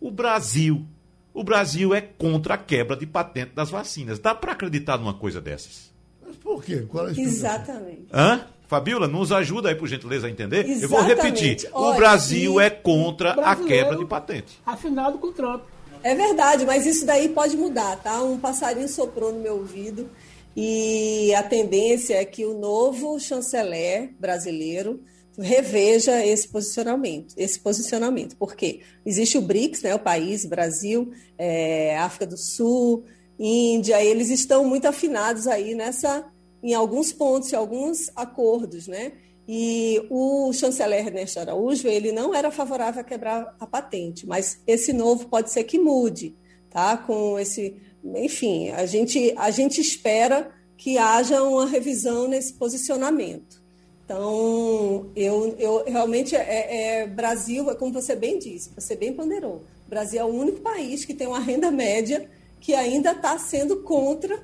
O 0.00 0.10
Brasil. 0.10 0.86
O 1.34 1.44
Brasil 1.44 1.94
é 1.94 2.00
contra 2.00 2.54
a 2.54 2.58
quebra 2.58 2.96
de 2.96 3.06
patente 3.06 3.52
das 3.54 3.70
vacinas. 3.70 4.18
Dá 4.18 4.34
para 4.34 4.52
acreditar 4.52 4.98
numa 4.98 5.14
coisa 5.14 5.40
dessas? 5.40 5.92
Mas 6.26 6.34
por 6.36 6.64
quê? 6.64 6.84
Qual 6.88 7.06
é 7.06 7.10
a 7.10 7.12
Exatamente. 7.12 8.06
Hã? 8.12 8.46
Fabiola, 8.66 9.06
nos 9.06 9.32
ajuda 9.32 9.68
aí, 9.68 9.74
por 9.74 9.86
gentileza, 9.86 10.26
a 10.26 10.30
entender? 10.30 10.60
Exatamente. 10.60 10.82
Eu 10.82 10.88
vou 10.88 11.02
repetir. 11.02 11.68
Olha, 11.72 11.92
o 11.92 11.96
Brasil 11.96 12.60
é 12.60 12.70
contra 12.70 13.32
a 13.32 13.54
quebra 13.56 13.96
de 13.96 14.06
patente. 14.06 14.60
Afinado 14.64 15.18
com 15.18 15.26
o 15.26 15.32
Trump. 15.32 15.62
É 16.02 16.14
verdade, 16.14 16.64
mas 16.64 16.86
isso 16.86 17.04
daí 17.04 17.28
pode 17.28 17.56
mudar, 17.56 17.96
tá? 17.96 18.22
Um 18.22 18.38
passarinho 18.38 18.88
soprou 18.88 19.32
no 19.32 19.40
meu 19.40 19.56
ouvido 19.56 20.08
e 20.56 21.34
a 21.34 21.42
tendência 21.42 22.14
é 22.14 22.24
que 22.24 22.44
o 22.44 22.58
novo 22.58 23.18
chanceler 23.18 24.12
brasileiro 24.18 25.02
reveja 25.38 26.24
esse 26.24 26.48
posicionamento, 26.48 27.34
esse 27.36 27.58
posicionamento. 27.58 28.36
Porque 28.36 28.80
existe 29.04 29.38
o 29.38 29.42
BRICS, 29.42 29.82
né, 29.82 29.94
o 29.94 29.98
país, 29.98 30.44
Brasil, 30.44 31.12
é, 31.38 31.96
África 31.98 32.26
do 32.26 32.36
Sul, 32.36 33.04
Índia, 33.38 34.04
eles 34.04 34.28
estão 34.28 34.64
muito 34.64 34.86
afinados 34.86 35.46
aí 35.46 35.74
nessa, 35.74 36.30
em 36.62 36.74
alguns 36.74 37.10
pontos, 37.10 37.50
em 37.52 37.56
alguns 37.56 38.10
acordos, 38.14 38.86
né? 38.86 39.12
E 39.48 40.06
o 40.10 40.52
chanceler 40.52 41.06
Ernesto 41.06 41.40
Araújo, 41.40 41.88
ele 41.88 42.12
não 42.12 42.34
era 42.34 42.50
favorável 42.50 43.00
a 43.00 43.04
quebrar 43.04 43.56
a 43.58 43.66
patente, 43.66 44.26
mas 44.26 44.60
esse 44.66 44.92
novo 44.92 45.26
pode 45.26 45.50
ser 45.50 45.64
que 45.64 45.78
mude, 45.78 46.36
tá? 46.68 46.98
Com 46.98 47.38
esse 47.38 47.74
enfim, 48.04 48.70
a 48.70 48.86
gente, 48.86 49.34
a 49.36 49.50
gente 49.50 49.80
espera 49.80 50.50
que 50.76 50.96
haja 50.96 51.42
uma 51.42 51.66
revisão 51.66 52.26
nesse 52.26 52.54
posicionamento. 52.54 53.60
Então, 54.04 55.06
eu, 55.14 55.54
eu 55.58 55.84
realmente, 55.86 56.34
é, 56.34 57.02
é, 57.02 57.06
Brasil, 57.06 57.70
é 57.70 57.74
como 57.74 57.92
você 57.92 58.16
bem 58.16 58.38
disse, 58.38 58.70
você 58.74 58.96
bem 58.96 59.12
ponderou, 59.12 59.62
Brasil 59.88 60.20
é 60.20 60.24
o 60.24 60.28
único 60.28 60.60
país 60.60 61.04
que 61.04 61.14
tem 61.14 61.26
uma 61.26 61.38
renda 61.38 61.70
média 61.70 62.28
que 62.60 62.74
ainda 62.74 63.12
está 63.12 63.38
sendo 63.38 63.82
contra 63.82 64.42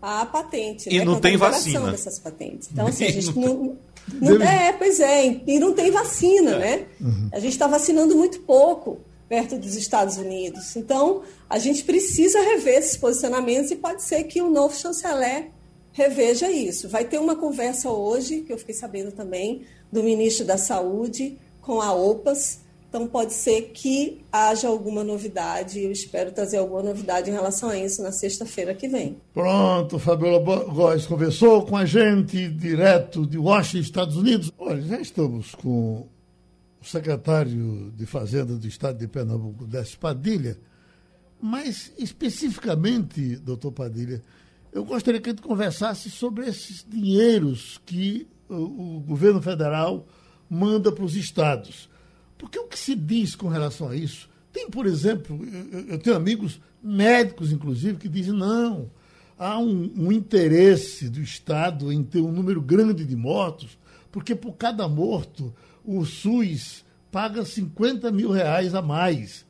a 0.00 0.24
patente. 0.24 0.88
E 0.88 0.98
né? 0.98 1.04
não 1.04 1.20
tem 1.20 1.36
vacina. 1.36 1.90
dessas 1.90 2.18
patentes. 2.18 2.68
Então, 2.72 2.86
assim, 2.86 3.04
a 3.04 3.10
gente 3.10 3.34
não, 3.38 3.76
não, 4.20 4.42
é, 4.42 4.72
pois 4.72 5.00
é, 5.00 5.40
e 5.46 5.58
não 5.58 5.72
tem 5.72 5.90
vacina, 5.90 6.52
é. 6.52 6.58
né? 6.58 6.86
Uhum. 7.00 7.28
A 7.32 7.40
gente 7.40 7.52
está 7.52 7.66
vacinando 7.66 8.14
muito 8.14 8.40
pouco 8.40 9.00
perto 9.28 9.58
dos 9.58 9.76
Estados 9.76 10.16
Unidos. 10.16 10.74
Então, 10.74 11.22
a 11.48 11.58
gente 11.58 11.84
precisa 11.84 12.40
rever 12.40 12.78
esses 12.78 12.96
posicionamentos 12.96 13.70
e 13.70 13.76
pode 13.76 14.02
ser 14.02 14.24
que 14.24 14.40
o 14.40 14.50
novo 14.50 14.74
chanceler 14.74 15.50
reveja 15.92 16.50
isso. 16.50 16.88
Vai 16.88 17.04
ter 17.04 17.18
uma 17.18 17.36
conversa 17.36 17.90
hoje, 17.90 18.40
que 18.40 18.52
eu 18.52 18.58
fiquei 18.58 18.74
sabendo 18.74 19.12
também, 19.12 19.62
do 19.92 20.02
ministro 20.02 20.46
da 20.46 20.56
Saúde 20.56 21.36
com 21.60 21.80
a 21.80 21.92
OPAS. 21.92 22.60
Então, 22.88 23.06
pode 23.06 23.34
ser 23.34 23.70
que 23.74 24.24
haja 24.32 24.66
alguma 24.66 25.04
novidade. 25.04 25.82
Eu 25.82 25.92
espero 25.92 26.32
trazer 26.32 26.56
alguma 26.56 26.82
novidade 26.82 27.28
em 27.28 27.34
relação 27.34 27.68
a 27.68 27.76
isso 27.76 28.02
na 28.02 28.10
sexta-feira 28.10 28.74
que 28.74 28.88
vem. 28.88 29.18
Pronto, 29.34 29.98
Fabiola 29.98 30.38
Góes 30.64 31.04
conversou 31.04 31.66
com 31.66 31.76
a 31.76 31.84
gente 31.84 32.48
direto 32.48 33.26
de 33.26 33.36
Washington, 33.36 33.82
Estados 33.82 34.16
Unidos. 34.16 34.50
Olha, 34.56 34.80
já 34.80 34.98
estamos 34.98 35.54
com 35.54 36.06
o 36.80 36.84
secretário 36.84 37.92
de 37.96 38.06
Fazenda 38.06 38.56
do 38.56 38.66
Estado 38.66 38.98
de 38.98 39.08
Pernambuco, 39.08 39.66
Décio 39.66 39.98
Padilha, 39.98 40.58
mas 41.40 41.92
especificamente, 41.98 43.36
doutor 43.36 43.72
Padilha, 43.72 44.22
eu 44.72 44.84
gostaria 44.84 45.20
que 45.20 45.30
gente 45.30 45.42
conversasse 45.42 46.10
sobre 46.10 46.46
esses 46.46 46.84
dinheiros 46.88 47.80
que 47.86 48.26
o, 48.48 48.96
o 48.96 49.00
governo 49.00 49.40
federal 49.40 50.06
manda 50.48 50.92
para 50.92 51.04
os 51.04 51.16
estados. 51.16 51.88
Porque 52.36 52.58
o 52.58 52.66
que 52.66 52.78
se 52.78 52.94
diz 52.94 53.34
com 53.34 53.48
relação 53.48 53.88
a 53.88 53.96
isso? 53.96 54.28
Tem, 54.52 54.68
por 54.70 54.86
exemplo, 54.86 55.38
eu, 55.72 55.80
eu 55.88 55.98
tenho 55.98 56.16
amigos 56.16 56.60
médicos, 56.82 57.52
inclusive, 57.52 57.98
que 57.98 58.08
dizem: 58.08 58.32
não, 58.32 58.90
há 59.38 59.58
um, 59.58 59.92
um 59.96 60.12
interesse 60.12 61.08
do 61.08 61.20
Estado 61.20 61.92
em 61.92 62.02
ter 62.02 62.20
um 62.20 62.32
número 62.32 62.60
grande 62.60 63.04
de 63.04 63.16
mortos, 63.16 63.78
porque 64.10 64.34
por 64.34 64.54
cada 64.56 64.88
morto 64.88 65.54
o 65.88 66.04
SUS 66.04 66.84
paga 67.10 67.42
50 67.46 68.12
mil 68.12 68.30
reais 68.30 68.74
a 68.74 68.82
mais. 68.82 69.46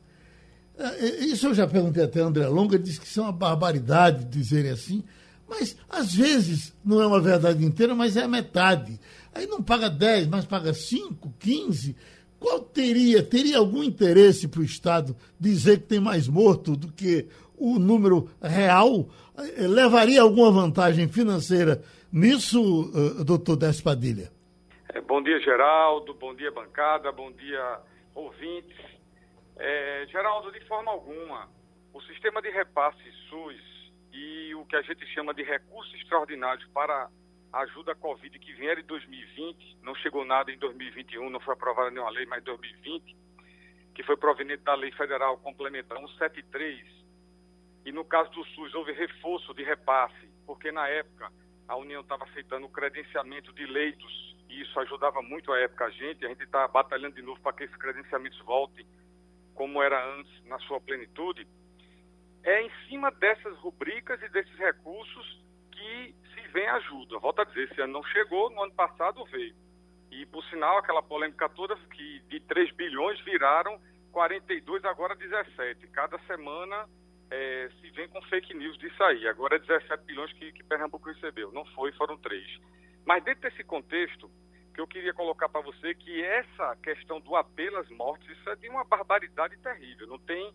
É, 0.79 0.85
é, 0.85 1.25
isso 1.25 1.49
eu 1.49 1.55
já 1.55 1.67
perguntei 1.67 2.05
até 2.05 2.21
a 2.21 2.27
André 2.27 2.47
Longa, 2.47 2.79
disse 2.79 3.01
que 3.01 3.09
isso 3.09 3.19
é 3.19 3.25
uma 3.25 3.33
barbaridade 3.33 4.25
dizerem 4.25 4.71
assim, 4.71 5.03
mas 5.49 5.77
às 5.89 6.15
vezes 6.15 6.73
não 6.85 7.03
é 7.03 7.07
uma 7.07 7.21
verdade 7.21 7.65
inteira, 7.65 7.93
mas 7.93 8.17
é 8.17 8.23
a 8.23 8.29
metade. 8.29 9.01
Aí 9.35 9.49
não 9.49 9.61
paga 9.61 9.91
10, 9.91 10.29
mas 10.29 10.45
paga 10.45 10.73
5, 10.73 11.35
15. 11.41 11.97
Qual 12.39 12.61
teria, 12.61 13.21
teria 13.21 13.59
algum 13.59 13.83
interesse 13.83 14.47
para 14.47 14.61
o 14.61 14.65
Estado 14.65 15.17
dizer 15.41 15.81
que 15.81 15.89
tem 15.89 15.99
mais 15.99 16.29
morto 16.29 16.77
do 16.77 16.93
que 16.93 17.27
o 17.57 17.81
número 17.81 18.29
real? 18.41 19.09
É, 19.57 19.67
levaria 19.67 20.23
alguma 20.23 20.53
vantagem 20.53 21.09
financeira 21.09 21.83
nisso, 22.13 22.93
doutor 23.25 23.57
Despadilha? 23.57 24.38
É, 24.95 25.03
bom 25.03 25.23
dia, 25.23 25.39
Geraldo. 25.41 26.15
Bom 26.15 26.35
dia, 26.35 26.51
bancada. 26.51 27.13
Bom 27.13 27.31
dia, 27.31 27.81
ouvintes. 28.15 28.79
É, 29.57 30.07
Geraldo, 30.09 30.51
de 30.51 30.65
forma 30.67 30.91
alguma, 30.91 31.47
o 31.93 32.01
sistema 32.03 32.41
de 32.41 32.49
repasse 32.49 33.13
SUS 33.29 33.93
e 34.13 34.55
o 34.55 34.65
que 34.65 34.77
a 34.77 34.83
gente 34.83 35.07
chama 35.09 35.35
de 35.35 35.43
recursos 35.43 35.93
extraordinários 35.95 36.67
para 36.73 37.11
ajuda 37.53 37.93
à 37.93 37.95
Covid 37.95 38.39
que 38.39 38.53
vier 38.55 38.79
em 38.79 38.85
2020, 38.85 39.79
não 39.83 39.95
chegou 39.97 40.25
nada 40.25 40.51
em 40.51 40.59
2021, 40.59 41.29
não 41.29 41.41
foi 41.41 41.53
aprovada 41.53 41.91
nenhuma 41.91 42.11
lei, 42.11 42.25
mas 42.25 42.41
em 42.41 42.45
2020, 42.45 43.17
que 43.95 44.03
foi 44.03 44.17
proveniente 44.17 44.63
da 44.63 44.75
Lei 44.75 44.93
Federal 44.93 45.37
Complementar 45.39 45.99
173, 45.99 46.87
e 47.85 47.93
no 47.93 48.05
caso 48.05 48.31
do 48.31 48.45
SUS 48.45 48.75
houve 48.75 48.93
reforço 48.93 49.53
de 49.53 49.63
repasse, 49.63 50.31
porque 50.47 50.73
na 50.73 50.89
época 50.89 51.31
a 51.67 51.77
União 51.77 52.01
estava 52.01 52.25
aceitando 52.25 52.67
o 52.67 52.71
credenciamento 52.71 53.53
de 53.53 53.67
leitos 53.67 54.38
e 54.49 54.63
isso 54.63 54.79
ajudava 54.81 55.21
muito 55.23 55.53
a 55.53 55.59
época 55.59 55.87
a 55.87 55.91
gente. 55.91 56.25
A 56.25 56.29
gente 56.29 56.43
está 56.43 56.67
batalhando 56.69 57.15
de 57.15 57.23
novo 57.23 57.41
para 57.41 57.53
que 57.53 57.65
esses 57.65 57.77
credenciamentos 57.77 58.39
voltem 58.41 58.87
como 59.55 59.83
era 59.83 60.05
antes, 60.15 60.45
na 60.45 60.59
sua 60.61 60.81
plenitude. 60.81 61.47
É 62.45 62.63
em 62.63 62.71
cima 62.89 63.11
dessas 63.11 63.57
rubricas 63.59 64.23
e 64.23 64.29
desses 64.29 64.57
recursos 64.57 65.43
que 65.73 66.15
se 66.33 66.49
vem 66.53 66.67
ajuda. 66.69 67.19
Volto 67.19 67.41
a 67.41 67.45
dizer, 67.45 67.71
esse 67.71 67.81
ano 67.81 67.95
não 67.95 68.05
chegou, 68.05 68.51
no 68.51 68.63
ano 68.63 68.73
passado 68.73 69.25
veio. 69.27 69.55
E, 70.11 70.25
por 70.27 70.43
sinal, 70.45 70.79
aquela 70.79 71.03
polêmica 71.03 71.49
toda 71.49 71.77
que 71.77 72.21
de 72.29 72.41
3 72.41 72.73
bilhões 72.73 73.21
viraram 73.25 73.79
42, 74.13 74.85
agora 74.85 75.15
17. 75.15 75.87
Cada 75.89 76.19
semana 76.21 76.89
é, 77.31 77.69
se 77.81 77.91
vem 77.91 78.09
com 78.09 78.23
fake 78.23 78.55
news 78.55 78.79
disso 78.79 79.03
aí. 79.03 79.27
Agora 79.29 79.57
é 79.57 79.59
17 79.59 80.05
bilhões 80.05 80.33
que, 80.35 80.53
que 80.53 80.65
Pernambuco 80.65 81.09
recebeu. 81.11 81.53
Não 81.53 81.65
foi, 81.67 81.93
foram 81.93 82.17
3. 82.17 82.45
Mas 83.09 83.25
dentro 83.25 83.41
desse 83.41 83.65
contexto, 83.65 84.31
que 84.75 84.79
eu 84.83 84.87
queria 84.87 85.15
colocar 85.15 85.49
para 85.49 85.63
você 85.63 85.95
que 85.95 86.23
essa 86.23 86.77
questão 86.83 87.19
do 87.19 87.35
apelo 87.37 87.79
às 87.79 87.89
mortes, 87.89 88.29
isso 88.29 88.51
é 88.51 88.57
de 88.57 88.69
uma 88.69 88.85
barbaridade 88.85 89.57
terrível. 89.63 90.07
Não 90.07 90.19
tem, 90.19 90.53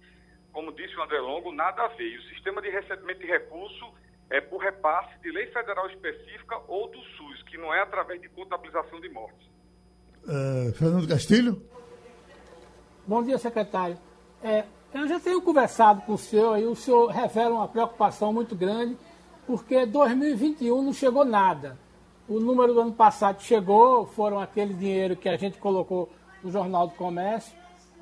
como 0.51 0.71
disse 0.71 0.95
o 0.95 1.01
André 1.01 1.19
Longo, 1.19 1.51
nada 1.51 1.81
a 1.81 1.87
ver. 1.87 2.15
O 2.19 2.23
sistema 2.29 2.61
de 2.61 2.69
recebimento 2.69 3.21
de 3.21 3.25
recurso 3.25 3.91
é 4.29 4.39
por 4.39 4.59
repasse 4.59 5.19
de 5.23 5.31
lei 5.31 5.47
federal 5.47 5.89
específica 5.89 6.61
ou 6.67 6.87
do 6.89 6.99
SUS, 7.17 7.41
que 7.49 7.57
não 7.57 7.73
é 7.73 7.81
através 7.81 8.21
de 8.21 8.29
contabilização 8.29 9.01
de 9.01 9.09
mortes. 9.09 9.47
Uh, 10.23 10.71
Fernando 10.73 11.07
Castilho? 11.07 11.59
Bom 13.07 13.23
dia, 13.23 13.39
secretário. 13.39 13.97
É, 14.43 14.63
eu 14.93 15.07
já 15.07 15.19
tenho 15.19 15.41
conversado 15.41 16.03
com 16.03 16.13
o 16.13 16.17
senhor 16.19 16.59
e 16.59 16.65
o 16.65 16.75
senhor 16.75 17.07
revela 17.07 17.55
uma 17.55 17.67
preocupação 17.67 18.31
muito 18.31 18.55
grande, 18.55 18.95
porque 19.47 19.87
2021 19.87 20.83
não 20.83 20.93
chegou 20.93 21.25
nada. 21.25 21.81
O 22.33 22.39
número 22.39 22.73
do 22.73 22.81
ano 22.81 22.93
passado 22.93 23.43
chegou, 23.43 24.07
foram 24.07 24.39
aquele 24.39 24.73
dinheiro 24.73 25.15
que 25.15 25.29
a 25.29 25.37
gente 25.37 25.59
colocou 25.59 26.09
no 26.43 26.49
Jornal 26.49 26.87
do 26.87 26.95
Comércio, 26.95 27.55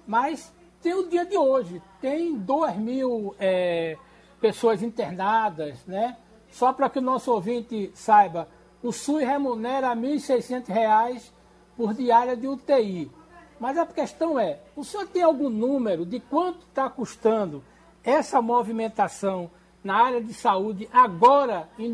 mas 0.07 0.53
tem 0.81 0.93
o 0.93 1.09
dia 1.09 1.25
de 1.25 1.35
hoje, 1.37 1.81
tem 1.99 2.37
2 2.37 2.77
mil 2.77 3.35
é, 3.37 3.97
pessoas 4.39 4.81
internadas, 4.81 5.85
né? 5.85 6.15
Só 6.49 6.71
para 6.71 6.89
que 6.89 6.99
o 6.99 7.01
nosso 7.01 7.29
ouvinte 7.29 7.91
saiba, 7.93 8.47
o 8.81 8.93
SUS 8.93 9.21
remunera 9.21 9.89
R$ 9.89 9.99
1.600 9.99 11.29
por 11.75 11.93
diária 11.93 12.37
de 12.37 12.47
UTI. 12.47 13.11
Mas 13.59 13.77
a 13.77 13.85
questão 13.85 14.39
é, 14.39 14.61
o 14.77 14.85
senhor 14.85 15.07
tem 15.07 15.23
algum 15.23 15.49
número 15.49 16.05
de 16.05 16.21
quanto 16.21 16.65
está 16.69 16.89
custando 16.89 17.61
essa 18.01 18.41
movimentação 18.41 19.51
na 19.83 19.97
área 19.97 20.21
de 20.21 20.33
saúde 20.33 20.87
agora 20.93 21.67
em 21.77 21.93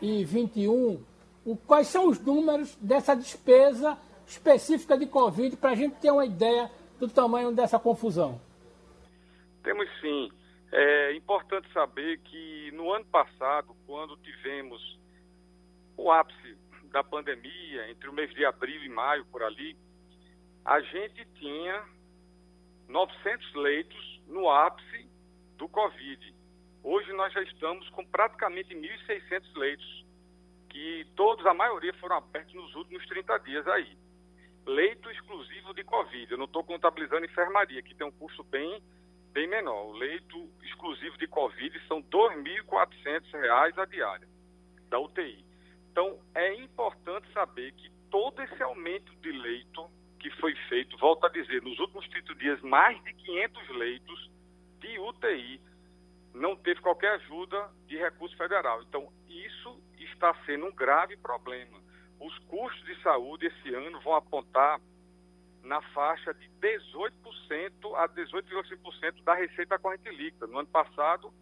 2021? 0.00 1.04
O, 1.44 1.56
quais 1.56 1.88
são 1.88 2.08
os 2.08 2.18
números 2.18 2.74
dessa 2.76 3.14
despesa 3.14 3.98
específica 4.26 4.98
de 4.98 5.06
Covid 5.06 5.56
para 5.56 5.70
a 5.70 5.74
gente 5.74 5.96
ter 5.96 6.10
uma 6.10 6.24
ideia 6.24 6.70
do 6.98 7.08
tamanho 7.08 7.52
dessa 7.52 7.78
confusão? 7.78 8.40
Temos 9.62 9.88
sim. 10.00 10.30
É 10.72 11.14
importante 11.14 11.72
saber 11.72 12.18
que 12.18 12.70
no 12.72 12.92
ano 12.92 13.04
passado, 13.06 13.74
quando 13.86 14.16
tivemos 14.18 14.98
o 15.96 16.10
ápice 16.10 16.56
da 16.90 17.02
pandemia, 17.04 17.90
entre 17.90 18.08
o 18.08 18.12
mês 18.12 18.30
de 18.34 18.44
abril 18.44 18.82
e 18.82 18.88
maio, 18.88 19.24
por 19.26 19.42
ali, 19.42 19.76
a 20.64 20.80
gente 20.80 21.24
tinha 21.36 21.84
900 22.88 23.54
leitos 23.54 24.22
no 24.26 24.50
ápice 24.50 25.08
do 25.56 25.68
Covid. 25.68 26.35
Hoje 26.88 27.12
nós 27.14 27.32
já 27.32 27.42
estamos 27.42 27.90
com 27.90 28.06
praticamente 28.06 28.72
1.600 28.72 29.56
leitos, 29.56 30.06
que 30.68 31.04
todos, 31.16 31.44
a 31.44 31.52
maioria, 31.52 31.92
foram 31.94 32.14
abertos 32.14 32.54
nos 32.54 32.72
últimos 32.76 33.04
30 33.06 33.38
dias 33.38 33.66
aí. 33.66 33.98
Leito 34.64 35.10
exclusivo 35.10 35.74
de 35.74 35.82
Covid, 35.82 36.30
eu 36.30 36.38
não 36.38 36.44
estou 36.44 36.62
contabilizando 36.62 37.24
enfermaria, 37.24 37.82
que 37.82 37.92
tem 37.92 38.06
um 38.06 38.12
custo 38.12 38.44
bem, 38.44 38.80
bem 39.32 39.48
menor. 39.48 39.86
O 39.86 39.92
leito 39.94 40.48
exclusivo 40.62 41.18
de 41.18 41.26
Covid 41.26 41.76
são 41.88 41.96
R$ 41.96 42.04
2.400 42.08 43.78
a 43.78 43.84
diária 43.84 44.28
da 44.88 45.00
UTI. 45.00 45.44
Então, 45.90 46.20
é 46.36 46.54
importante 46.54 47.26
saber 47.32 47.72
que 47.72 47.90
todo 48.12 48.40
esse 48.42 48.62
aumento 48.62 49.12
de 49.16 49.32
leito 49.32 49.90
que 50.20 50.30
foi 50.36 50.54
feito, 50.68 50.96
volto 50.98 51.26
a 51.26 51.30
dizer, 51.30 51.62
nos 51.62 51.80
últimos 51.80 52.06
30 52.10 52.32
dias, 52.36 52.62
mais 52.62 53.02
de 53.02 53.12
500 53.12 53.68
leitos 53.70 54.30
de 54.78 55.00
UTI, 55.00 55.60
não 56.36 56.54
teve 56.54 56.80
qualquer 56.80 57.12
ajuda 57.14 57.70
de 57.86 57.96
recurso 57.96 58.36
federal. 58.36 58.82
Então, 58.82 59.10
isso 59.26 59.80
está 59.98 60.34
sendo 60.44 60.66
um 60.66 60.74
grave 60.74 61.16
problema. 61.16 61.80
Os 62.20 62.38
custos 62.40 62.84
de 62.84 63.02
saúde 63.02 63.46
esse 63.46 63.74
ano 63.74 64.00
vão 64.00 64.14
apontar 64.14 64.80
na 65.62 65.80
faixa 65.92 66.32
de 66.34 66.48
18% 66.60 67.94
a 67.96 68.08
18,5% 68.08 69.24
da 69.24 69.34
receita 69.34 69.78
corrente 69.78 70.08
líquida. 70.10 70.46
No 70.46 70.58
ano 70.58 70.68
passado, 70.68 71.32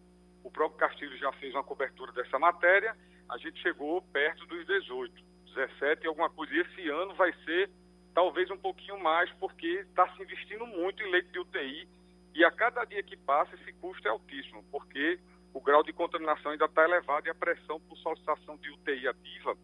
o 0.43 0.49
próprio 0.49 0.79
Castilho 0.79 1.17
já 1.17 1.31
fez 1.33 1.53
uma 1.53 1.63
cobertura 1.63 2.11
dessa 2.13 2.39
matéria, 2.39 2.95
a 3.29 3.37
gente 3.37 3.61
chegou 3.61 4.01
perto 4.01 4.45
dos 4.45 4.65
18, 4.65 5.13
17 5.55 6.03
e 6.03 6.07
alguma 6.07 6.29
coisa. 6.29 6.53
E 6.53 6.59
esse 6.59 6.89
ano 6.89 7.13
vai 7.15 7.33
ser 7.43 7.69
talvez 8.13 8.49
um 8.49 8.57
pouquinho 8.57 8.99
mais, 8.99 9.29
porque 9.33 9.67
está 9.67 10.07
se 10.15 10.23
investindo 10.23 10.65
muito 10.65 11.03
em 11.03 11.11
leite 11.11 11.29
de 11.31 11.39
UTI 11.39 11.87
e 12.35 12.43
a 12.43 12.51
cada 12.51 12.83
dia 12.83 13.01
que 13.01 13.15
passa 13.15 13.55
esse 13.55 13.71
custo 13.73 14.05
é 14.07 14.11
altíssimo, 14.11 14.63
porque 14.69 15.19
o 15.53 15.61
grau 15.61 15.81
de 15.81 15.93
contaminação 15.93 16.51
ainda 16.51 16.65
está 16.65 16.83
elevado 16.83 17.27
e 17.27 17.29
a 17.29 17.35
pressão 17.35 17.79
por 17.79 17.97
solicitação 17.97 18.57
de 18.57 18.69
UTI 18.69 19.07
ativa 19.07 19.57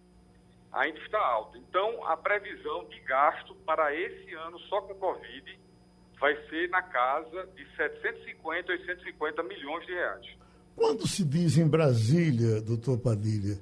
ainda 0.72 1.00
está 1.00 1.20
alta. 1.20 1.58
Então, 1.58 2.06
a 2.08 2.16
previsão 2.16 2.86
de 2.86 3.00
gasto 3.02 3.54
para 3.66 3.94
esse 3.94 4.34
ano 4.34 4.58
só 4.62 4.82
com 4.82 4.96
Covid 4.96 5.60
vai 6.18 6.34
ser 6.50 6.70
na 6.70 6.82
casa 6.82 7.46
de 7.56 7.66
750 7.76 8.72
a 8.72 8.76
850 8.76 9.44
milhões 9.44 9.86
de 9.86 9.92
reais. 9.92 10.26
Quando 10.76 11.06
se 11.06 11.26
diz 11.26 11.58
em 11.58 11.68
Brasília, 11.68 12.62
doutor 12.62 12.98
Padilha, 13.00 13.60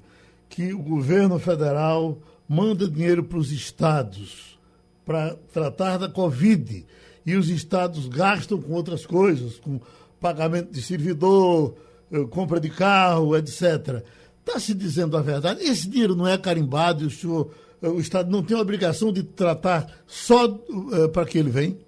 que 0.48 0.72
o 0.74 0.80
governo 0.80 1.40
federal 1.40 2.18
manda 2.48 2.88
dinheiro 2.88 3.24
para 3.24 3.38
os 3.38 3.52
estados 3.52 4.60
para 5.06 5.36
tratar 5.52 5.98
da 5.98 6.08
Covid. 6.08 6.86
E 7.26 7.36
os 7.36 7.50
estados 7.50 8.08
gastam 8.08 8.62
com 8.62 8.74
outras 8.74 9.06
coisas, 9.06 9.60
com 9.60 9.80
pagamento 10.20 10.72
de 10.72 10.82
servidor, 10.82 11.76
eh, 12.12 12.26
compra 12.30 12.60
de 12.60 12.70
carro, 12.70 13.36
etc. 13.38 14.04
Está 14.40 14.60
se 14.60 14.74
dizendo 14.74 15.16
a 15.16 15.22
verdade? 15.22 15.62
Esse 15.62 15.90
dinheiro 15.90 16.16
não 16.16 16.28
é 16.28 16.38
carimbado 16.38 17.04
e 17.04 17.08
o, 17.08 17.10
senhor, 17.10 17.54
eh, 17.82 17.88
o 17.88 18.00
Estado 18.00 18.32
não 18.32 18.44
tem 18.44 18.58
a 18.58 18.62
obrigação 18.62 19.14
de 19.14 19.24
tratar 19.24 19.86
só 20.08 20.46
uh, 20.48 21.10
para 21.14 21.26
que 21.26 21.38
ele 21.38 21.50
vem? 21.50 21.80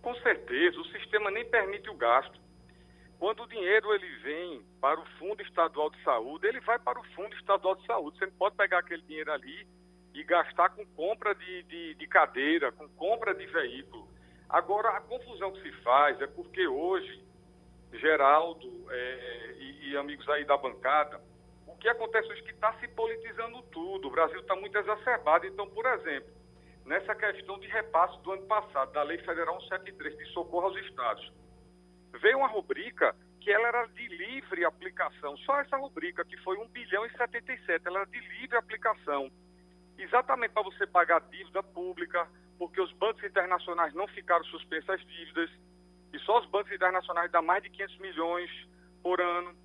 Com 0.00 0.14
certeza, 0.16 0.78
o 0.78 0.84
sistema 0.86 1.30
nem 1.30 1.44
permite 1.44 1.90
o 1.90 1.94
gasto. 1.94 2.38
Quando 3.18 3.42
o 3.42 3.48
dinheiro 3.48 3.92
ele 3.92 4.08
vem 4.22 4.62
para 4.80 4.98
o 4.98 5.04
Fundo 5.18 5.42
Estadual 5.42 5.90
de 5.90 6.02
Saúde, 6.02 6.46
ele 6.46 6.60
vai 6.60 6.78
para 6.78 6.98
o 6.98 7.04
Fundo 7.14 7.34
Estadual 7.34 7.74
de 7.74 7.84
Saúde. 7.84 8.18
Você 8.18 8.26
não 8.26 8.32
pode 8.32 8.56
pegar 8.56 8.78
aquele 8.78 9.02
dinheiro 9.02 9.30
ali 9.32 9.66
e 10.14 10.24
gastar 10.24 10.70
com 10.70 10.86
compra 10.96 11.34
de, 11.34 11.62
de, 11.64 11.94
de 11.94 12.06
cadeira, 12.06 12.72
com 12.72 12.88
compra 12.90 13.34
de 13.34 13.46
veículo. 13.46 14.08
Agora, 14.50 14.90
a 14.90 15.00
confusão 15.00 15.52
que 15.52 15.62
se 15.62 15.72
faz 15.82 16.20
é 16.20 16.26
porque 16.26 16.66
hoje, 16.66 17.24
Geraldo 17.92 18.68
é, 18.90 19.54
e, 19.58 19.90
e, 19.90 19.96
amigos 19.96 20.28
aí 20.28 20.44
da 20.44 20.56
bancada, 20.56 21.20
o 21.66 21.76
que 21.76 21.88
acontece 21.88 22.28
hoje 22.28 22.42
é 22.42 22.44
que 22.44 22.50
está 22.50 22.72
se 22.74 22.88
politizando 22.88 23.62
tudo. 23.70 24.08
O 24.08 24.10
Brasil 24.10 24.40
está 24.40 24.56
muito 24.56 24.76
exacerbado. 24.76 25.46
Então, 25.46 25.68
por 25.68 25.86
exemplo, 25.86 26.32
nessa 26.84 27.14
questão 27.14 27.58
de 27.60 27.68
repasse 27.68 28.20
do 28.22 28.32
ano 28.32 28.46
passado, 28.46 28.92
da 28.92 29.04
Lei 29.04 29.18
Federal 29.18 29.60
173, 29.60 30.18
de 30.18 30.26
socorro 30.32 30.66
aos 30.66 30.76
estados, 30.84 31.32
veio 32.20 32.38
uma 32.38 32.48
rubrica 32.48 33.14
que 33.40 33.52
ela 33.52 33.68
era 33.68 33.86
de 33.86 34.08
livre 34.08 34.64
aplicação. 34.64 35.36
Só 35.38 35.60
essa 35.60 35.76
rubrica, 35.76 36.24
que 36.24 36.36
foi 36.38 36.58
1 36.58 36.68
bilhão 36.68 37.06
e 37.06 37.10
77, 37.16 37.86
ela 37.86 38.00
era 38.00 38.10
de 38.10 38.20
livre 38.20 38.56
aplicação 38.56 39.30
exatamente 39.96 40.52
para 40.52 40.62
você 40.62 40.86
pagar 40.86 41.20
dívida 41.30 41.62
pública, 41.62 42.26
porque 42.60 42.78
os 42.78 42.92
bancos 42.92 43.24
internacionais 43.24 43.94
não 43.94 44.06
ficaram 44.08 44.44
suspensos 44.44 44.90
as 44.90 45.00
dívidas, 45.06 45.50
e 46.12 46.18
só 46.18 46.40
os 46.40 46.46
bancos 46.50 46.70
internacionais 46.70 47.32
dão 47.32 47.42
mais 47.42 47.62
de 47.62 47.70
500 47.70 47.98
milhões 48.00 48.50
por 49.02 49.18
ano. 49.18 49.56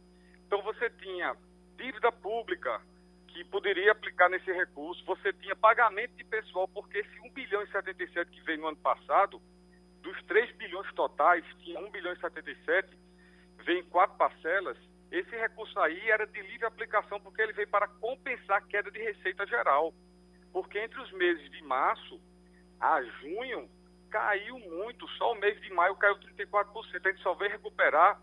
Então 0.48 0.62
você 0.62 0.90
tinha 0.92 1.36
dívida 1.76 2.10
pública, 2.10 2.82
que 3.28 3.44
poderia 3.44 3.92
aplicar 3.92 4.30
nesse 4.30 4.50
recurso, 4.50 5.04
você 5.04 5.34
tinha 5.34 5.54
pagamento 5.58 6.16
de 6.16 6.24
pessoal, 6.24 6.70
porque 6.70 7.00
esse 7.00 7.20
1 7.20 7.32
bilhão 7.32 7.62
e 7.64 7.68
77 7.68 8.32
que 8.32 8.42
veio 8.44 8.62
no 8.62 8.68
ano 8.68 8.78
passado, 8.78 9.42
dos 10.02 10.24
3 10.24 10.56
bilhões 10.56 10.90
totais, 10.94 11.44
tinha 11.66 11.78
1 11.82 11.92
bilhão 11.92 12.14
e 12.14 12.20
77, 12.22 12.98
veio 13.66 13.80
em 13.80 13.90
quatro 13.90 14.16
parcelas, 14.16 14.78
esse 15.12 15.36
recurso 15.36 15.78
aí 15.82 16.10
era 16.10 16.26
de 16.26 16.42
livre 16.42 16.66
aplicação, 16.66 17.20
porque 17.20 17.42
ele 17.42 17.52
veio 17.52 17.68
para 17.68 17.90
compensar 17.90 18.60
a 18.60 18.62
queda 18.62 18.90
de 18.90 19.00
receita 19.00 19.46
geral 19.46 19.94
porque 20.56 20.80
entre 20.80 21.02
os 21.02 21.12
meses 21.12 21.52
de 21.52 21.62
março 21.64 22.18
a 22.80 23.02
junho 23.02 23.70
caiu 24.10 24.60
muito, 24.60 25.08
só 25.18 25.34
o 25.34 25.40
mês 25.40 25.60
de 25.62 25.74
maio 25.74 25.96
caiu 25.96 26.18
34%. 26.18 27.06
A 27.06 27.10
gente 27.12 27.22
só 27.22 27.34
veio 27.34 27.52
recuperar 27.52 28.20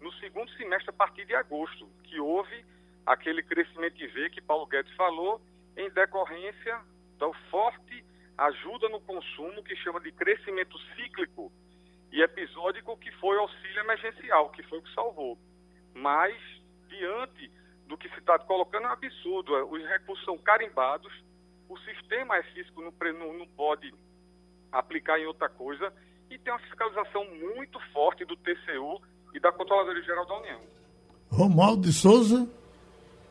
no 0.00 0.12
segundo 0.14 0.50
semestre 0.52 0.90
a 0.90 0.92
partir 0.92 1.24
de 1.24 1.34
agosto, 1.34 1.86
que 2.04 2.18
houve 2.18 2.64
aquele 3.06 3.42
crescimento 3.42 3.96
de 3.96 4.06
V 4.06 4.30
que 4.30 4.40
Paulo 4.40 4.66
Guedes 4.66 4.94
falou, 4.94 5.40
em 5.76 5.88
decorrência 5.90 6.80
da 7.18 7.32
forte 7.50 8.04
ajuda 8.36 8.88
no 8.88 9.00
consumo, 9.00 9.62
que 9.62 9.76
chama 9.76 10.00
de 10.00 10.10
crescimento 10.12 10.78
cíclico 10.94 11.52
e 12.10 12.20
episódico, 12.20 12.96
que 12.96 13.10
foi 13.12 13.36
auxílio 13.38 13.80
emergencial, 13.80 14.50
que 14.50 14.62
foi 14.64 14.78
o 14.78 14.82
que 14.82 14.94
salvou. 14.94 15.38
Mas, 15.94 16.36
diante 16.88 17.50
do 17.86 17.96
que 17.96 18.08
se 18.08 18.18
está 18.18 18.38
colocando, 18.38 18.86
é 18.86 18.90
um 18.90 18.92
absurdo. 18.92 19.54
Os 19.68 19.82
recursos 19.86 20.24
são 20.24 20.36
carimbados, 20.38 21.12
o 21.72 21.78
sistema 21.78 22.36
é 22.36 22.42
físico 22.42 22.82
não, 22.82 22.92
não 23.38 23.46
pode 23.48 23.92
aplicar 24.70 25.18
em 25.18 25.26
outra 25.26 25.48
coisa 25.48 25.92
e 26.30 26.38
tem 26.38 26.52
uma 26.52 26.60
fiscalização 26.60 27.24
muito 27.34 27.80
forte 27.92 28.24
do 28.24 28.36
TCU 28.36 29.00
e 29.34 29.40
da 29.40 29.50
Controladoria 29.50 30.02
Geral 30.02 30.26
da 30.26 30.38
União. 30.38 30.60
Romualdo 31.30 31.88
de 31.88 31.92
Souza. 31.92 32.48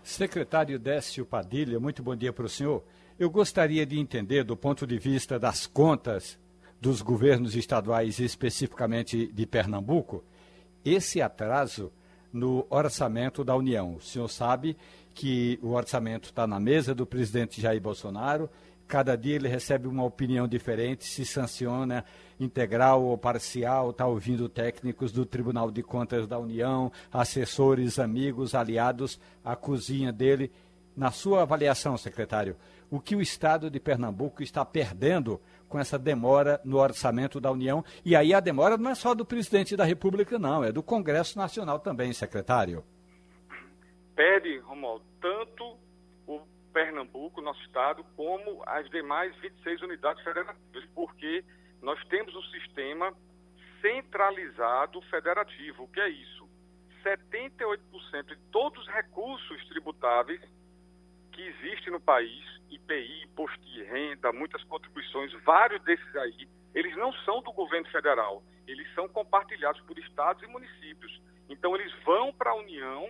Secretário 0.03 0.79
Décio 0.79 1.23
Padilha, 1.23 1.79
muito 1.79 2.01
bom 2.01 2.15
dia 2.15 2.33
para 2.33 2.45
o 2.45 2.49
senhor. 2.49 2.83
Eu 3.19 3.29
gostaria 3.29 3.85
de 3.85 3.99
entender, 3.99 4.43
do 4.43 4.57
ponto 4.57 4.87
de 4.87 4.97
vista 4.97 5.37
das 5.37 5.67
contas 5.67 6.39
dos 6.79 7.03
governos 7.03 7.55
estaduais, 7.55 8.19
especificamente 8.19 9.27
de 9.31 9.45
Pernambuco, 9.45 10.23
esse 10.83 11.21
atraso 11.21 11.93
no 12.33 12.65
orçamento 12.71 13.43
da 13.43 13.55
União. 13.55 13.95
O 13.95 14.01
senhor 14.01 14.27
sabe 14.27 14.75
que 15.13 15.59
o 15.61 15.73
orçamento 15.73 16.29
está 16.29 16.47
na 16.47 16.59
mesa 16.59 16.95
do 16.95 17.05
presidente 17.05 17.61
Jair 17.61 17.81
Bolsonaro, 17.81 18.49
cada 18.87 19.15
dia 19.15 19.35
ele 19.35 19.47
recebe 19.47 19.87
uma 19.87 20.03
opinião 20.03 20.45
diferente, 20.47 21.05
se 21.05 21.25
sanciona 21.25 22.03
integral 22.37 23.03
ou 23.03 23.17
parcial, 23.17 23.91
está 23.91 24.05
ouvindo 24.05 24.49
técnicos 24.49 25.13
do 25.13 25.25
Tribunal 25.25 25.71
de 25.71 25.81
Contas 25.81 26.27
da 26.27 26.37
União, 26.37 26.91
assessores, 27.09 27.99
amigos, 27.99 28.53
aliados, 28.53 29.17
a 29.45 29.55
cozinha 29.55 30.11
dele. 30.11 30.51
Na 30.93 31.09
sua 31.09 31.43
avaliação, 31.43 31.95
secretário, 31.97 32.57
o 32.89 32.99
que 32.99 33.15
o 33.15 33.21
Estado 33.21 33.69
de 33.69 33.79
Pernambuco 33.79 34.43
está 34.43 34.65
perdendo 34.65 35.39
com 35.69 35.79
essa 35.79 35.97
demora 35.97 36.59
no 36.65 36.77
orçamento 36.77 37.39
da 37.39 37.49
União? 37.49 37.85
E 38.03 38.13
aí 38.13 38.33
a 38.33 38.41
demora 38.41 38.77
não 38.77 38.91
é 38.91 38.95
só 38.95 39.15
do 39.15 39.23
presidente 39.23 39.77
da 39.77 39.85
República, 39.85 40.37
não, 40.37 40.65
é 40.65 40.71
do 40.71 40.83
Congresso 40.83 41.37
Nacional 41.37 41.79
também, 41.79 42.11
secretário. 42.11 42.83
Perde, 44.21 44.59
Romualdo, 44.59 45.03
tanto 45.19 45.79
o 46.27 46.41
Pernambuco, 46.71 47.41
nosso 47.41 47.59
Estado, 47.63 48.03
como 48.15 48.61
as 48.67 48.87
demais 48.91 49.35
26 49.37 49.81
unidades 49.81 50.23
federativas, 50.23 50.85
porque 50.93 51.43
nós 51.81 51.99
temos 52.05 52.35
um 52.35 52.43
sistema 52.43 53.17
centralizado 53.81 55.01
federativo. 55.09 55.85
O 55.85 55.87
que 55.87 55.99
é 55.99 56.09
isso? 56.09 56.47
78% 57.03 58.27
de 58.27 58.35
todos 58.51 58.83
os 58.83 58.93
recursos 58.93 59.67
tributáveis 59.69 60.39
que 61.31 61.41
existem 61.41 61.91
no 61.91 61.99
país, 61.99 62.45
IPI, 62.69 63.23
imposto 63.23 63.59
de 63.65 63.83
renda, 63.85 64.31
muitas 64.31 64.63
contribuições, 64.65 65.33
vários 65.43 65.81
desses 65.81 66.15
aí, 66.15 66.47
eles 66.75 66.95
não 66.95 67.11
são 67.25 67.41
do 67.41 67.51
governo 67.51 67.89
federal, 67.89 68.43
eles 68.67 68.87
são 68.93 69.09
compartilhados 69.09 69.81
por 69.81 69.97
estados 69.97 70.43
e 70.43 70.47
municípios. 70.47 71.19
Então 71.49 71.75
eles 71.75 71.91
vão 72.03 72.31
para 72.31 72.51
a 72.51 72.55
União, 72.55 73.09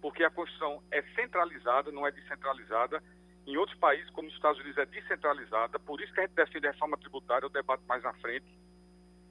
porque 0.00 0.24
a 0.24 0.30
Constituição 0.30 0.82
é 0.90 1.02
centralizada, 1.14 1.90
não 1.90 2.06
é 2.06 2.10
descentralizada, 2.10 3.02
em 3.46 3.56
outros 3.56 3.78
países, 3.78 4.10
como 4.10 4.26
nos 4.28 4.36
Estados 4.36 4.60
Unidos, 4.60 4.78
é 4.78 4.86
descentralizada, 4.86 5.78
por 5.78 6.00
isso 6.00 6.12
que 6.12 6.20
a 6.20 6.24
gente 6.24 6.34
defende 6.34 6.66
a 6.66 6.70
reforma 6.72 6.98
tributária, 6.98 7.46
o 7.46 7.50
debate 7.50 7.82
mais 7.88 8.02
na 8.02 8.12
frente. 8.14 8.46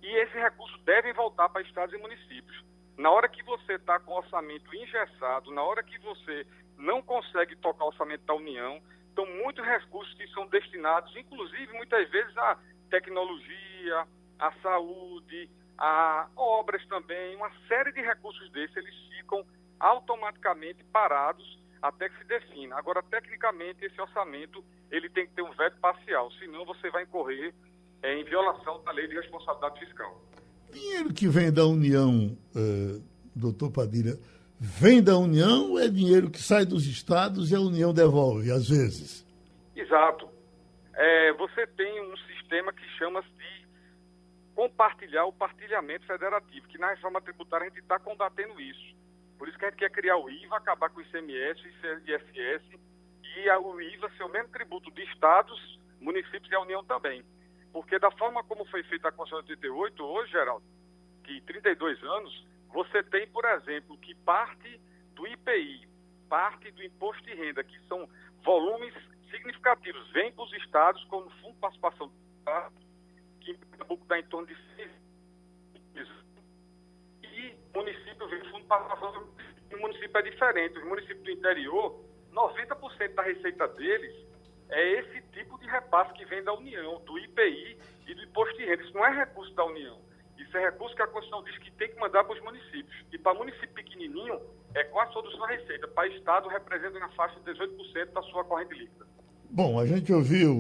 E 0.01 0.07
esses 0.07 0.33
recursos 0.33 0.81
devem 0.83 1.13
voltar 1.13 1.49
para 1.49 1.61
estados 1.61 1.93
e 1.93 1.97
municípios. 1.99 2.65
Na 2.97 3.11
hora 3.11 3.29
que 3.29 3.43
você 3.43 3.73
está 3.73 3.99
com 3.99 4.13
orçamento 4.13 4.73
engessado, 4.75 5.51
na 5.51 5.61
hora 5.61 5.83
que 5.83 5.99
você 5.99 6.47
não 6.77 7.01
consegue 7.01 7.55
tocar 7.57 7.85
o 7.85 7.89
orçamento 7.89 8.25
da 8.25 8.33
União, 8.33 8.81
então 9.11 9.25
muitos 9.43 9.63
recursos 9.63 10.13
que 10.15 10.27
são 10.29 10.47
destinados, 10.47 11.15
inclusive 11.15 11.73
muitas 11.73 12.09
vezes 12.09 12.35
a 12.37 12.57
tecnologia, 12.89 14.07
a 14.39 14.51
saúde, 14.63 15.49
a 15.77 16.27
obras 16.35 16.83
também, 16.87 17.35
uma 17.35 17.51
série 17.67 17.91
de 17.91 18.01
recursos 18.01 18.49
desses, 18.49 18.75
eles 18.77 18.95
ficam 19.15 19.45
automaticamente 19.79 20.83
parados 20.85 21.59
até 21.81 22.09
que 22.09 22.17
se 22.17 22.25
defina. 22.25 22.75
Agora, 22.77 23.03
tecnicamente, 23.03 23.85
esse 23.85 23.99
orçamento 24.01 24.63
ele 24.91 25.09
tem 25.09 25.27
que 25.27 25.33
ter 25.33 25.41
um 25.41 25.51
veto 25.51 25.77
parcial, 25.79 26.31
senão 26.33 26.65
você 26.65 26.89
vai 26.89 27.03
incorrer 27.03 27.53
é, 28.01 28.19
em 28.19 28.23
violação 28.23 28.83
da 28.83 28.91
lei 28.91 29.07
de 29.07 29.15
responsabilidade 29.15 29.79
fiscal. 29.79 30.21
Dinheiro 30.71 31.13
que 31.13 31.27
vem 31.27 31.51
da 31.51 31.65
União, 31.65 32.37
eh, 32.55 33.01
doutor 33.35 33.71
Padilha, 33.71 34.19
vem 34.59 35.01
da 35.01 35.17
União 35.17 35.71
ou 35.71 35.79
é 35.79 35.87
dinheiro 35.87 36.29
que 36.29 36.39
sai 36.39 36.65
dos 36.65 36.85
estados 36.85 37.51
e 37.51 37.55
a 37.55 37.59
União 37.59 37.93
devolve, 37.93 38.51
às 38.51 38.69
vezes? 38.69 39.25
Exato. 39.75 40.29
É, 40.93 41.33
você 41.33 41.65
tem 41.67 42.01
um 42.11 42.17
sistema 42.17 42.73
que 42.73 42.83
chama-se 42.97 43.29
de 43.29 43.67
compartilhar 44.53 45.25
o 45.25 45.33
partilhamento 45.33 46.05
federativo, 46.05 46.67
que 46.67 46.77
na 46.77 46.89
reforma 46.89 47.21
tributária 47.21 47.67
a 47.67 47.69
gente 47.69 47.79
está 47.79 47.99
combatendo 47.99 48.59
isso. 48.59 48.96
Por 49.37 49.47
isso 49.47 49.57
que 49.57 49.65
a 49.65 49.69
gente 49.69 49.79
quer 49.79 49.91
criar 49.91 50.17
o 50.17 50.29
IVA, 50.29 50.57
acabar 50.57 50.89
com 50.89 50.99
o 50.99 51.03
ICMS, 51.03 51.61
o 51.61 51.67
ISS 51.67 52.79
e 53.23 53.49
o 53.49 53.81
IVA 53.81 54.09
ser 54.17 54.23
o 54.23 54.29
mesmo 54.29 54.49
tributo 54.49 54.89
de 54.91 55.03
estados, 55.03 55.79
municípios 55.99 56.51
e 56.51 56.55
a 56.55 56.61
União 56.61 56.83
também. 56.83 57.23
Porque 57.71 57.99
da 57.99 58.09
forma 58.11 58.43
como 58.43 58.65
foi 58.65 58.83
feita 58.83 59.09
a 59.09 59.11
Constituição 59.11 59.45
de 59.45 59.53
88, 59.53 60.03
hoje, 60.03 60.31
Geraldo, 60.31 60.65
que 61.23 61.41
32 61.41 62.03
anos, 62.03 62.47
você 62.69 63.03
tem, 63.03 63.27
por 63.27 63.45
exemplo, 63.45 63.97
que 63.97 64.15
parte 64.15 64.79
do 65.13 65.27
IPI, 65.27 65.87
parte 66.29 66.71
do 66.71 66.83
imposto 66.83 67.23
de 67.23 67.33
renda, 67.33 67.63
que 67.63 67.79
são 67.87 68.09
volumes 68.43 68.93
significativos, 69.29 70.09
vem 70.11 70.31
para 70.31 70.45
os 70.45 70.53
estados 70.53 71.03
como 71.05 71.29
fundo 71.41 71.53
de 71.53 71.59
participação 71.59 72.11
que 73.41 73.51
em 73.51 73.57
Pernambuco 73.57 74.05
dá 74.05 74.19
em 74.19 74.23
torno 74.23 74.47
de 74.47 74.55
6 74.75 74.91
e 75.95 76.05
município 77.77 78.27
vem 78.27 78.43
fundo 78.51 78.65
participação 78.65 79.11
do 79.69 79.77
município 79.77 80.17
é 80.17 80.21
diferente. 80.21 80.77
Os 80.77 80.85
municípios 80.85 81.23
do 81.23 81.31
interior, 81.31 81.99
90% 82.33 83.13
da 83.13 83.23
receita 83.23 83.67
deles 83.69 84.13
é 84.69 84.99
esse 84.99 85.21
tipo 85.33 85.57
de 85.59 85.67
repasse 85.67 86.13
que 86.13 86.25
vem 86.25 86.43
da 86.43 86.53
União, 86.53 87.01
do 87.05 87.17
IPI 87.17 87.77
e 88.07 88.15
do 88.15 88.23
imposto 88.23 88.57
de 88.57 88.65
renda. 88.65 88.83
Isso 88.83 88.93
não 88.93 89.05
é 89.05 89.11
recurso 89.11 89.53
da 89.53 89.65
União. 89.65 89.99
Isso 90.37 90.55
é 90.57 90.65
recurso 90.65 90.95
que 90.95 91.01
a 91.01 91.07
Constituição 91.07 91.43
diz 91.43 91.57
que 91.59 91.71
tem 91.71 91.89
que 91.89 91.99
mandar 91.99 92.23
para 92.23 92.35
os 92.35 92.43
municípios. 92.43 92.95
E 93.11 93.17
para 93.17 93.33
município 93.33 93.69
pequenininho, 93.69 94.39
é 94.75 94.83
quase 94.83 95.13
toda 95.13 95.27
a 95.27 95.31
sua 95.31 95.47
receita. 95.47 95.87
Para 95.87 96.07
Estado, 96.09 96.47
representa 96.47 96.99
na 96.99 97.09
faixa 97.09 97.39
de 97.39 97.51
18% 97.51 98.13
da 98.13 98.21
sua 98.23 98.43
corrente 98.43 98.73
líquida. 98.73 99.05
Bom, 99.49 99.79
a 99.79 99.85
gente 99.85 100.11
ouviu 100.11 100.53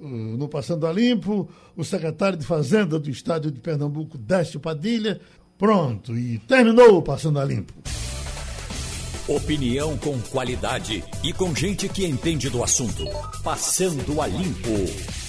uh, 0.00 0.06
no 0.36 0.48
Passando 0.48 0.86
a 0.86 0.92
Limpo 0.92 1.48
o 1.76 1.84
secretário 1.84 2.36
de 2.36 2.44
Fazenda 2.44 2.98
do 2.98 3.08
Estado 3.08 3.50
de 3.50 3.60
Pernambuco, 3.60 4.18
Décio 4.18 4.58
Padilha. 4.58 5.20
Pronto, 5.58 6.16
e 6.16 6.38
terminou 6.38 7.02
Passando 7.02 7.38
a 7.38 7.44
Limpo. 7.44 7.74
Opinião 9.28 9.96
com 9.98 10.20
qualidade 10.20 11.04
e 11.22 11.32
com 11.32 11.54
gente 11.54 11.88
que 11.88 12.04
entende 12.04 12.50
do 12.50 12.62
assunto. 12.62 13.04
Passando 13.42 14.20
a 14.20 14.26
Limpo. 14.26 15.21